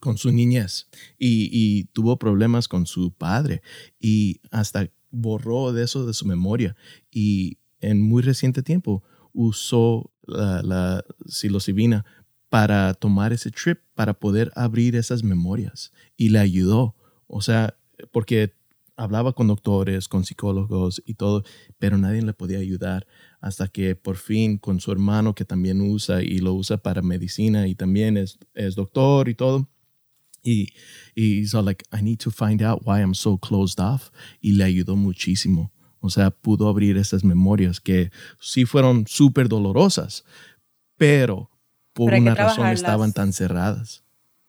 con 0.00 0.18
su 0.18 0.32
niñez 0.32 0.88
y, 1.18 1.48
y, 1.52 1.84
tuvo 1.92 2.18
problemas 2.18 2.68
con 2.68 2.86
su 2.86 3.12
padre 3.12 3.62
y 3.98 4.40
hasta 4.50 4.90
borró 5.10 5.72
de 5.72 5.84
eso 5.84 6.06
de 6.06 6.14
su 6.14 6.26
memoria 6.26 6.76
y 7.10 7.58
en 7.80 8.02
muy 8.02 8.22
reciente 8.22 8.62
tiempo 8.62 9.02
usó 9.32 10.12
la, 10.22 10.62
la 10.62 11.04
psilocibina 11.26 12.04
para 12.50 12.92
tomar 12.94 13.32
ese 13.32 13.50
trip, 13.50 13.78
para 13.94 14.12
poder 14.12 14.52
abrir 14.54 14.96
esas 14.96 15.22
memorias. 15.22 15.92
Y 16.16 16.28
le 16.28 16.40
ayudó. 16.40 16.96
O 17.28 17.40
sea, 17.40 17.78
porque 18.10 18.54
hablaba 19.00 19.32
con 19.32 19.46
doctores, 19.46 20.08
con 20.08 20.24
psicólogos 20.24 21.02
y 21.06 21.14
todo, 21.14 21.42
pero 21.78 21.96
nadie 21.96 22.20
le 22.20 22.34
podía 22.34 22.58
ayudar 22.58 23.06
hasta 23.40 23.66
que 23.68 23.96
por 23.96 24.16
fin 24.16 24.58
con 24.58 24.78
su 24.78 24.92
hermano 24.92 25.34
que 25.34 25.46
también 25.46 25.80
usa 25.80 26.22
y 26.22 26.38
lo 26.38 26.52
usa 26.52 26.76
para 26.76 27.00
medicina 27.00 27.66
y 27.66 27.74
también 27.74 28.18
es, 28.18 28.38
es 28.54 28.74
doctor 28.74 29.30
y 29.30 29.34
todo. 29.34 29.68
Y, 30.42 30.68
y 31.14 31.46
so 31.46 31.62
like, 31.62 31.84
I 31.92 32.02
need 32.02 32.18
to 32.18 32.30
find 32.30 32.62
out 32.62 32.82
why 32.84 33.00
I'm 33.00 33.14
so 33.14 33.38
closed 33.38 33.82
off. 33.82 34.10
Y 34.40 34.52
le 34.52 34.64
ayudó 34.64 34.96
muchísimo. 34.96 35.72
O 36.00 36.10
sea, 36.10 36.30
pudo 36.30 36.68
abrir 36.68 36.96
esas 36.98 37.24
memorias 37.24 37.80
que 37.80 38.10
sí 38.38 38.64
fueron 38.64 39.06
súper 39.06 39.48
dolorosas, 39.48 40.24
pero 40.96 41.50
por 41.92 42.12
una 42.14 42.34
razón 42.34 42.68
estaban 42.68 43.12
tan 43.12 43.32
cerradas. 43.32 44.02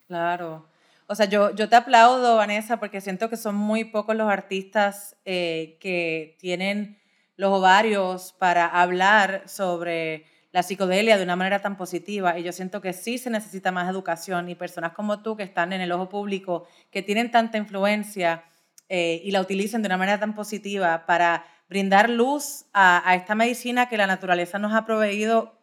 Claro. 0.07 0.70
O 1.11 1.15
sea, 1.15 1.25
yo, 1.25 1.53
yo 1.53 1.67
te 1.67 1.75
aplaudo, 1.75 2.37
Vanessa, 2.37 2.79
porque 2.79 3.01
siento 3.01 3.29
que 3.29 3.35
son 3.35 3.53
muy 3.53 3.83
pocos 3.83 4.15
los 4.15 4.31
artistas 4.31 5.17
eh, 5.25 5.77
que 5.81 6.37
tienen 6.39 7.01
los 7.35 7.51
ovarios 7.51 8.33
para 8.39 8.65
hablar 8.65 9.43
sobre 9.45 10.25
la 10.53 10.63
psicodelia 10.63 11.17
de 11.17 11.23
una 11.25 11.35
manera 11.35 11.61
tan 11.61 11.75
positiva. 11.75 12.39
Y 12.39 12.43
yo 12.43 12.53
siento 12.53 12.79
que 12.79 12.93
sí 12.93 13.17
se 13.17 13.29
necesita 13.29 13.73
más 13.73 13.89
educación 13.89 14.47
y 14.47 14.55
personas 14.55 14.93
como 14.93 15.21
tú 15.21 15.35
que 15.35 15.43
están 15.43 15.73
en 15.73 15.81
el 15.81 15.91
ojo 15.91 16.07
público, 16.07 16.65
que 16.91 17.01
tienen 17.01 17.29
tanta 17.29 17.57
influencia 17.57 18.45
eh, 18.87 19.21
y 19.21 19.31
la 19.31 19.41
utilizan 19.41 19.81
de 19.81 19.87
una 19.87 19.97
manera 19.97 20.17
tan 20.17 20.33
positiva 20.33 21.05
para 21.05 21.43
brindar 21.67 22.09
luz 22.09 22.67
a, 22.71 23.07
a 23.09 23.15
esta 23.15 23.35
medicina 23.35 23.89
que 23.89 23.97
la 23.97 24.07
naturaleza 24.07 24.59
nos 24.59 24.73
ha 24.73 24.85
proveído 24.85 25.59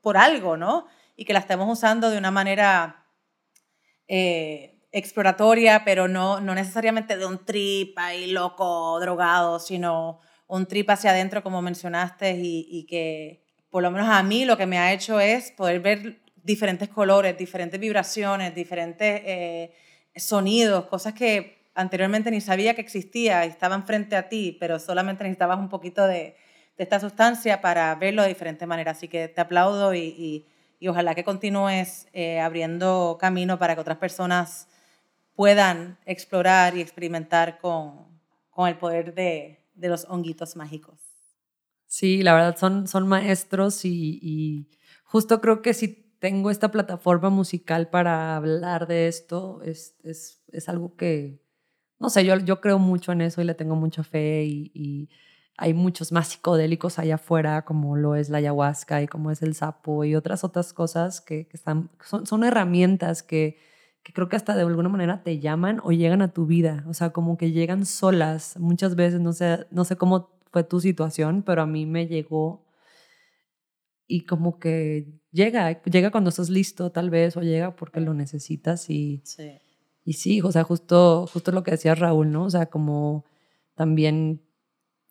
por 0.00 0.16
algo, 0.16 0.56
¿no? 0.56 0.86
y 1.14 1.24
que 1.24 1.32
la 1.32 1.38
estemos 1.38 1.68
usando 1.70 2.10
de 2.10 2.18
una 2.18 2.30
manera 2.32 3.04
eh, 4.08 4.77
exploratoria, 4.98 5.82
pero 5.84 6.08
no, 6.08 6.40
no 6.40 6.54
necesariamente 6.54 7.16
de 7.16 7.26
un 7.26 7.44
trip 7.44 7.98
ahí 7.98 8.30
loco, 8.30 8.98
drogado, 9.00 9.58
sino 9.58 10.20
un 10.46 10.66
trip 10.66 10.90
hacia 10.90 11.10
adentro, 11.10 11.42
como 11.42 11.62
mencionaste, 11.62 12.36
y, 12.40 12.86
que 12.88 13.44
por 13.70 13.82
lo 13.82 13.90
menos 13.90 14.08
a 14.08 14.22
mí 14.22 14.44
lo 14.44 14.56
que 14.56 14.66
me 14.66 14.78
ha 14.78 14.92
hecho 14.92 15.20
es 15.20 15.52
poder 15.52 15.80
ver 15.80 16.20
diferentes 16.42 16.88
colores, 16.88 17.36
diferentes 17.36 17.78
vibraciones, 17.78 18.54
diferentes 18.54 19.22
eh, 19.24 19.74
sonidos, 20.16 20.86
cosas 20.86 21.14
que 21.14 21.58
anteriormente 21.74 22.30
ni 22.30 22.40
sabía 22.40 22.74
que 22.74 22.80
existía 22.80 23.44
estaban 23.44 23.86
frente 23.86 24.16
a 24.16 24.28
ti, 24.28 24.56
pero 24.58 24.78
solamente 24.78 25.24
necesitabas 25.24 25.58
un 25.58 25.68
poquito 25.68 26.06
de, 26.06 26.36
esta 26.78 27.00
sustancia 27.00 27.60
para 27.60 27.94
verlo 27.96 28.22
de 28.22 28.28
diferentes 28.28 28.66
maneras. 28.66 28.98
Así 28.98 29.08
que 29.08 29.26
te 29.28 29.40
aplaudo 29.40 29.94
y 29.94 30.46
y 30.80 30.88
ojalá 30.88 31.14
que 31.14 31.24
continúes 31.24 32.06
eh, 32.12 32.40
abriendo 32.40 33.18
camino 33.20 33.58
para 33.58 33.74
que 33.74 33.80
otras 33.80 33.98
personas 33.98 34.68
puedan 35.38 36.00
explorar 36.04 36.76
y 36.76 36.80
experimentar 36.80 37.60
con, 37.60 38.08
con 38.50 38.66
el 38.66 38.76
poder 38.76 39.14
de, 39.14 39.68
los 39.76 40.04
honguitos 40.08 40.56
mágicos. 40.56 40.98
Sí, 41.86 42.24
la 42.24 42.34
verdad 42.34 42.56
son, 42.56 42.88
son 42.88 43.06
maestros 43.06 43.84
y, 43.84 44.68
justo 45.04 45.40
creo 45.40 45.62
que 45.62 45.74
si 45.74 46.16
tengo 46.18 46.50
esta 46.50 46.72
plataforma 46.72 47.30
musical 47.30 47.88
para 47.88 48.34
hablar 48.34 48.88
de 48.88 49.06
esto, 49.06 49.62
es, 49.62 49.94
es, 50.02 50.42
es 50.48 50.68
algo 50.68 50.96
que, 50.96 51.40
no 52.00 52.10
sé, 52.10 52.24
yo, 52.24 52.36
yo 52.38 52.60
creo 52.60 52.80
mucho 52.80 53.12
en 53.12 53.20
eso 53.20 53.40
y 53.40 53.44
le 53.44 53.54
tengo 53.54 53.76
mucha 53.76 54.02
fe 54.02 54.42
y, 54.42 54.72
y 54.74 55.08
hay 55.56 55.72
muchos 55.72 56.10
más 56.10 56.26
psicodélicos 56.26 56.98
allá 56.98 57.14
afuera, 57.14 57.64
como 57.64 57.96
lo 57.96 58.16
es 58.16 58.28
la 58.28 58.38
ayahuasca 58.38 59.02
y 59.02 59.06
como 59.06 59.30
es 59.30 59.40
el 59.42 59.54
sapo 59.54 60.02
y 60.02 60.16
otras 60.16 60.42
otras 60.42 60.72
cosas 60.72 61.20
que, 61.20 61.46
que 61.46 61.56
están, 61.56 61.90
son, 62.04 62.26
son 62.26 62.42
herramientas 62.42 63.22
que, 63.22 63.68
que 64.08 64.14
creo 64.14 64.30
que 64.30 64.36
hasta 64.36 64.56
de 64.56 64.62
alguna 64.62 64.88
manera 64.88 65.22
te 65.22 65.38
llaman 65.38 65.80
o 65.84 65.92
llegan 65.92 66.22
a 66.22 66.32
tu 66.32 66.46
vida, 66.46 66.82
o 66.88 66.94
sea, 66.94 67.10
como 67.10 67.36
que 67.36 67.52
llegan 67.52 67.84
solas. 67.84 68.56
Muchas 68.58 68.96
veces, 68.96 69.20
no 69.20 69.34
sé, 69.34 69.66
no 69.70 69.84
sé 69.84 69.96
cómo 69.96 70.30
fue 70.50 70.64
tu 70.64 70.80
situación, 70.80 71.42
pero 71.42 71.60
a 71.60 71.66
mí 71.66 71.84
me 71.84 72.06
llegó 72.06 72.64
y 74.06 74.24
como 74.24 74.58
que 74.58 75.20
llega, 75.30 75.82
llega 75.82 76.10
cuando 76.10 76.30
estás 76.30 76.48
listo 76.48 76.90
tal 76.90 77.10
vez 77.10 77.36
o 77.36 77.42
llega 77.42 77.76
porque 77.76 78.00
lo 78.00 78.14
necesitas 78.14 78.88
y 78.88 79.20
Sí. 79.26 79.50
y 80.04 80.14
sí, 80.14 80.40
o 80.40 80.50
sea, 80.52 80.64
justo 80.64 81.26
justo 81.30 81.52
lo 81.52 81.62
que 81.62 81.72
decía 81.72 81.94
Raúl, 81.94 82.30
¿no? 82.32 82.44
O 82.44 82.50
sea, 82.50 82.66
como 82.66 83.26
también 83.74 84.40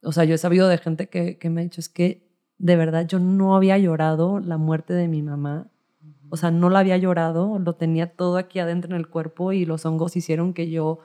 o 0.04 0.12
sea, 0.12 0.24
yo 0.24 0.34
he 0.36 0.38
sabido 0.40 0.68
de 0.68 0.80
gente 0.80 1.08
que, 1.10 1.38
que 1.38 1.50
me 1.52 1.62
ha 1.62 1.64
dicho 1.66 1.82
es 1.82 1.90
que 1.90 2.28
de 2.58 2.76
verdad 2.76 3.06
yo 3.08 3.20
no 3.20 3.56
había 3.56 3.78
llorado 3.78 4.40
la 4.40 4.58
muerte 4.58 4.94
de 4.94 5.08
mi 5.08 5.22
mamá. 5.22 5.70
O 6.30 6.38
sea, 6.38 6.52
no 6.52 6.70
la 6.70 6.80
había 6.80 6.98
llorado, 6.98 7.60
lo 7.60 7.76
tenía 7.76 8.12
todo 8.14 8.38
aquí 8.38 8.60
adentro 8.60 8.92
en 8.92 8.98
el 8.98 9.08
cuerpo 9.08 9.54
y 9.54 9.66
los 9.66 9.86
hongos 9.86 10.16
hicieron 10.16 10.54
que 10.54 10.70
yo 10.70 11.00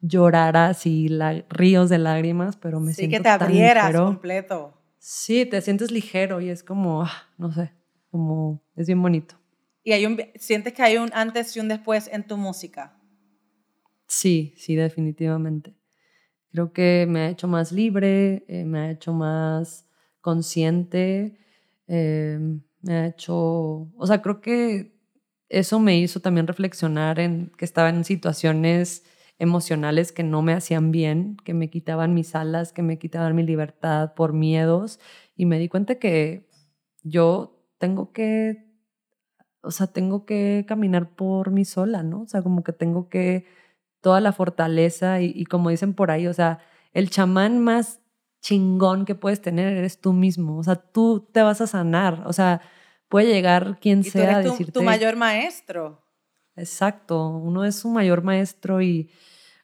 llorara 0.00 0.68
así 0.68 1.08
la, 1.08 1.44
ríos 1.48 1.88
de 1.90 1.98
lágrimas, 1.98 2.56
pero 2.56 2.80
me 2.80 2.92
Sí, 2.92 3.02
siento 3.06 3.16
que 3.18 3.22
te 3.22 3.28
tan 3.38 3.42
abrieras 3.42 3.86
ligero. 3.86 4.06
completo. 4.06 4.74
Sí, 4.98 5.46
te 5.46 5.60
sientes 5.60 5.90
ligero 5.90 6.40
y 6.40 6.50
es 6.50 6.62
como, 6.62 7.02
ah, 7.02 7.12
no 7.38 7.52
sé, 7.52 7.72
como 8.10 8.62
es 8.76 8.86
bien 8.86 9.00
bonito. 9.02 9.36
Y 9.84 9.92
hay 9.92 10.04
un, 10.06 10.20
sientes 10.36 10.72
que 10.74 10.82
hay 10.82 10.96
un 10.98 11.10
antes 11.14 11.56
y 11.56 11.60
un 11.60 11.68
después 11.68 12.08
en 12.12 12.26
tu 12.26 12.36
música. 12.36 12.94
Sí, 14.06 14.54
sí, 14.56 14.74
definitivamente. 14.74 15.74
Creo 16.50 16.72
que 16.72 17.06
me 17.08 17.20
ha 17.20 17.28
hecho 17.30 17.46
más 17.48 17.72
libre, 17.72 18.44
eh, 18.48 18.64
me 18.64 18.80
ha 18.80 18.90
hecho 18.90 19.12
más 19.12 19.86
consciente, 20.20 21.38
eh, 21.86 22.38
me 22.82 22.94
ha 22.94 23.06
hecho, 23.06 23.36
o 23.96 24.06
sea, 24.06 24.22
creo 24.22 24.40
que 24.40 24.98
eso 25.48 25.80
me 25.80 25.98
hizo 25.98 26.20
también 26.20 26.46
reflexionar 26.46 27.20
en 27.20 27.50
que 27.56 27.64
estaba 27.64 27.88
en 27.88 28.04
situaciones 28.04 29.04
emocionales 29.38 30.12
que 30.12 30.24
no 30.24 30.42
me 30.42 30.52
hacían 30.52 30.90
bien, 30.90 31.36
que 31.44 31.54
me 31.54 31.70
quitaban 31.70 32.14
mis 32.14 32.34
alas, 32.34 32.72
que 32.72 32.82
me 32.82 32.98
quitaban 32.98 33.34
mi 33.34 33.44
libertad 33.44 34.14
por 34.14 34.32
miedos 34.32 35.00
y 35.36 35.46
me 35.46 35.58
di 35.58 35.68
cuenta 35.68 35.96
que 35.96 36.48
yo 37.02 37.64
tengo 37.78 38.12
que, 38.12 38.66
o 39.62 39.70
sea, 39.70 39.86
tengo 39.88 40.26
que 40.26 40.64
caminar 40.68 41.14
por 41.14 41.50
mí 41.50 41.64
sola, 41.64 42.02
¿no? 42.02 42.22
O 42.22 42.26
sea, 42.26 42.42
como 42.42 42.64
que 42.64 42.72
tengo 42.72 43.08
que 43.08 43.46
toda 44.00 44.20
la 44.20 44.32
fortaleza 44.32 45.20
y, 45.20 45.32
y 45.34 45.44
como 45.46 45.70
dicen 45.70 45.94
por 45.94 46.10
ahí, 46.10 46.26
o 46.26 46.34
sea, 46.34 46.60
el 46.92 47.10
chamán 47.10 47.60
más 47.60 48.00
chingón 48.40 49.04
que 49.04 49.14
puedes 49.14 49.40
tener 49.40 49.76
eres 49.76 50.00
tú 50.00 50.12
mismo, 50.12 50.58
o 50.58 50.62
sea, 50.62 50.76
tú 50.76 51.28
te 51.32 51.42
vas 51.42 51.60
a 51.60 51.66
sanar, 51.66 52.22
o 52.26 52.32
sea, 52.32 52.60
puede 53.08 53.32
llegar 53.32 53.78
quien 53.80 54.00
Y 54.00 54.04
tú 54.04 54.10
sea 54.10 54.36
a 54.36 54.40
eres 54.40 54.44
tu, 54.46 54.50
decirte... 54.52 54.72
tu 54.72 54.82
mayor 54.82 55.16
maestro. 55.16 56.02
Exacto, 56.56 57.28
uno 57.28 57.64
es 57.64 57.76
su 57.76 57.88
mayor 57.88 58.22
maestro 58.22 58.82
y 58.82 59.10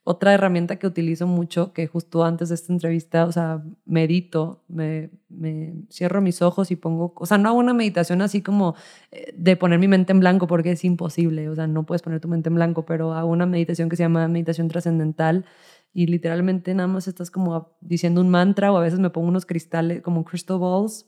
otra 0.04 0.34
herramienta 0.34 0.76
que 0.76 0.86
utilizo 0.86 1.26
mucho, 1.26 1.72
que 1.72 1.86
justo 1.86 2.24
antes 2.24 2.50
de 2.50 2.56
esta 2.56 2.72
entrevista, 2.72 3.24
o 3.24 3.32
sea, 3.32 3.62
medito, 3.86 4.62
me, 4.68 5.10
me 5.30 5.72
cierro 5.90 6.20
mis 6.20 6.42
ojos 6.42 6.70
y 6.70 6.76
pongo, 6.76 7.14
o 7.16 7.26
sea, 7.26 7.38
no 7.38 7.48
hago 7.48 7.58
una 7.58 7.72
meditación 7.72 8.20
así 8.20 8.42
como 8.42 8.74
eh, 9.10 9.32
de 9.34 9.56
poner 9.56 9.78
mi 9.78 9.88
mente 9.88 10.12
en 10.12 10.20
blanco 10.20 10.46
porque 10.46 10.72
es 10.72 10.84
imposible, 10.84 11.48
o 11.48 11.54
sea, 11.54 11.66
no 11.66 11.84
puedes 11.84 12.02
poner 12.02 12.20
tu 12.20 12.28
mente 12.28 12.50
en 12.50 12.54
blanco, 12.54 12.84
pero 12.84 13.14
hago 13.14 13.30
una 13.30 13.46
meditación 13.46 13.88
que 13.88 13.96
se 13.96 14.02
llama 14.02 14.28
meditación 14.28 14.68
trascendental 14.68 15.46
y 15.94 16.06
literalmente 16.08 16.74
nada 16.74 16.88
más 16.88 17.08
estás 17.08 17.30
como 17.32 17.76
diciendo 17.80 18.20
un 18.20 18.30
mantra 18.30 18.72
o 18.72 18.78
a 18.78 18.82
veces 18.82 19.00
me 19.00 19.10
pongo 19.10 19.28
unos 19.28 19.46
cristales, 19.46 20.02
como 20.02 20.24
crystal 20.24 20.58
balls, 20.60 21.06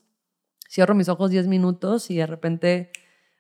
cierro 0.69 0.95
mis 0.95 1.09
ojos 1.09 1.31
10 1.31 1.47
minutos 1.47 2.11
y 2.11 2.17
de 2.17 2.27
repente 2.27 2.91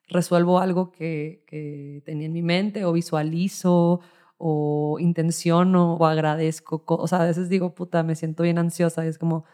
resuelvo 0.08 0.60
algo 0.60 0.92
que, 0.92 1.44
que 1.46 2.02
tenía 2.04 2.26
en 2.26 2.32
mi 2.32 2.42
mente 2.42 2.84
o 2.84 2.92
visualizo 2.92 4.00
o 4.38 4.98
intenciono 5.00 5.94
o 5.94 6.06
agradezco. 6.06 6.84
co- 6.84 6.96
O 6.96 7.06
sea, 7.08 7.22
a 7.22 7.26
veces 7.26 7.48
digo, 7.48 7.74
puta, 7.74 8.02
me 8.02 8.14
siento 8.14 8.42
bien 8.44 8.58
ansiosa 8.58 9.04
y 9.04 9.08
es 9.08 9.18
como, 9.18 9.44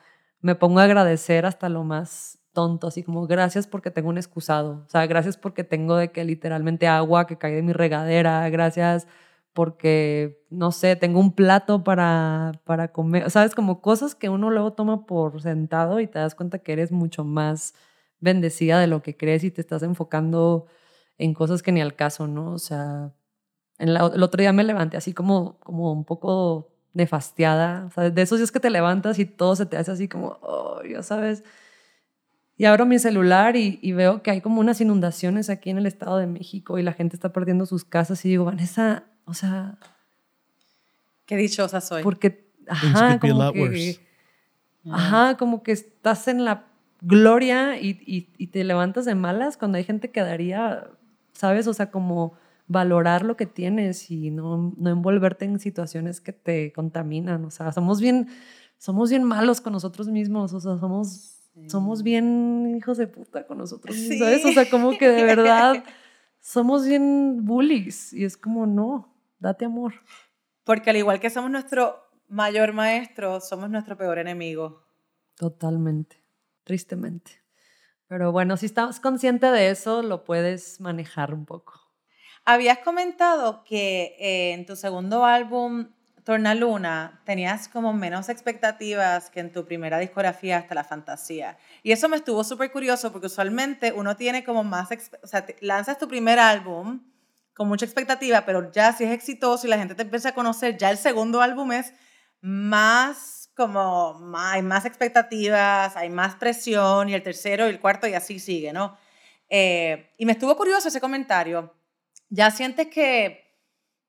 me 0.41 0.55
pongo 0.55 0.81
a 0.81 0.85
agradecer 0.85 1.47
hasta 1.47 1.69
lo 1.69 1.85
más 1.85 2.39
tonto, 2.53 2.89
así 2.89 3.03
como, 3.03 3.27
gracias 3.27 3.67
porque 3.67 3.91
tengo 3.91 4.09
un 4.11 4.19
excusado. 4.19 4.85
O 4.87 4.89
sea, 4.91 5.07
gracias 5.07 5.37
porque 5.39 5.65
tengo 5.65 5.97
de 5.97 6.13
que 6.13 6.25
literalmente 6.25 6.87
agua 6.87 7.27
que 7.27 7.39
cae 7.39 7.55
de 7.55 7.63
mi 7.63 7.73
regadera, 7.73 8.49
gracias 8.51 9.07
porque, 9.53 10.43
no 10.51 10.73
sé, 10.73 10.97
tengo 10.97 11.21
un 11.21 11.35
plato 11.35 11.85
para, 11.85 12.53
para 12.65 12.93
comer. 12.93 13.31
¿Sabes? 13.31 13.55
Como 13.55 13.81
cosas 13.83 14.15
que 14.15 14.29
uno 14.29 14.51
luego 14.51 14.73
toma 14.75 15.07
por 15.07 15.43
sentado 15.43 16.01
y 16.01 16.07
te 16.07 16.19
das 16.19 16.35
cuenta 16.35 16.59
que 16.61 16.73
eres 16.73 16.93
mucho 16.93 17.25
más 17.25 17.75
bendecida 18.21 18.81
de 18.81 18.87
lo 18.87 19.03
que 19.03 19.17
crees 19.17 19.45
y 19.45 19.51
te 19.51 19.61
estás 19.61 19.83
enfocando 19.83 20.67
en 21.19 21.35
cosas 21.35 21.63
que 21.63 21.73
ni 21.73 21.81
al 21.83 21.95
caso, 21.97 22.27
¿no? 22.29 22.53
O 22.53 22.59
sea, 22.59 23.13
en 23.79 23.95
la- 23.95 24.11
el 24.15 24.23
otro 24.23 24.41
día 24.41 24.53
me 24.53 24.65
levanté 24.65 24.97
así 24.97 25.13
como, 25.15 25.59
como 25.61 25.93
un 25.93 26.05
poco 26.05 26.71
nefastiada, 26.95 27.87
o 27.87 27.91
sea, 27.91 28.11
de 28.11 28.23
esos 28.23 28.39
días 28.39 28.53
que 28.53 28.61
te 28.61 28.71
levantas 28.71 29.19
y 29.19 29.27
todo 29.27 29.57
se 29.57 29.67
te 29.67 29.77
hace 29.79 29.91
así 29.93 30.09
como, 30.09 30.39
oh, 30.43 30.83
ya 30.85 31.03
sabes. 31.03 31.45
Y 32.57 32.67
abro 32.67 32.87
mi 32.87 32.99
celular 32.99 33.57
y, 33.57 33.79
y 33.83 33.93
veo 33.93 34.23
que 34.23 34.31
hay 34.31 34.41
como 34.41 34.61
unas 34.61 34.81
inundaciones 34.81 35.51
aquí 35.51 35.71
en 35.71 35.79
el 35.79 35.87
Estado 35.87 36.19
de 36.19 36.27
México 36.27 36.79
y 36.79 36.83
la 36.83 36.93
gente 36.93 37.17
está 37.17 37.33
perdiendo 37.33 37.67
sus 37.67 37.85
casas 37.85 38.25
y 38.25 38.29
digo, 38.29 38.45
Vanessa, 38.45 39.05
o 39.25 39.35
sea, 39.35 39.79
Qué 41.27 41.37
dichosa 41.37 41.81
soy. 41.81 42.03
porque, 42.03 42.51
ajá, 42.69 43.19
como 43.19 43.53
que, 43.53 43.99
ajá, 44.91 45.37
como 45.37 45.63
que 45.63 45.73
estás 45.73 46.29
en 46.29 46.45
la 46.45 46.67
gloria 47.01 47.81
y, 47.81 47.91
y, 48.07 48.29
y 48.37 48.49
te 48.49 48.65
levantas 48.65 49.05
de 49.05 49.15
malas 49.15 49.57
cuando 49.57 49.79
hay 49.79 49.85
gente 49.85 50.11
que 50.11 50.21
daría, 50.21 50.91
¿sabes? 51.33 51.67
O 51.67 51.75
sea, 51.75 51.91
como 51.91 52.35
valorar 52.69 53.23
lo 53.25 53.37
que 53.37 53.47
tienes 53.47 54.11
y 54.11 54.31
no, 54.31 54.73
no 54.77 54.91
envolverte 54.91 55.45
en 55.45 55.59
situaciones 55.59 56.21
que 56.21 56.33
te 56.33 56.73
contaminan. 56.73 57.45
O 57.45 57.51
sea, 57.51 57.73
somos 57.73 58.01
bien, 58.01 58.29
somos 58.79 59.11
bien 59.11 59.25
malos 59.25 59.61
con 59.61 59.73
nosotros 59.73 60.09
mismos. 60.09 60.53
O 60.53 60.61
sea, 60.61 60.79
somos, 60.79 61.39
somos 61.69 62.03
bien 62.03 62.75
hijos 62.77 62.99
de 62.99 63.07
puta 63.09 63.47
con 63.47 63.59
nosotros 63.59 63.95
mismos, 63.97 64.13
Sí. 64.13 64.19
¿sabes? 64.19 64.45
O 64.45 64.53
sea, 64.53 64.69
como 64.71 64.97
que 64.97 65.09
de 65.09 65.23
verdad 65.25 65.85
somos 66.41 66.87
bien 66.87 67.45
bullies 67.45 68.13
y 68.13 68.25
es 68.25 68.37
como, 68.37 68.67
no, 68.67 69.12
date 69.43 69.67
amor. 69.67 69.93
Porque 70.65 70.91
al 70.91 70.97
igual 70.97 71.21
que 71.21 71.29
somos 71.29 71.51
nuestro 71.51 72.01
mayor 72.29 72.73
maestro, 72.73 73.41
somos 73.41 73.69
nuestro 73.69 73.97
peor 73.97 74.19
enemigo. 74.19 74.83
Totalmente, 75.37 76.23
tristemente. 76.65 77.43
Pero 78.07 78.31
bueno, 78.31 78.57
si 78.57 78.67
estás 78.67 79.01
consciente 79.01 79.47
de 79.47 79.71
eso, 79.71 80.03
lo 80.03 80.25
puedes 80.25 80.81
manejar 80.81 81.35
un 81.35 81.45
poco. 81.45 81.81
Habías 82.45 82.79
comentado 82.79 83.65
que 83.65 84.17
eh, 84.19 84.53
en 84.53 84.67
tu 84.67 84.77
segundo 84.77 85.25
álbum, 85.25 85.89
Tornaluna, 86.25 87.23
tenías 87.25 87.69
como 87.69 87.93
menos 87.93 88.29
expectativas 88.29 89.31
que 89.31 89.41
en 89.41 89.53
tu 89.53 89.65
primera 89.65 89.99
discografía 89.99 90.59
hasta 90.59 90.75
la 90.75 90.85
fantasía. 90.85 91.59
Y 91.83 91.93
eso 91.93 92.09
me 92.09 92.17
estuvo 92.17 92.45
súper 92.45 92.71
curioso 92.71 93.11
porque 93.11 93.27
usualmente 93.27 93.93
uno 93.93 94.17
tiene 94.17 94.45
como 94.45 94.63
más, 94.63 94.89
o 95.23 95.27
sea, 95.27 95.45
lanzas 95.61 95.99
tu 95.99 96.07
primer 96.07 96.39
álbum 96.39 97.01
con 97.55 97.69
mucha 97.69 97.85
expectativa, 97.85 98.45
pero 98.47 98.71
ya 98.73 98.93
si 98.93 99.05
es 99.05 99.11
exitoso 99.13 99.67
y 99.67 99.71
la 99.71 99.79
gente 99.79 99.95
te 99.95 100.03
empieza 100.03 100.31
a 100.31 100.35
conocer, 100.35 100.77
ya 100.79 100.91
el 100.91 100.99
segundo 100.99 101.41
álbum 101.43 101.73
es 101.73 101.93
más 102.41 103.51
como, 103.55 104.15
más- 104.15 104.55
hay 104.55 104.63
más 104.63 104.85
expectativas, 104.85 105.97
hay 105.97 106.11
más 106.11 106.35
presión 106.37 107.09
y 107.09 107.15
el 107.15 107.23
tercero 107.23 107.67
y 107.67 107.71
el 107.71 107.81
cuarto 107.81 108.07
y 108.07 108.15
así 108.15 108.39
sigue, 108.39 108.73
¿no? 108.73 108.97
Eh, 109.49 110.13
y 110.19 110.25
me 110.27 110.33
estuvo 110.33 110.57
curioso 110.57 110.89
ese 110.89 111.01
comentario. 111.01 111.75
¿Ya 112.31 112.51
sientes 112.51 112.89
que 112.89 113.45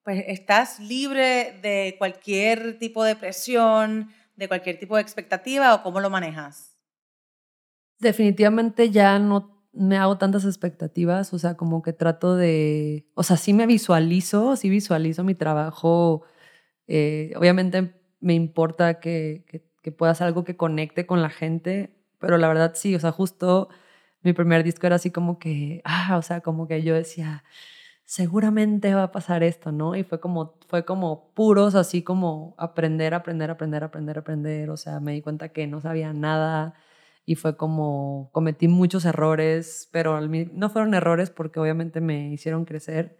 pues, 0.03 0.23
estás 0.27 0.79
libre 0.79 1.59
de 1.61 1.95
cualquier 1.97 2.79
tipo 2.79 3.03
de 3.03 3.15
presión, 3.17 4.09
de 4.35 4.47
cualquier 4.47 4.79
tipo 4.79 4.95
de 4.95 5.01
expectativa 5.01 5.75
o 5.75 5.83
cómo 5.83 5.99
lo 5.99 6.09
manejas? 6.09 6.77
Definitivamente 7.99 8.89
ya 8.89 9.19
no 9.19 9.52
me 9.73 9.97
hago 9.97 10.17
tantas 10.17 10.45
expectativas, 10.45 11.33
o 11.33 11.39
sea, 11.39 11.55
como 11.57 11.81
que 11.81 11.93
trato 11.93 12.35
de, 12.35 13.07
o 13.15 13.23
sea, 13.23 13.37
sí 13.37 13.53
me 13.53 13.67
visualizo, 13.67 14.55
sí 14.55 14.69
visualizo 14.69 15.23
mi 15.23 15.35
trabajo. 15.35 16.23
eh, 16.87 17.33
obviamente 17.37 17.95
me 18.21 18.33
importa 18.35 18.99
que, 18.99 19.45
que, 19.47 19.65
que 19.81 19.91
pueda 19.91 20.11
hacer 20.13 20.27
algo 20.27 20.43
que 20.45 20.57
conecte 20.57 21.05
con 21.07 21.21
la 21.21 21.29
gente, 21.29 21.95
pero 22.19 22.37
la 22.37 22.47
verdad 22.49 22.73
sí, 22.75 22.95
o 22.95 22.99
sea, 22.99 23.11
justo 23.11 23.69
mi 24.21 24.33
primer 24.33 24.63
disco 24.63 24.87
era 24.87 24.97
así 24.97 25.11
como 25.11 25.39
que, 25.39 25.81
ah, 25.85 26.17
o 26.17 26.21
sea, 26.21 26.41
como 26.41 26.67
que 26.67 26.83
yo 26.83 26.95
decía, 26.95 27.43
seguramente 28.05 28.93
va 28.95 29.03
a 29.03 29.11
pasar 29.11 29.43
esto, 29.43 29.71
¿no? 29.71 29.95
Y 29.95 30.03
fue 30.03 30.19
como, 30.19 30.55
fue 30.67 30.85
como 30.85 31.31
puros, 31.33 31.75
así 31.75 32.03
como 32.03 32.55
aprender, 32.57 33.13
aprender, 33.13 33.49
aprender, 33.51 33.83
aprender, 33.83 34.17
aprender, 34.19 34.69
o 34.69 34.77
sea, 34.77 34.99
me 34.99 35.13
di 35.13 35.21
cuenta 35.21 35.49
que 35.49 35.67
no 35.67 35.81
sabía 35.81 36.13
nada, 36.13 36.75
y 37.25 37.35
fue 37.35 37.57
como 37.57 38.29
cometí 38.33 38.67
muchos 38.67 39.05
errores, 39.05 39.89
pero 39.91 40.19
no 40.21 40.69
fueron 40.69 40.93
errores 40.93 41.29
porque 41.29 41.59
obviamente 41.59 42.01
me 42.01 42.29
hicieron 42.33 42.65
crecer. 42.65 43.17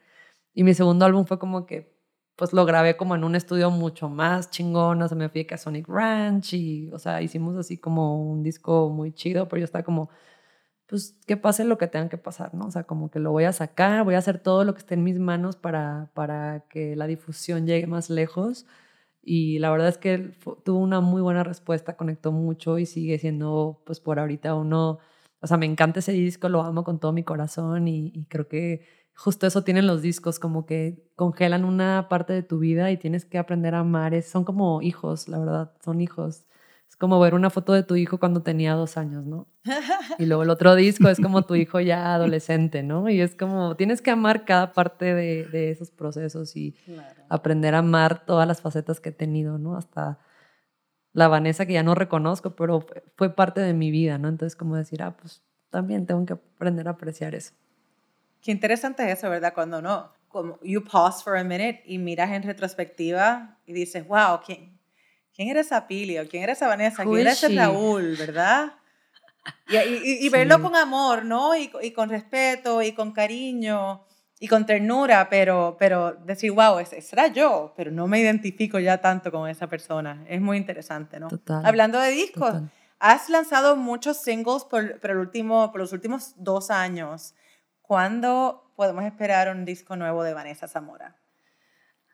Y 0.54 0.64
mi 0.64 0.74
segundo 0.74 1.06
álbum 1.06 1.26
fue 1.26 1.40
como 1.40 1.66
que 1.66 1.94
pues 2.36 2.54
lo 2.54 2.66
grabé 2.66 2.98
como 2.98 3.16
en 3.16 3.24
un 3.24 3.36
estudio 3.36 3.70
mucho 3.70 4.10
más 4.10 4.50
chingón, 4.50 5.02
o 5.02 5.08
sea, 5.08 5.18
me 5.18 5.30
fui 5.30 5.48
a 5.52 5.58
Sonic 5.58 5.88
Ranch 5.88 6.54
y, 6.54 6.90
o 6.92 7.00
sea, 7.00 7.22
hicimos 7.22 7.56
así 7.58 7.78
como 7.78 8.32
un 8.32 8.44
disco 8.44 8.90
muy 8.90 9.14
chido, 9.14 9.48
pero 9.48 9.60
yo 9.60 9.66
estaba 9.66 9.84
como, 9.84 10.10
pues 10.88 11.18
que 11.28 11.38
pase 11.38 11.64
lo 11.66 11.78
que 11.78 11.88
tenga 11.88 12.10
que 12.10 12.18
pasar, 12.18 12.54
¿no? 12.56 12.68
O 12.68 12.72
sea, 12.72 12.84
como 12.86 13.10
que 13.12 13.20
lo 13.20 13.32
voy 13.32 13.46
a 13.46 13.54
sacar, 13.54 14.04
voy 14.04 14.16
a 14.16 14.20
hacer 14.20 14.40
todo 14.40 14.64
lo 14.66 14.74
que 14.74 14.80
esté 14.80 14.96
en 14.96 15.04
mis 15.04 15.20
manos 15.20 15.56
para, 15.58 16.12
para 16.14 16.66
que 16.70 16.96
la 16.96 17.08
difusión 17.08 17.66
llegue 17.68 17.88
más 17.88 18.10
lejos. 18.10 18.66
Y 19.24 19.60
la 19.60 19.72
verdad 19.72 19.88
es 19.90 19.98
que 19.98 20.32
tuvo 20.66 20.80
una 20.80 21.00
muy 21.02 21.22
buena 21.22 21.44
respuesta, 21.44 21.96
conectó 21.98 22.32
mucho 22.32 22.78
y 22.80 22.86
sigue 22.86 23.18
siendo, 23.20 23.82
pues 23.86 24.00
por 24.00 24.20
ahorita 24.20 24.54
uno, 24.56 25.00
o 25.42 25.48
sea, 25.48 25.58
me 25.58 25.66
encanta 25.66 26.00
ese 26.00 26.12
disco, 26.14 26.50
lo 26.50 26.62
amo 26.64 26.84
con 26.84 27.00
todo 27.00 27.14
mi 27.14 27.24
corazón 27.24 27.88
y, 27.88 28.12
y 28.14 28.26
creo 28.26 28.48
que 28.48 28.86
justo 29.16 29.48
eso 29.48 29.64
tienen 29.64 29.88
los 29.88 30.02
discos, 30.02 30.40
como 30.40 30.66
que 30.66 31.04
congelan 31.16 31.66
una 31.66 32.08
parte 32.10 32.34
de 32.34 32.44
tu 32.44 32.60
vida 32.60 32.92
y 32.92 32.98
tienes 32.98 33.26
que 33.26 33.38
aprender 33.38 33.76
a 33.76 33.80
amar. 33.80 34.20
son 34.24 34.44
como 34.44 34.82
hijos, 34.82 35.28
la 35.28 35.40
verdad, 35.40 35.74
son 35.84 36.02
hijos. 36.02 36.46
Como 37.04 37.20
ver 37.20 37.36
una 37.36 37.50
foto 37.50 37.74
de 37.74 37.84
tu 37.84 37.98
hijo 37.98 38.18
cuando 38.18 38.44
tenía 38.44 38.76
dos 38.76 38.96
años, 38.96 39.26
¿no? 39.26 39.46
Y 40.20 40.26
luego 40.26 40.44
el 40.44 40.50
otro 40.50 40.74
disco 40.74 41.10
es 41.10 41.20
como 41.20 41.42
tu 41.42 41.56
hijo 41.56 41.82
ya 41.82 42.16
adolescente, 42.16 42.82
¿no? 42.82 43.10
Y 43.10 43.20
es 43.20 43.36
como, 43.36 43.76
tienes 43.76 44.02
que 44.02 44.10
amar 44.10 44.46
cada 44.46 44.72
parte 44.72 45.14
de, 45.14 45.44
de 45.44 45.70
esos 45.70 45.92
procesos 45.92 46.56
y 46.56 46.78
aprender 47.28 47.76
a 47.76 47.80
amar 47.80 48.26
todas 48.26 48.48
las 48.48 48.62
facetas 48.62 49.02
que 49.02 49.10
he 49.10 49.12
tenido, 49.12 49.58
¿no? 49.58 49.76
Hasta 49.76 50.18
la 51.12 51.28
Vanessa 51.28 51.66
que 51.66 51.74
ya 51.74 51.84
no 51.84 51.94
reconozco, 51.94 52.56
pero 52.56 52.86
fue 53.18 53.36
parte 53.36 53.60
de 53.60 53.74
mi 53.74 53.92
vida, 53.92 54.18
¿no? 54.18 54.30
Entonces 54.30 54.56
como 54.56 54.78
decir, 54.78 55.04
ah, 55.04 55.18
pues 55.18 55.44
también 55.72 56.06
tengo 56.06 56.26
que 56.26 56.32
aprender 56.32 56.88
a 56.88 56.92
apreciar 56.92 57.36
eso. 57.36 57.54
Qué 58.42 58.52
interesante 58.52 59.12
eso, 59.12 59.30
¿verdad? 59.30 59.54
Cuando 59.54 59.82
no, 59.82 60.10
como 60.30 60.58
you 60.62 60.82
pause 60.82 61.22
for 61.22 61.36
a 61.36 61.44
minute 61.44 61.84
y 61.86 61.98
miras 61.98 62.32
en 62.32 62.44
retrospectiva 62.44 63.58
y 63.66 63.74
dices, 63.74 64.08
wow, 64.08 64.40
¿quién, 64.46 64.73
quién 65.36 65.50
era 65.50 65.62
esa 65.62 65.88
Pilio? 65.88 66.28
¿Quién 66.28 66.44
era 66.44 66.54
esa 66.54 66.68
Vanessa? 66.68 67.04
¿Quién 67.04 67.20
era 67.20 67.32
ese 67.32 67.50
Raúl? 67.50 68.16
¿Verdad? 68.18 68.74
Y, 69.68 70.26
y, 70.26 70.30
verlo 70.30 70.62
con 70.62 70.76
amor, 70.76 71.26
¿no? 71.26 71.56
Y, 71.56 71.70
y, 71.82 71.92
con 71.92 72.10
respeto 72.10 72.82
y 72.82 72.94
con 72.94 73.12
cariño 73.12 74.06
y 74.40 74.48
con 74.48 74.66
ternura, 74.66 75.30
pero, 75.30 75.76
pero 75.80 76.14
decir, 76.14 76.52
wow, 76.52 76.80
ese, 76.80 77.04
era 77.12 77.28
yo, 77.28 77.74
pero 77.76 77.92
no 77.92 78.08
me 78.08 78.20
identifico 78.20 78.80
ya 78.80 79.00
tanto 79.00 79.32
con 79.32 79.50
esa 79.50 79.68
persona. 79.68 80.26
Es 80.28 80.42
muy 80.42 80.58
interesante, 80.58 81.20
¿no? 81.20 81.30
Total, 81.30 81.66
Hablando 81.66 82.00
de 82.00 82.12
discos, 82.12 82.56
has 83.00 83.30
lanzado 83.30 83.76
muchos 83.76 84.18
singles 84.18 84.64
por, 84.64 85.00
por, 85.00 85.12
el 85.12 85.18
último, 85.18 85.72
por 85.72 85.82
los 85.82 85.94
últimos 85.94 86.34
dos 86.38 86.72
años. 86.72 87.36
¿Cuándo 87.82 88.74
podemos 88.76 89.04
esperar 89.06 89.50
un 89.50 89.66
disco 89.66 89.96
nuevo 89.96 90.24
de 90.24 90.34
Vanessa 90.34 90.68
Zamora? 90.68 91.16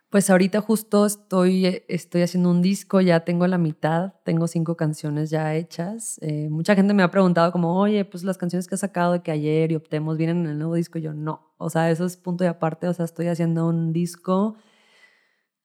Pues 0.09 0.31
ahorita 0.31 0.59
justo 0.61 1.05
estoy, 1.05 1.83
estoy 1.87 2.23
haciendo 2.23 2.49
un 2.49 2.63
disco, 2.63 2.99
ya 2.99 3.19
tengo 3.19 3.45
la 3.45 3.59
mitad, 3.59 4.13
tengo 4.23 4.47
cinco 4.47 4.75
canciones 4.75 5.29
ya 5.29 5.53
hechas. 5.53 6.17
Eh, 6.23 6.49
mucha 6.49 6.73
gente 6.73 6.95
me 6.95 7.03
ha 7.03 7.11
preguntado 7.11 7.51
como, 7.51 7.79
oye, 7.79 8.05
pues 8.05 8.23
las 8.23 8.39
canciones 8.39 8.67
que 8.67 8.73
has 8.73 8.81
sacado 8.81 9.13
de 9.13 9.21
que 9.21 9.29
ayer 9.31 9.71
y 9.71 9.75
optemos 9.75 10.17
vienen 10.17 10.39
en 10.39 10.47
el 10.47 10.57
nuevo 10.57 10.73
disco. 10.73 10.97
yo 10.97 11.13
no, 11.13 11.53
o 11.57 11.69
sea, 11.69 11.91
eso 11.91 12.05
es 12.05 12.17
punto 12.17 12.43
de 12.43 12.49
aparte, 12.49 12.87
o 12.87 12.93
sea, 12.93 13.05
estoy 13.05 13.27
haciendo 13.27 13.67
un 13.67 13.93
disco. 13.93 14.55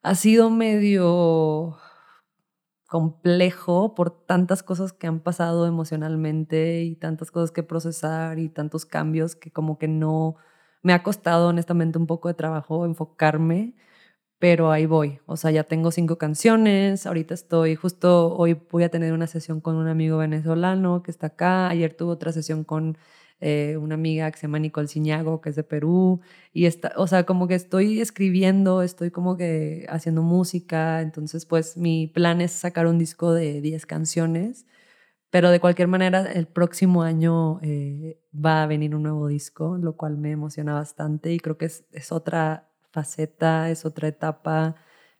Ha 0.02 0.14
sido 0.14 0.50
medio 0.50 1.78
complejo 2.86 3.94
por 3.94 4.26
tantas 4.26 4.62
cosas 4.62 4.92
que 4.92 5.06
han 5.06 5.20
pasado 5.20 5.66
emocionalmente 5.66 6.82
y 6.82 6.96
tantas 6.96 7.30
cosas 7.30 7.50
que 7.50 7.62
procesar 7.62 8.38
y 8.38 8.50
tantos 8.50 8.84
cambios 8.84 9.36
que 9.36 9.50
como 9.50 9.78
que 9.78 9.88
no 9.88 10.36
me 10.82 10.92
ha 10.92 11.02
costado 11.02 11.48
honestamente 11.48 11.98
un 11.98 12.06
poco 12.06 12.28
de 12.28 12.34
trabajo 12.34 12.84
enfocarme, 12.84 13.74
pero 14.44 14.70
ahí 14.70 14.84
voy. 14.84 15.20
O 15.24 15.38
sea, 15.38 15.50
ya 15.52 15.64
tengo 15.64 15.90
cinco 15.90 16.18
canciones, 16.18 17.06
ahorita 17.06 17.32
estoy, 17.32 17.76
justo 17.76 18.36
hoy 18.36 18.52
voy 18.70 18.82
a 18.82 18.90
tener 18.90 19.14
una 19.14 19.26
sesión 19.26 19.62
con 19.62 19.74
un 19.74 19.88
amigo 19.88 20.18
venezolano 20.18 21.02
que 21.02 21.10
está 21.10 21.28
acá, 21.28 21.70
ayer 21.70 21.94
tuve 21.94 22.12
otra 22.12 22.30
sesión 22.30 22.62
con 22.62 22.98
eh, 23.40 23.78
una 23.80 23.94
amiga 23.94 24.30
que 24.30 24.36
se 24.36 24.42
llama 24.42 24.58
Nicole 24.58 24.86
Ciñago, 24.86 25.40
que 25.40 25.48
es 25.48 25.56
de 25.56 25.64
Perú, 25.64 26.20
y 26.52 26.66
está, 26.66 26.92
o 26.96 27.06
sea, 27.06 27.24
como 27.24 27.48
que 27.48 27.54
estoy 27.54 28.02
escribiendo, 28.02 28.82
estoy 28.82 29.10
como 29.10 29.38
que 29.38 29.86
haciendo 29.88 30.20
música, 30.20 31.00
entonces 31.00 31.46
pues 31.46 31.78
mi 31.78 32.06
plan 32.06 32.42
es 32.42 32.50
sacar 32.52 32.86
un 32.86 32.98
disco 32.98 33.32
de 33.32 33.62
10 33.62 33.86
canciones, 33.86 34.66
pero 35.30 35.48
de 35.50 35.58
cualquier 35.58 35.88
manera 35.88 36.30
el 36.30 36.46
próximo 36.48 37.02
año 37.02 37.60
eh, 37.62 38.20
va 38.34 38.62
a 38.62 38.66
venir 38.66 38.94
un 38.94 39.04
nuevo 39.04 39.26
disco, 39.26 39.78
lo 39.78 39.96
cual 39.96 40.18
me 40.18 40.32
emociona 40.32 40.74
bastante 40.74 41.32
y 41.32 41.40
creo 41.40 41.56
que 41.56 41.64
es, 41.64 41.86
es 41.92 42.12
otra 42.12 42.73
faceta, 42.94 43.70
es 43.70 43.84
otra 43.84 44.08
etapa, 44.08 44.76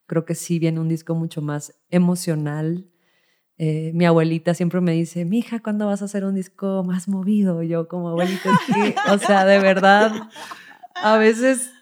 creo 0.07 0.25
que 0.25 0.37
sí 0.37 0.59
viene 0.59 0.81
un 0.81 0.89
disco 0.89 1.15
mucho 1.15 1.43
más 1.43 1.75
emocional, 1.91 2.87
eh, 3.57 3.93
mi 3.95 4.05
abuelita 4.05 4.55
siempre 4.55 4.81
me 4.81 4.93
dice, 4.93 5.25
mija, 5.25 5.61
¿cuándo 5.61 5.87
vas 5.87 6.03
a 6.03 6.07
hacer 6.07 6.25
un 6.25 6.35
disco 6.35 6.83
más 6.85 7.09
movido? 7.09 7.63
yo 7.63 7.87
como 7.89 8.09
abuelita, 8.09 8.51
o 9.13 9.19
sea, 9.19 9.45
de 9.45 9.59
verdad, 9.59 10.13
a 10.95 11.17
veces, 11.17 11.73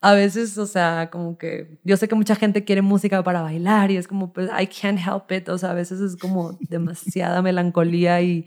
a 0.00 0.14
veces, 0.14 0.56
o 0.58 0.66
sea, 0.66 1.10
como 1.10 1.36
que 1.36 1.78
yo 1.84 1.96
sé 1.96 2.08
que 2.08 2.14
mucha 2.14 2.34
gente 2.34 2.64
quiere 2.64 2.82
música 2.82 3.22
para 3.22 3.42
bailar 3.42 3.90
y 3.90 3.96
es 3.96 4.08
como, 4.08 4.32
pues, 4.32 4.50
I 4.50 4.66
can't 4.66 4.98
help 4.98 5.30
it, 5.32 5.48
o 5.48 5.58
sea, 5.58 5.70
a 5.70 5.74
veces 5.74 6.00
es 6.00 6.16
como 6.16 6.58
demasiada 6.68 7.42
melancolía 7.42 8.20
y... 8.22 8.46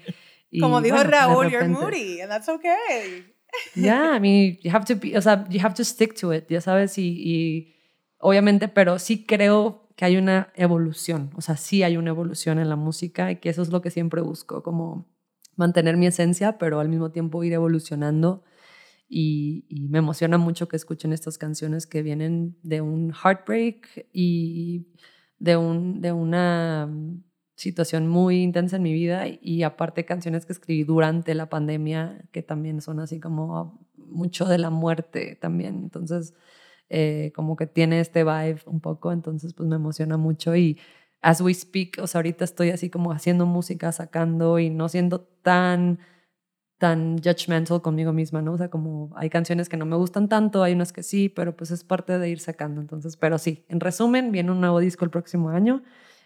como 0.59 0.81
dijo 0.81 1.03
Raúl, 1.03 1.49
you're 1.49 1.67
moody, 1.67 2.21
and 2.21 2.31
that's 2.31 2.49
okay. 2.49 3.32
Yeah, 3.75 4.15
I 4.15 4.19
mean, 4.19 4.59
you 4.63 4.71
have 4.71 4.85
to 4.85 4.95
be, 4.95 5.17
o 5.17 5.21
sea, 5.21 5.45
you 5.49 5.59
have 5.59 5.75
to 5.75 5.83
stick 5.83 6.15
to 6.15 6.33
it, 6.33 6.47
ya 6.49 6.61
sabes, 6.61 6.97
y, 6.97 7.21
y 7.23 7.75
obviamente, 8.19 8.67
pero 8.67 8.99
sí 8.99 9.25
creo 9.25 9.89
que 9.95 10.05
hay 10.05 10.17
una 10.17 10.51
evolución, 10.55 11.31
o 11.35 11.41
sea, 11.41 11.57
sí 11.57 11.83
hay 11.83 11.97
una 11.97 12.09
evolución 12.09 12.59
en 12.59 12.69
la 12.69 12.75
música 12.75 13.31
y 13.31 13.37
que 13.37 13.49
eso 13.49 13.61
es 13.61 13.69
lo 13.69 13.81
que 13.81 13.91
siempre 13.91 14.21
busco, 14.21 14.63
como 14.63 15.07
mantener 15.55 15.97
mi 15.97 16.07
esencia, 16.07 16.57
pero 16.57 16.79
al 16.79 16.89
mismo 16.89 17.11
tiempo 17.11 17.43
ir 17.43 17.53
evolucionando. 17.53 18.43
Y, 19.07 19.65
me 19.89 19.99
emociona 19.99 20.37
mucho 20.37 20.67
que 20.67 20.75
escuchen 20.75 21.13
estas 21.13 21.37
canciones 21.37 21.85
que 21.85 22.01
vienen 22.01 22.57
de 22.63 22.81
un 22.81 23.13
heartbreak 23.13 24.07
y 24.11 24.87
de, 25.37 25.57
un, 25.57 26.01
de 26.01 26.11
una 26.11 26.89
situación 27.55 28.07
muy 28.07 28.41
intensa 28.41 28.77
en 28.77 28.83
mi 28.83 28.93
vida 28.93 29.25
y 29.27 29.63
aparte 29.63 30.05
canciones 30.05 30.45
que 30.45 30.53
escribí 30.53 30.83
durante 30.83 31.35
la 31.35 31.49
pandemia 31.49 32.25
que 32.31 32.41
también 32.41 32.81
son 32.81 32.99
así 32.99 33.19
como 33.19 33.87
mucho 33.95 34.45
de 34.45 34.57
la 34.57 34.69
muerte 34.69 35.37
también. 35.39 35.75
Entonces, 35.83 36.33
eh, 36.89 37.31
como 37.35 37.55
que 37.55 37.67
tiene 37.67 37.99
este 37.99 38.23
vibe 38.23 38.61
un 38.65 38.81
poco, 38.81 39.11
entonces 39.11 39.53
pues 39.53 39.67
me 39.69 39.75
emociona 39.75 40.17
mucho 40.17 40.55
y 40.55 40.79
as 41.21 41.41
we 41.41 41.53
speak, 41.53 41.99
o 42.01 42.07
sea, 42.07 42.19
ahorita 42.19 42.43
estoy 42.43 42.71
así 42.71 42.89
como 42.89 43.11
haciendo 43.13 43.45
música, 43.45 43.91
sacando 43.91 44.59
y 44.59 44.69
no 44.69 44.89
siendo 44.89 45.21
tan 45.21 45.99
tan 46.77 47.17
judgmental 47.23 47.81
conmigo 47.81 48.11
misma, 48.11 48.41
¿no? 48.41 48.53
O 48.53 48.57
sea, 48.57 48.69
como 48.69 49.11
hay 49.15 49.29
canciones 49.29 49.69
que 49.69 49.77
no 49.77 49.85
me 49.85 49.95
gustan 49.95 50.27
tanto, 50.27 50.63
hay 50.63 50.73
unas 50.73 50.91
que 50.91 51.01
sí, 51.01 51.29
pero 51.29 51.55
pues 51.55 51.71
es 51.71 51.85
parte 51.85 52.19
de 52.19 52.29
ir 52.29 52.41
sacando. 52.41 52.81
Entonces, 52.81 53.15
pero 53.15 53.37
sí, 53.37 53.63
en 53.69 53.79
resumen, 53.79 54.33
viene 54.33 54.51
un 54.51 54.59
nuevo 54.59 54.79
disco 54.79 55.05
el 55.05 55.11
próximo 55.11 55.49
año. 55.49 55.81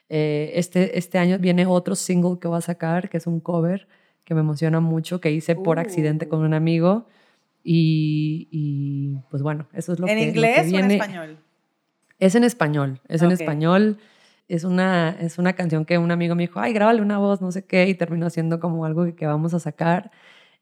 Eh, 0.10 0.52
este, 0.56 0.98
este 0.98 1.18
año 1.18 1.38
viene 1.40 1.66
otro 1.66 1.96
single 1.96 2.40
que 2.40 2.48
voy 2.48 2.58
a 2.58 2.62
sacar, 2.62 3.10
que 3.10 3.18
es 3.18 3.28
un 3.28 3.40
cover 3.40 3.88
que 4.24 4.34
me 4.34 4.42
emociona 4.42 4.82
mucho, 4.82 5.22
que 5.22 5.32
hice 5.32 5.56
por 5.56 5.80
accidente 5.80 6.26
uh. 6.26 6.30
con 6.30 6.42
un 6.42 6.54
amigo. 6.54 7.08
Y, 7.64 9.18
pues 9.30 9.42
bueno, 9.42 9.68
eso 9.74 9.94
es 9.94 10.00
lo 10.00 10.08
¿En 10.08 10.18
que 10.18 10.24
¿En 10.24 10.30
inglés 10.30 10.74
o 10.74 10.78
en 10.78 10.92
español? 10.92 11.40
Es 12.20 12.36
en 12.36 12.44
español, 12.44 13.02
es 13.08 13.22
en 13.22 13.32
español. 13.32 13.98
Es 14.48 14.64
una, 14.64 15.10
es 15.20 15.38
una 15.38 15.54
canción 15.54 15.84
que 15.84 15.98
un 15.98 16.10
amigo 16.12 16.34
me 16.34 16.44
dijo, 16.44 16.62
ay, 16.62 16.72
grábale 16.72 17.02
una 17.02 17.18
voz, 17.18 17.42
no 17.42 17.52
sé 17.52 17.66
qué, 17.66 17.88
y 17.90 17.96
terminó 17.96 18.30
siendo 18.30 18.62
como 18.62 18.86
algo 18.86 19.04
que, 19.04 19.16
que 19.16 19.26
vamos 19.26 19.54
a 19.54 19.60
sacar. 19.60 20.12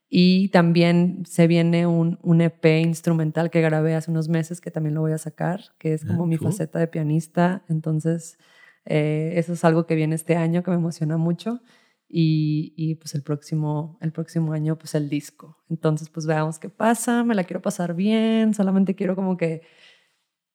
Y 0.10 0.50
también 0.50 1.24
se 1.26 1.46
viene 1.46 1.86
un, 1.86 2.18
un, 2.24 2.42
EP 2.42 2.66
instrumental 2.82 3.50
que 3.52 3.62
grabé 3.62 3.96
hace 3.96 4.10
unos 4.10 4.28
meses, 4.28 4.62
que 4.62 4.72
también 4.72 4.96
lo 4.96 5.02
voy 5.02 5.12
a 5.12 5.18
sacar, 5.18 5.62
que 5.78 5.94
es 5.94 6.06
como 6.06 6.24
ah, 6.24 6.28
mi 6.28 6.38
faceta 6.38 6.80
de 6.80 6.88
pianista. 6.88 7.64
Entonces, 7.70 8.38
eh, 8.86 9.34
eso 9.36 9.54
es 9.54 9.64
algo 9.66 9.86
que 9.86 9.96
viene 9.96 10.16
este 10.16 10.36
año 10.36 10.64
que 10.64 10.72
me 10.72 10.78
emociona 10.78 11.18
mucho 11.18 11.62
y, 12.08 12.74
y, 12.78 12.96
pues 12.96 13.16
el 13.16 13.24
próximo, 13.24 13.98
el 14.02 14.12
próximo 14.12 14.54
año 14.54 14.78
pues 14.78 14.96
el 14.96 15.10
disco. 15.10 15.58
Entonces 15.70 16.10
pues 16.10 16.26
veamos 16.26 16.60
qué 16.60 16.70
pasa, 16.70 17.24
me 17.24 17.36
la 17.36 17.44
quiero 17.44 17.62
pasar 17.62 17.96
bien, 17.96 18.54
solamente 18.54 18.96
quiero 18.96 19.16
como 19.16 19.38
que 19.38 19.62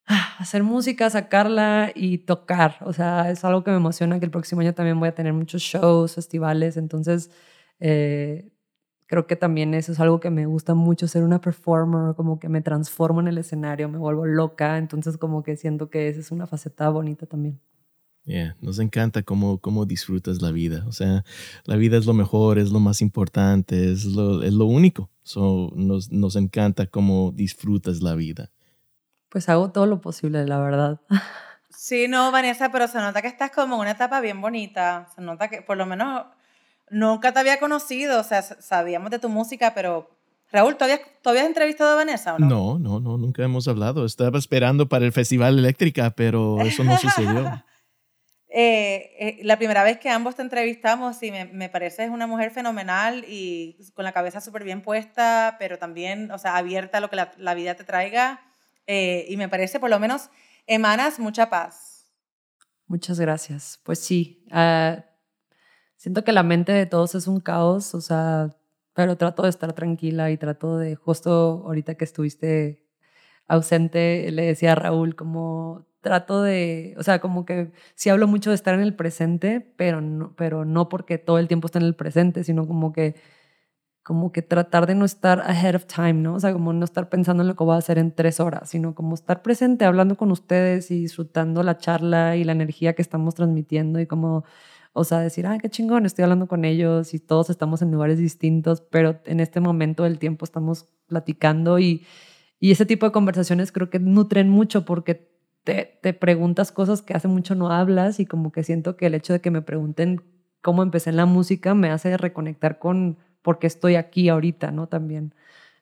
ah, 0.06 0.36
hacer 0.38 0.62
música, 0.62 1.10
sacarla 1.10 1.92
y 1.94 2.18
tocar. 2.18 2.76
O 2.82 2.92
sea, 2.92 3.30
es 3.30 3.44
algo 3.44 3.64
que 3.64 3.70
me 3.70 3.78
emociona 3.78 4.18
que 4.18 4.26
el 4.26 4.30
próximo 4.30 4.60
año 4.60 4.74
también 4.74 4.98
voy 5.00 5.08
a 5.08 5.14
tener 5.14 5.32
muchos 5.32 5.62
shows, 5.62 6.14
festivales, 6.14 6.76
entonces 6.76 7.30
eh, 7.80 8.52
creo 9.06 9.26
que 9.26 9.36
también 9.36 9.74
eso 9.74 9.92
es 9.92 10.00
algo 10.00 10.20
que 10.20 10.30
me 10.30 10.46
gusta 10.46 10.74
mucho, 10.74 11.08
ser 11.08 11.24
una 11.24 11.40
performer, 11.40 12.14
como 12.16 12.38
que 12.38 12.48
me 12.48 12.62
transformo 12.62 13.20
en 13.20 13.28
el 13.28 13.38
escenario, 13.38 13.88
me 13.88 13.98
vuelvo 13.98 14.26
loca, 14.26 14.78
entonces 14.78 15.16
como 15.18 15.42
que 15.42 15.56
siento 15.56 15.90
que 15.90 16.08
esa 16.08 16.20
es 16.20 16.30
una 16.30 16.46
faceta 16.46 16.88
bonita 16.90 17.26
también. 17.26 17.60
Yeah, 18.24 18.56
nos 18.60 18.78
encanta 18.78 19.22
cómo, 19.22 19.58
cómo 19.58 19.86
disfrutas 19.86 20.42
la 20.42 20.52
vida. 20.52 20.84
O 20.86 20.92
sea, 20.92 21.24
la 21.64 21.76
vida 21.76 21.96
es 21.96 22.06
lo 22.06 22.12
mejor, 22.12 22.58
es 22.58 22.70
lo 22.70 22.80
más 22.80 23.00
importante, 23.00 23.90
es 23.92 24.04
lo, 24.04 24.42
es 24.42 24.52
lo 24.52 24.66
único. 24.66 25.10
So, 25.22 25.72
nos, 25.74 26.10
nos 26.12 26.36
encanta 26.36 26.86
cómo 26.86 27.32
disfrutas 27.34 28.02
la 28.02 28.14
vida. 28.14 28.50
Pues 29.28 29.48
hago 29.48 29.70
todo 29.70 29.86
lo 29.86 30.00
posible, 30.00 30.46
la 30.46 30.58
verdad. 30.58 31.00
Sí, 31.72 32.08
no, 32.08 32.30
Vanessa, 32.30 32.70
pero 32.70 32.86
se 32.88 32.98
nota 32.98 33.22
que 33.22 33.28
estás 33.28 33.52
como 33.52 33.76
en 33.76 33.80
una 33.80 33.92
etapa 33.92 34.20
bien 34.20 34.42
bonita. 34.42 35.08
Se 35.14 35.22
nota 35.22 35.48
que 35.48 35.62
por 35.62 35.78
lo 35.78 35.86
menos 35.86 36.26
nunca 36.90 37.32
te 37.32 37.40
había 37.40 37.58
conocido, 37.58 38.20
o 38.20 38.22
sea, 38.22 38.42
sabíamos 38.42 39.10
de 39.10 39.18
tu 39.18 39.30
música, 39.30 39.72
pero 39.74 40.10
Raúl, 40.52 40.76
¿todavía, 40.76 41.00
has 41.24 41.46
entrevistado 41.46 41.92
a 41.92 41.94
Vanessa 41.94 42.34
o 42.34 42.38
no? 42.38 42.48
No, 42.48 42.78
no, 42.78 43.00
no, 43.00 43.18
nunca 43.18 43.44
hemos 43.44 43.68
hablado. 43.68 44.04
Estaba 44.04 44.38
esperando 44.38 44.88
para 44.88 45.06
el 45.06 45.12
Festival 45.12 45.58
Eléctrica, 45.58 46.10
pero 46.10 46.60
eso 46.60 46.82
no 46.84 46.98
sucedió. 46.98 47.62
Eh, 48.52 49.14
eh, 49.20 49.40
la 49.44 49.56
primera 49.56 49.84
vez 49.84 49.98
que 50.00 50.10
ambos 50.10 50.34
te 50.34 50.42
entrevistamos, 50.42 51.22
y 51.22 51.30
me, 51.30 51.44
me 51.44 51.68
pareces 51.68 52.10
una 52.10 52.26
mujer 52.26 52.50
fenomenal 52.50 53.24
y 53.28 53.78
con 53.94 54.04
la 54.04 54.12
cabeza 54.12 54.40
súper 54.40 54.64
bien 54.64 54.82
puesta, 54.82 55.54
pero 55.60 55.78
también, 55.78 56.32
o 56.32 56.38
sea, 56.38 56.56
abierta 56.56 56.98
a 56.98 57.00
lo 57.00 57.08
que 57.10 57.16
la, 57.16 57.54
vida 57.54 57.76
te 57.76 57.84
traiga. 57.84 58.40
Eh, 58.88 59.26
y 59.28 59.36
me 59.36 59.48
parece, 59.48 59.78
por 59.78 59.88
lo 59.88 60.00
menos, 60.00 60.30
emanas 60.66 61.20
mucha 61.20 61.48
paz. 61.48 62.10
Muchas 62.88 63.20
gracias. 63.20 63.78
Pues 63.84 64.00
sí, 64.00 64.44
ah, 64.50 65.04
siento 65.96 66.24
que 66.24 66.32
la 66.32 66.42
mente 66.42 66.72
de 66.72 66.86
todos 66.86 67.14
es 67.14 67.28
un 67.28 67.38
caos, 67.38 67.94
o 67.94 68.00
sea, 68.00 68.50
pero 68.94 69.16
trato 69.16 69.44
de 69.44 69.50
estar 69.50 69.72
tranquila 69.74 70.30
y 70.32 70.36
trato 70.36 70.76
de, 70.76 70.96
justo 70.96 71.62
ahorita 71.66 71.94
que 71.94 72.04
estuviste 72.04 72.84
ausente, 73.46 74.30
le 74.32 74.42
decía 74.42 74.72
a 74.72 74.74
Raúl 74.74 75.14
como 75.14 75.89
trato 76.00 76.42
de, 76.42 76.94
o 76.98 77.02
sea, 77.02 77.20
como 77.20 77.44
que 77.44 77.72
sí 77.94 78.10
hablo 78.10 78.26
mucho 78.26 78.50
de 78.50 78.56
estar 78.56 78.74
en 78.74 78.80
el 78.80 78.94
presente, 78.94 79.60
pero 79.76 80.00
no, 80.00 80.34
pero 80.36 80.64
no 80.64 80.88
porque 80.88 81.18
todo 81.18 81.38
el 81.38 81.48
tiempo 81.48 81.66
está 81.66 81.78
en 81.78 81.86
el 81.86 81.94
presente, 81.94 82.44
sino 82.44 82.66
como 82.66 82.92
que, 82.92 83.16
como 84.02 84.32
que 84.32 84.42
tratar 84.42 84.86
de 84.86 84.94
no 84.94 85.04
estar 85.04 85.40
ahead 85.40 85.74
of 85.76 85.86
time, 85.86 86.14
¿no? 86.14 86.34
O 86.34 86.40
sea, 86.40 86.52
como 86.52 86.72
no 86.72 86.84
estar 86.84 87.08
pensando 87.10 87.42
en 87.42 87.48
lo 87.48 87.56
que 87.56 87.64
voy 87.64 87.74
a 87.74 87.78
hacer 87.78 87.98
en 87.98 88.14
tres 88.14 88.40
horas, 88.40 88.70
sino 88.70 88.94
como 88.94 89.14
estar 89.14 89.42
presente, 89.42 89.84
hablando 89.84 90.16
con 90.16 90.30
ustedes 90.32 90.90
y 90.90 91.00
disfrutando 91.00 91.62
la 91.62 91.78
charla 91.78 92.36
y 92.36 92.44
la 92.44 92.52
energía 92.52 92.94
que 92.94 93.02
estamos 93.02 93.34
transmitiendo 93.34 94.00
y 94.00 94.06
como, 94.06 94.44
o 94.92 95.04
sea, 95.04 95.20
decir, 95.20 95.46
ah, 95.46 95.58
qué 95.58 95.68
chingón, 95.68 96.06
estoy 96.06 96.24
hablando 96.24 96.48
con 96.48 96.64
ellos 96.64 97.14
y 97.14 97.20
todos 97.20 97.50
estamos 97.50 97.82
en 97.82 97.92
lugares 97.92 98.18
distintos, 98.18 98.80
pero 98.80 99.20
en 99.26 99.40
este 99.40 99.60
momento 99.60 100.04
del 100.04 100.18
tiempo 100.18 100.44
estamos 100.44 100.86
platicando 101.06 101.78
y, 101.78 102.06
y 102.58 102.72
ese 102.72 102.86
tipo 102.86 103.06
de 103.06 103.12
conversaciones 103.12 103.72
creo 103.72 103.90
que 103.90 103.98
nutren 103.98 104.48
mucho 104.48 104.84
porque 104.84 105.29
te, 105.64 105.98
te, 106.02 106.12
preguntas 106.14 106.72
cosas 106.72 107.02
que 107.02 107.14
hace 107.14 107.28
mucho 107.28 107.54
no 107.54 107.70
hablas 107.70 108.20
y 108.20 108.26
como 108.26 108.52
que 108.52 108.64
siento 108.64 108.96
que 108.96 109.06
el 109.06 109.14
hecho 109.14 109.32
de 109.32 109.40
que 109.40 109.50
me 109.50 109.62
pregunten 109.62 110.22
cómo 110.62 110.82
empecé 110.82 111.10
en 111.10 111.16
la 111.16 111.26
música 111.26 111.74
me 111.74 111.90
hace 111.90 112.16
reconectar 112.16 112.78
con 112.78 113.18
por 113.42 113.58
qué 113.58 113.66
estoy 113.66 113.96
aquí 113.96 114.28
ahorita, 114.28 114.70
¿no? 114.70 114.86
También. 114.86 115.34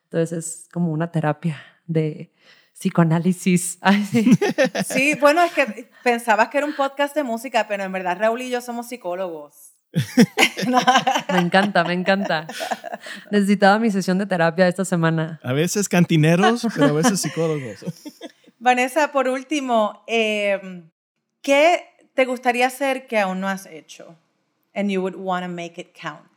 Entonces 0.05 0.33
es 0.33 0.69
como 0.73 0.93
una 0.93 1.11
terapia 1.11 1.63
de 1.87 2.33
psicoanálisis. 2.73 3.79
sí. 4.87 5.15
bueno, 5.21 5.43
es 5.43 5.53
que 5.53 5.91
pensabas 6.03 6.49
que 6.49 6.59
era 6.59 6.67
un 6.67 6.75
podcast 6.75 7.15
de 7.15 7.25
música, 7.25 7.67
pero 7.69 7.85
en 7.85 7.93
verdad 7.93 8.19
Raúl 8.19 8.43
y 8.43 8.51
yo 8.51 8.61
somos 8.61 8.89
psicólogos. 8.89 9.75
me 11.33 11.39
encanta, 11.39 11.83
me 11.83 11.95
encanta. 11.95 12.47
Necesitaba 13.31 13.79
mi 13.79 13.91
sesión 13.91 14.19
de 14.19 14.27
terapia 14.27 14.69
esta 14.69 14.85
semana. 14.85 15.41
A 15.43 15.53
veces 15.53 15.89
cantineros, 15.89 16.67
pero 16.75 16.87
a 16.87 16.93
veces 16.93 17.21
psicólogos. 17.21 17.85
Vanessa, 18.61 19.13
por 19.13 19.29
último, 19.29 20.03
em, 20.09 20.91
¿qué 21.43 21.85
te 22.15 22.25
gustaría 22.25 22.67
hacer 22.67 23.07
que 23.07 23.19
aún 23.19 23.41
no 23.41 23.49
has 23.49 23.67
hecho? 23.67 24.17
And 24.75 24.91
you 24.91 25.01
would 25.01 25.15
want 25.17 25.45
to 25.45 25.49
make 25.49 25.81
it 25.81 25.97
count. 26.01 26.29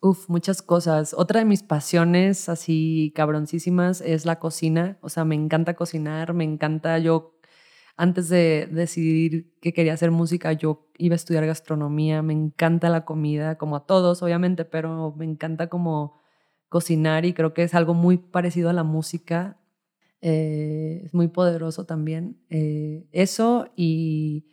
Uf, 0.00 0.28
muchas 0.28 0.62
cosas. 0.62 1.14
Otra 1.14 1.40
de 1.40 1.46
mis 1.46 1.62
pasiones 1.62 2.48
así 2.48 3.12
cabroncísimas 3.14 4.00
es 4.00 4.26
la 4.26 4.38
cocina. 4.38 4.98
O 5.00 5.08
sea, 5.08 5.24
me 5.24 5.34
encanta 5.34 5.74
cocinar, 5.74 6.34
me 6.34 6.44
encanta. 6.44 6.98
Yo, 6.98 7.38
antes 7.96 8.28
de 8.28 8.68
decidir 8.70 9.54
que 9.60 9.72
quería 9.72 9.94
hacer 9.94 10.10
música, 10.10 10.52
yo 10.52 10.88
iba 10.98 11.14
a 11.14 11.16
estudiar 11.16 11.46
gastronomía. 11.46 12.22
Me 12.22 12.34
encanta 12.34 12.88
la 12.88 13.04
comida, 13.04 13.58
como 13.58 13.76
a 13.76 13.86
todos, 13.86 14.22
obviamente, 14.22 14.64
pero 14.64 15.14
me 15.16 15.24
encanta 15.24 15.68
como 15.68 16.20
cocinar 16.68 17.24
y 17.24 17.32
creo 17.32 17.54
que 17.54 17.62
es 17.62 17.74
algo 17.74 17.94
muy 17.94 18.18
parecido 18.18 18.70
a 18.70 18.72
la 18.72 18.84
música. 18.84 19.56
Eh, 20.20 21.02
es 21.04 21.14
muy 21.14 21.28
poderoso 21.28 21.86
también. 21.86 22.40
Eh, 22.50 23.06
eso 23.12 23.70
y 23.76 24.46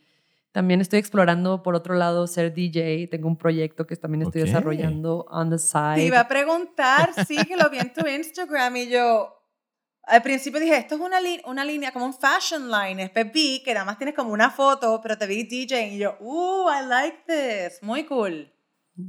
también 0.52 0.82
estoy 0.82 1.00
explorando, 1.00 1.64
por 1.64 1.76
otro 1.76 1.96
lado, 1.96 2.28
ser 2.28 2.54
DJ. 2.54 3.08
Tengo 3.08 3.28
un 3.28 3.38
proyecto 3.38 3.88
que 3.88 3.96
también 3.96 4.24
estoy 4.24 4.44
desarrollando 4.44 5.26
on 5.30 5.50
the 5.50 5.58
side. 5.58 5.96
Te 5.96 6.06
iba 6.06 6.20
a 6.20 6.28
preguntar, 6.28 7.12
sí, 7.28 7.38
que 7.46 7.58
lo 7.58 7.70
vi 7.70 7.80
en 7.80 7.92
tu 7.92 8.06
Instagram 8.08 8.76
y 8.78 8.90
yo 8.90 9.40
al 10.04 10.22
principio 10.22 10.60
dije, 10.60 10.78
esto 10.78 10.96
es 10.96 11.02
una, 11.02 11.18
una 11.46 11.64
línea 11.64 11.92
como 11.92 12.06
un 12.06 12.14
fashion 12.14 12.70
line. 12.70 13.02
Después 13.02 13.32
vi 13.32 13.64
que 13.64 13.74
nada 13.74 13.86
más 13.86 13.98
tienes 13.98 14.16
como 14.16 14.34
una 14.34 14.52
foto, 14.52 15.00
pero 15.02 15.18
te 15.18 15.26
vi 15.28 15.44
DJ 15.44 15.94
y 15.94 15.98
yo, 16.00 16.18
uh, 16.20 16.70
I 16.70 16.86
like 16.86 17.24
this. 17.26 17.82
Muy 17.82 18.04
cool. 18.06 18.52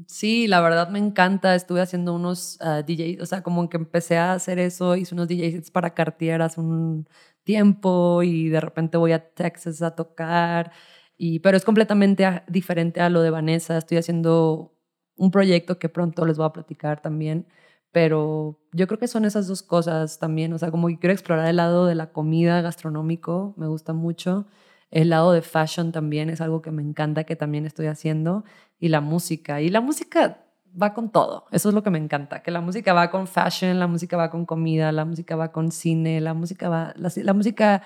Sí, 0.07 0.47
la 0.47 0.61
verdad 0.63 0.89
me 0.89 0.99
encanta. 0.99 1.55
Estuve 1.55 1.81
haciendo 1.83 2.15
unos 2.15 2.57
uh, 2.61 2.65
ah, 2.65 2.83
DJs, 2.83 3.21
o 3.21 3.27
sea, 3.27 3.43
como 3.43 3.69
que 3.69 3.77
empecé 3.77 4.17
a 4.17 4.33
hacer 4.33 4.59
eso, 4.59 4.97
hice 4.97 5.15
unos 5.15 5.29
DJs 5.29 5.71
para 5.71 5.93
Cartier 5.95 6.41
hace 6.41 6.61
un 6.61 7.07
tiempo 7.43 8.23
y 8.23 8.49
de 8.49 8.61
repente 8.61 8.97
voy 8.97 9.13
a 9.13 9.29
Texas 9.35 9.83
a 9.83 9.95
tocar. 9.95 10.73
Y, 11.19 11.41
pero 11.41 11.57
es 11.57 11.65
completamente 11.65 12.43
diferente 12.49 13.01
a 13.01 13.11
lo 13.11 13.21
de 13.21 13.31
Vanessa. 13.31 13.77
Estoy 13.77 13.99
haciendo 13.99 14.75
un 15.17 15.31
proyecto 15.31 15.79
que 15.79 15.89
pronto 15.91 16.25
les 16.25 16.39
voy 16.39 16.47
a 16.47 16.53
platicar 16.53 17.03
también. 17.03 17.47
Pero 17.93 18.59
yo 18.73 18.87
creo 18.89 18.99
que 18.99 19.07
son 19.07 19.25
esas 19.25 19.47
dos 19.47 19.63
cosas 19.63 20.19
también. 20.19 20.53
O 20.55 20.59
sea, 20.59 20.71
como 20.71 20.89
quiero 20.99 21.13
explorar 21.13 21.47
el 21.49 21.57
lado 21.57 21.87
de 21.87 21.95
la 21.95 22.11
comida 22.13 22.61
gastronómico, 22.63 23.55
me 23.57 23.69
gusta 23.69 23.93
mucho. 23.93 24.47
El 24.91 25.11
lado 25.11 25.33
de 25.33 25.43
fashion 25.43 25.93
también 25.93 26.31
es 26.31 26.41
algo 26.41 26.63
que 26.63 26.71
me 26.71 26.83
encanta, 26.83 27.25
que 27.25 27.37
también 27.37 27.67
estoy 27.67 27.87
haciendo. 27.87 28.45
Y 28.79 28.89
la 28.89 29.01
música. 29.01 29.61
Y 29.61 29.69
la 29.69 29.81
música 29.81 30.45
va 30.81 30.93
con 30.95 31.11
todo. 31.11 31.47
Eso 31.53 31.69
es 31.69 31.75
lo 31.75 31.83
que 31.83 31.91
me 31.91 31.99
encanta. 31.99 32.43
Que 32.43 32.51
la 32.51 32.61
música 32.61 32.93
va 32.93 33.11
con 33.11 33.27
fashion, 33.27 33.79
la 33.79 33.87
música 33.87 34.17
va 34.17 34.31
con 34.31 34.45
comida, 34.45 34.93
la 34.93 35.05
música 35.05 35.37
va 35.37 35.53
con 35.53 35.71
cine, 35.71 36.21
la 36.21 36.35
música 36.35 36.69
va. 36.69 36.93
La, 36.97 37.11
la 37.17 37.33
música 37.33 37.83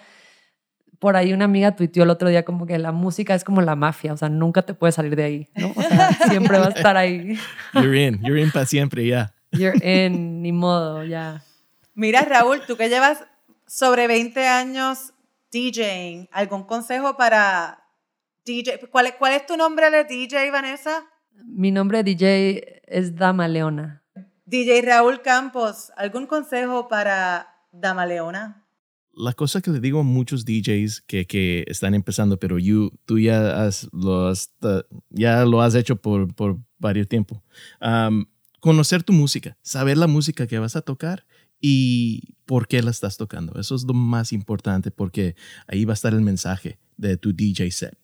por 0.99 1.17
ahí 1.17 1.33
una 1.33 1.45
amiga 1.45 1.77
tuiteó 1.77 2.03
el 2.03 2.11
otro 2.11 2.29
día 2.29 2.45
como 2.45 2.67
que 2.67 2.79
la 2.79 2.93
música 2.93 3.35
es 3.35 3.45
como 3.45 3.61
la 3.61 3.77
mafia, 3.77 4.13
o 4.13 4.17
sea, 4.17 4.29
nunca 4.29 4.63
te 4.63 4.75
puedes 4.75 4.97
salir 4.97 5.15
de 5.15 5.25
ahí, 5.25 5.49
¿no? 5.55 5.73
O 5.75 5.83
sea, 5.83 6.11
siempre 6.29 6.59
va 6.59 6.67
a 6.67 6.71
estar 6.71 6.97
ahí. 6.97 7.39
You're 7.75 8.05
in, 8.05 8.21
you're 8.23 8.41
in 8.41 8.51
para 8.51 8.67
siempre, 8.67 9.07
ya. 9.07 9.33
You're 9.53 9.79
in, 9.83 10.43
ni 10.43 10.53
modo, 10.53 11.05
ya. 11.05 11.43
Mira, 11.95 12.23
Raúl, 12.23 12.63
tú 12.67 12.77
que 12.77 12.89
llevas 12.89 13.25
sobre 13.67 14.07
20 14.07 14.47
años 14.47 15.13
DJing, 15.53 16.29
¿algún 16.33 16.65
consejo 16.65 17.17
para 17.17 17.78
DJ? 18.49 18.81
¿Cuál, 18.91 19.15
cuál 19.19 19.35
es 19.35 19.47
tu 19.47 19.57
nombre 19.57 19.91
de 19.91 20.05
DJ, 20.05 20.51
Vanessa? 20.51 21.05
Mi 21.45 21.71
nombre 21.71 22.03
de 22.03 22.15
DJ 22.15 22.83
es 22.87 23.15
Dama 23.15 23.47
Leona. 23.47 24.03
DJ 24.47 24.81
Raúl 24.83 25.21
Campos, 25.21 25.93
¿algún 25.97 26.27
consejo 26.27 26.89
para 26.89 27.49
Dama 27.71 28.07
Leona? 28.07 28.65
la 29.19 29.33
cosa 29.33 29.61
que 29.61 29.73
le 29.73 29.81
digo 29.81 30.01
a 30.01 30.05
muchos 30.05 30.45
DJs 30.45 31.01
que, 31.01 31.27
que 31.27 31.65
están 31.67 31.95
empezando, 31.95 32.39
pero 32.39 32.57
you, 32.59 32.93
tú 33.05 33.19
ya, 33.19 33.65
has, 33.65 33.89
lo, 33.93 34.29
has, 34.29 34.55
ya 35.11 35.45
lo 35.45 35.61
has 35.61 35.75
hecho 35.75 35.97
por, 35.97 36.33
por 36.35 36.59
varios 36.79 37.09
tiempo. 37.09 37.43
conocer 38.61 39.03
tu 39.03 39.13
música, 39.13 39.59
saber 39.61 39.99
la 39.99 40.07
música 40.07 40.47
que 40.47 40.61
vas 40.61 40.77
a 40.77 40.83
tocar 40.83 41.27
y 41.61 42.37
por 42.47 42.69
qué 42.69 42.81
la 42.81 42.93
estás 42.93 43.17
tocando. 43.17 43.59
Eso 43.59 43.75
es 43.75 43.83
lo 43.83 43.93
más 43.93 44.33
importante 44.33 44.93
porque 44.93 45.35
ahí 45.67 45.85
va 45.85 45.95
a 45.95 45.95
estar 45.95 46.15
el 46.15 46.21
mensaje 46.21 46.79
de 46.97 47.17
tu 47.17 47.33
DJ 47.33 47.73
set. 47.73 47.99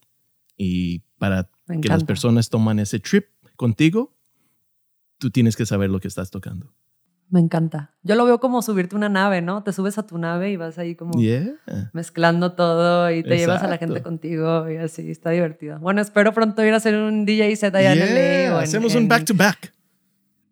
Y 0.57 1.01
para 1.19 1.49
que 1.81 1.89
las 1.89 2.05
personas 2.05 2.49
toman 2.49 2.79
ese 2.79 3.01
trip 3.01 3.27
contigo, 3.57 4.17
tú 5.19 5.31
tienes 5.31 5.57
que 5.57 5.67
saber 5.67 5.91
lo 5.91 6.01
que 6.01 6.09
estás 6.09 6.31
tocando. 6.31 6.73
Me 7.31 7.41
encanta. 7.41 7.95
Yo 8.03 8.15
lo 8.15 8.25
veo 8.27 8.39
como 8.39 8.63
subirte 8.63 8.95
una 8.95 9.09
nave, 9.09 9.41
¿no? 9.41 9.63
Te 9.63 9.73
subes 9.73 9.99
a 9.99 10.07
tu 10.07 10.19
nave 10.19 10.51
y 10.51 10.57
vas 10.57 10.79
ahí 10.79 10.95
como 10.95 11.19
mezclando 11.93 12.53
todo 12.53 13.11
y 13.11 13.23
te 13.23 13.37
llevas 13.37 13.63
a 13.63 13.69
la 13.69 13.79
gente 13.79 14.03
contigo 14.03 14.71
y 14.71 14.77
así, 14.77 15.11
está 15.11 15.31
divertido. 15.31 15.79
Bueno, 15.81 16.01
espero 16.01 16.33
pronto 16.33 16.65
ir 16.65 16.75
a 16.75 16.77
hacer 16.77 16.95
un 16.95 17.25
DJ 17.25 17.57
set 17.57 17.75
allá 17.75 17.93
en 17.93 18.51
LA. 18.51 18.61
Hacemos 18.61 18.95
un 18.95 19.09
back 19.09 19.25
to 19.25 19.35
back. 19.35 19.73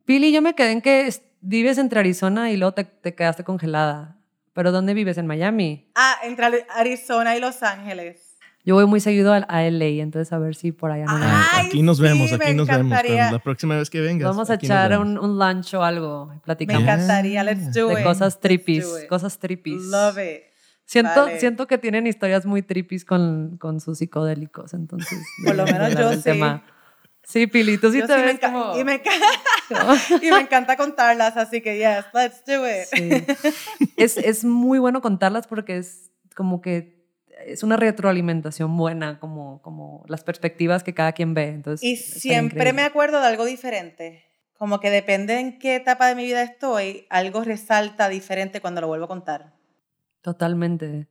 Pili, 0.05 0.32
yo 0.32 0.42
me 0.42 0.55
quedé 0.55 0.72
en 0.72 0.80
que 0.80 1.09
vives 1.40 1.78
entre 1.78 2.00
Arizona 2.00 2.50
y 2.50 2.57
luego 2.57 2.72
te, 2.72 2.84
te 2.84 3.14
quedaste 3.14 3.44
congelada. 3.44 4.18
¿Pero 4.55 4.72
dónde 4.72 4.94
vives? 4.94 5.18
¿En 5.18 5.26
Miami? 5.26 5.90
Ah, 5.94 6.16
entre 6.24 6.66
Arizona 6.74 7.36
y 7.36 7.40
Los 7.40 7.62
Ángeles. 7.62 8.32
Yo 8.65 8.77
voy 8.77 8.87
muy 8.87 9.01
seguido 9.01 9.33
a, 9.33 9.41
LA, 9.41 10.03
entonces 10.03 10.33
a 10.33 10.39
ver 10.39 10.55
si 10.55 10.71
por 10.71 10.93
allá 10.93 11.07
no 11.07 11.67
Aquí 11.67 11.83
nos 11.83 11.99
vemos, 11.99 12.33
aquí 12.33 12.55
nos 12.55 12.69
vemos. 12.69 12.91
La 12.93 13.41
próxima 13.41 13.77
vez 13.77 13.91
que 13.91 14.01
vengas. 14.01 14.29
Vamos 14.29 14.51
a 14.51 14.55
echar 14.55 14.97
un, 14.99 15.19
un, 15.19 15.39
lunch 15.39 15.75
o 15.75 15.83
algo. 15.83 16.33
Platicamos. 16.45 16.85
Me 16.85 16.93
encantaría, 16.93 17.43
let's 17.43 17.73
do 17.73 17.91
it. 17.91 17.99
De 17.99 18.05
cosas 18.05 18.39
trippies, 18.39 19.07
cosas 19.09 19.39
trippies. 19.39 19.83
Love 19.83 20.19
it. 20.19 20.53
Siento, 20.85 21.27
siento 21.39 21.67
que 21.67 21.79
tienen 21.79 22.07
historias 22.07 22.45
muy 22.45 22.63
tripis 22.63 23.05
con, 23.05 23.57
con 23.59 23.81
sus 23.81 23.99
psicodélicos, 23.99 24.75
entonces. 24.75 25.19
Por 25.45 25.57
lo 25.57 25.65
menos 25.65 25.95
yo 25.95 26.13
sí. 26.15 26.41
Sí, 27.25 27.47
Pili, 27.47 27.79
tú 27.79 27.91
sí 27.93 28.03
te 28.05 28.17
ves 28.17 28.41
como... 28.41 28.77
Y 28.77 28.85
me, 28.85 29.01
y 30.23 30.31
me 30.31 30.41
encanta 30.41 30.77
contarlas, 30.77 31.37
así 31.37 31.61
que 31.61 31.79
yes, 31.79 32.05
let's 32.13 32.45
do 32.45 32.67
it. 32.69 33.29
Es, 33.97 34.19
es 34.19 34.45
muy 34.45 34.81
bueno 34.81 35.01
contarlas 35.01 35.47
porque 35.47 35.79
es 35.79 36.11
como 36.35 36.61
que 36.61 37.01
es 37.47 37.62
una 37.62 37.76
retroalimentación 37.76 38.76
buena, 38.76 39.18
como, 39.18 39.61
como 39.62 40.05
las 40.09 40.24
perspectivas 40.24 40.82
que 40.82 40.95
cada 40.95 41.12
quien 41.12 41.34
ve. 41.34 41.49
Entonces, 41.49 41.82
y 41.82 41.97
siempre 41.97 42.72
me 42.72 42.82
acuerdo 42.82 43.20
de 43.20 43.26
algo 43.26 43.45
diferente. 43.45 44.24
Como 44.57 44.78
que 44.80 44.90
depende 44.90 45.40
en 45.40 45.59
qué 45.59 45.76
etapa 45.76 46.07
de 46.07 46.14
mi 46.14 46.24
vida 46.24 46.43
estoy, 46.43 47.07
algo 47.11 47.43
resalta 47.43 48.09
diferente 48.09 48.61
cuando 48.61 48.80
lo 48.80 48.86
vuelvo 48.86 49.07
a 49.07 49.09
contar. 49.09 49.55
Totalmente. 50.20 51.09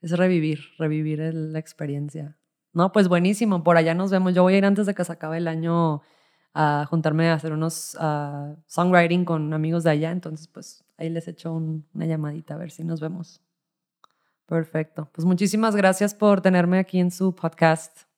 Es 0.00 0.12
revivir, 0.12 0.60
revivir 0.78 1.18
la 1.34 1.58
experiencia. 1.58 2.38
No, 2.72 2.92
pues 2.92 3.08
buenísimo. 3.08 3.62
Por 3.62 3.76
allá 3.76 3.94
nos 3.94 4.10
vemos. 4.10 4.34
Yo 4.34 4.42
voy 4.42 4.54
a 4.54 4.58
ir 4.58 4.64
antes 4.64 4.86
de 4.86 4.94
que 4.94 5.04
se 5.04 5.12
acabe 5.12 5.38
el 5.38 5.48
año 5.48 6.02
a 6.54 6.86
juntarme 6.88 7.28
a 7.28 7.34
hacer 7.34 7.52
unos 7.52 7.96
uh, 8.00 8.56
songwriting 8.66 9.24
con 9.24 9.52
amigos 9.52 9.84
de 9.84 9.90
allá. 9.90 10.10
Entonces, 10.10 10.48
pues 10.48 10.84
ahí 10.96 11.10
les 11.10 11.28
echo 11.28 11.52
una 11.52 12.06
llamadita 12.06 12.54
a 12.54 12.58
ver 12.58 12.70
si 12.70 12.84
nos 12.84 13.00
vemos. 13.00 13.42
Perfecto. 14.48 15.10
Pues 15.12 15.26
muchísimas 15.26 15.76
gracias 15.76 16.14
por 16.14 16.40
tenerme 16.40 16.78
aquí 16.78 16.98
en 16.98 17.10
su 17.10 17.34
podcast. 17.34 18.08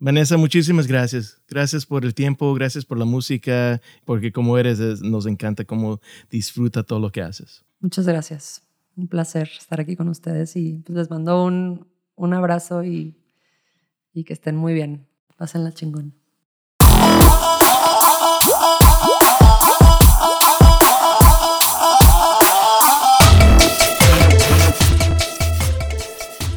Vanessa, 0.00 0.36
muchísimas 0.36 0.88
gracias. 0.88 1.40
Gracias 1.48 1.86
por 1.86 2.04
el 2.04 2.12
tiempo, 2.12 2.52
gracias 2.54 2.84
por 2.84 2.98
la 2.98 3.04
música, 3.04 3.80
porque 4.04 4.32
como 4.32 4.58
eres, 4.58 5.00
nos 5.00 5.26
encanta 5.26 5.64
cómo 5.64 6.00
disfruta 6.28 6.82
todo 6.82 6.98
lo 6.98 7.12
que 7.12 7.22
haces. 7.22 7.64
Muchas 7.78 8.04
gracias. 8.04 8.62
Un 8.96 9.06
placer 9.06 9.48
estar 9.56 9.80
aquí 9.80 9.94
con 9.94 10.08
ustedes 10.08 10.56
y 10.56 10.82
pues 10.84 10.98
les 10.98 11.08
mando 11.08 11.44
un, 11.44 11.86
un 12.16 12.34
abrazo 12.34 12.82
y, 12.82 13.16
y 14.12 14.24
que 14.24 14.32
estén 14.32 14.56
muy 14.56 14.74
bien. 14.74 15.06
Pásenla 15.36 15.72
chingón. 15.72 16.14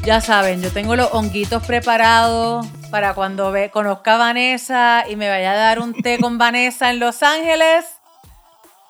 Ya 0.10 0.22
saben, 0.22 0.60
yo 0.60 0.72
tengo 0.72 0.96
los 0.96 1.08
honguitos 1.12 1.64
preparados 1.68 2.66
para 2.90 3.14
cuando 3.14 3.52
ve, 3.52 3.70
conozca 3.70 4.16
a 4.16 4.18
Vanessa 4.18 5.06
y 5.08 5.16
me 5.16 5.30
vaya 5.30 5.52
a 5.52 5.56
dar 5.56 5.80
un 5.80 5.94
té 5.94 6.18
con 6.18 6.38
Vanessa 6.40 6.90
en 6.90 6.98
Los 6.98 7.22
Ángeles. 7.22 7.86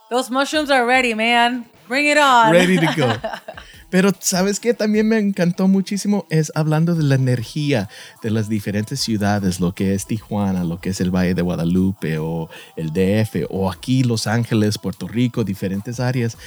Those 0.09 0.31
mushrooms 0.31 0.71
are 0.71 0.85
ready, 0.85 1.13
man. 1.13 1.69
Bring 1.89 2.09
it 2.09 2.17
on. 2.17 2.53
Ready 2.53 2.77
to 2.77 2.85
go. 2.95 3.13
Pero 3.89 4.13
sabes 4.17 4.61
qué 4.61 4.73
también 4.73 5.09
me 5.09 5.17
encantó 5.17 5.67
muchísimo 5.67 6.25
es 6.29 6.53
hablando 6.55 6.95
de 6.95 7.03
la 7.03 7.15
energía 7.15 7.89
de 8.23 8.31
las 8.31 8.47
diferentes 8.47 9.01
ciudades, 9.01 9.59
lo 9.59 9.75
que 9.75 9.95
es 9.95 10.05
Tijuana, 10.05 10.63
lo 10.63 10.79
que 10.79 10.91
es 10.91 11.01
el 11.01 11.13
Valle 11.13 11.33
de 11.33 11.41
Guadalupe 11.41 12.17
o 12.17 12.49
el 12.77 12.93
DF 12.93 13.45
o 13.49 13.69
aquí 13.69 14.03
Los 14.03 14.25
Ángeles, 14.25 14.77
Puerto 14.77 15.05
Rico, 15.05 15.43
diferentes 15.43 15.99
áreas. 15.99 16.37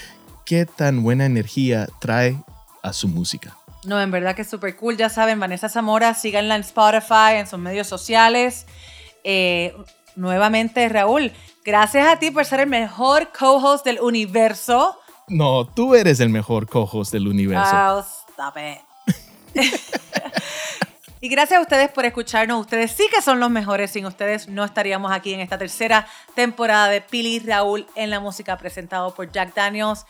¿Qué 0.47 0.65
tan 0.65 1.03
buena 1.03 1.27
energía 1.27 1.91
trae 2.01 2.43
a 2.83 2.95
su 2.95 3.07
música? 3.09 3.55
No, 3.85 4.01
en 4.01 4.11
verdad 4.11 4.37
que 4.37 4.43
es 4.43 4.51
súper 4.51 4.77
cool. 4.77 4.97
Ya 4.97 5.09
saben, 5.09 5.41
Vanessa 5.41 5.69
Zamora, 5.69 6.15
síganla 6.15 6.55
en 6.55 6.61
Spotify, 6.61 7.35
en 7.37 7.47
sus 7.47 7.59
medios 7.59 7.89
sociales. 7.89 8.67
Eh, 9.25 9.75
nuevamente, 10.15 10.89
Raúl, 10.89 11.33
gracias 11.65 12.07
a 12.07 12.19
ti 12.19 12.31
por 12.31 12.45
ser 12.45 12.61
el 12.61 12.69
mejor 12.69 13.31
co-host 13.37 13.85
del 13.85 14.01
universo. 14.01 14.99
No, 15.29 15.67
tú 15.67 15.95
eres 15.95 16.21
el 16.21 16.29
mejor 16.29 16.69
co-host 16.69 17.13
del 17.13 17.27
universo. 17.27 17.75
Oh, 17.75 18.05
stop 18.31 18.57
it. 18.59 18.81
y 21.21 21.29
gracias 21.29 21.59
a 21.59 21.63
ustedes 21.63 21.91
por 21.91 22.05
escucharnos. 22.05 22.61
Ustedes 22.61 22.93
sí 22.93 23.09
que 23.13 23.21
son 23.21 23.41
los 23.41 23.51
mejores. 23.51 23.91
Sin 23.91 24.07
ustedes 24.07 24.49
no 24.49 24.65
estaríamos 24.65 25.11
aquí 25.11 25.35
en 25.35 25.41
esta 25.41 25.59
tercera 25.59 26.07
temporada 26.35 26.89
de 26.89 27.01
Pili 27.01 27.41
Raúl 27.41 27.87
en 27.97 28.11
la 28.11 28.21
música 28.21 28.57
presentado 28.59 29.15
por 29.15 29.31
Jack 29.33 29.55
Daniels. 29.55 30.07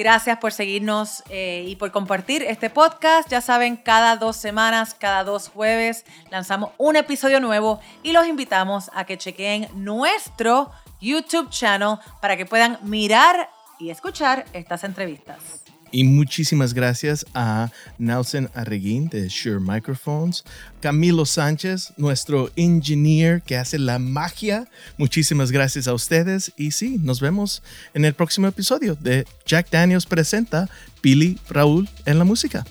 Gracias 0.00 0.38
por 0.38 0.54
seguirnos 0.54 1.22
eh, 1.28 1.66
y 1.68 1.76
por 1.76 1.92
compartir 1.92 2.42
este 2.42 2.70
podcast. 2.70 3.28
Ya 3.28 3.42
saben, 3.42 3.76
cada 3.76 4.16
dos 4.16 4.34
semanas, 4.34 4.94
cada 4.94 5.24
dos 5.24 5.50
jueves, 5.50 6.06
lanzamos 6.30 6.70
un 6.78 6.96
episodio 6.96 7.38
nuevo 7.38 7.80
y 8.02 8.12
los 8.12 8.26
invitamos 8.26 8.90
a 8.94 9.04
que 9.04 9.18
chequeen 9.18 9.68
nuestro 9.74 10.70
YouTube 11.02 11.50
channel 11.50 11.98
para 12.22 12.38
que 12.38 12.46
puedan 12.46 12.78
mirar 12.80 13.50
y 13.78 13.90
escuchar 13.90 14.46
estas 14.54 14.84
entrevistas. 14.84 15.69
Y 15.92 16.04
muchísimas 16.04 16.72
gracias 16.72 17.26
a 17.34 17.70
Nelson 17.98 18.48
Arreguín 18.54 19.08
de 19.08 19.28
Shure 19.28 19.60
Microphones, 19.60 20.44
Camilo 20.80 21.26
Sánchez, 21.26 21.92
nuestro 21.96 22.50
engineer 22.56 23.42
que 23.42 23.56
hace 23.56 23.78
la 23.78 23.98
magia. 23.98 24.68
Muchísimas 24.98 25.50
gracias 25.50 25.88
a 25.88 25.94
ustedes 25.94 26.52
y 26.56 26.70
sí, 26.70 26.98
nos 27.02 27.20
vemos 27.20 27.62
en 27.94 28.04
el 28.04 28.14
próximo 28.14 28.46
episodio 28.46 28.94
de 28.94 29.26
Jack 29.44 29.70
Daniels 29.70 30.06
presenta 30.06 30.68
Billy 31.02 31.38
Raúl 31.48 31.88
en 32.06 32.18
la 32.18 32.24
música. 32.24 32.64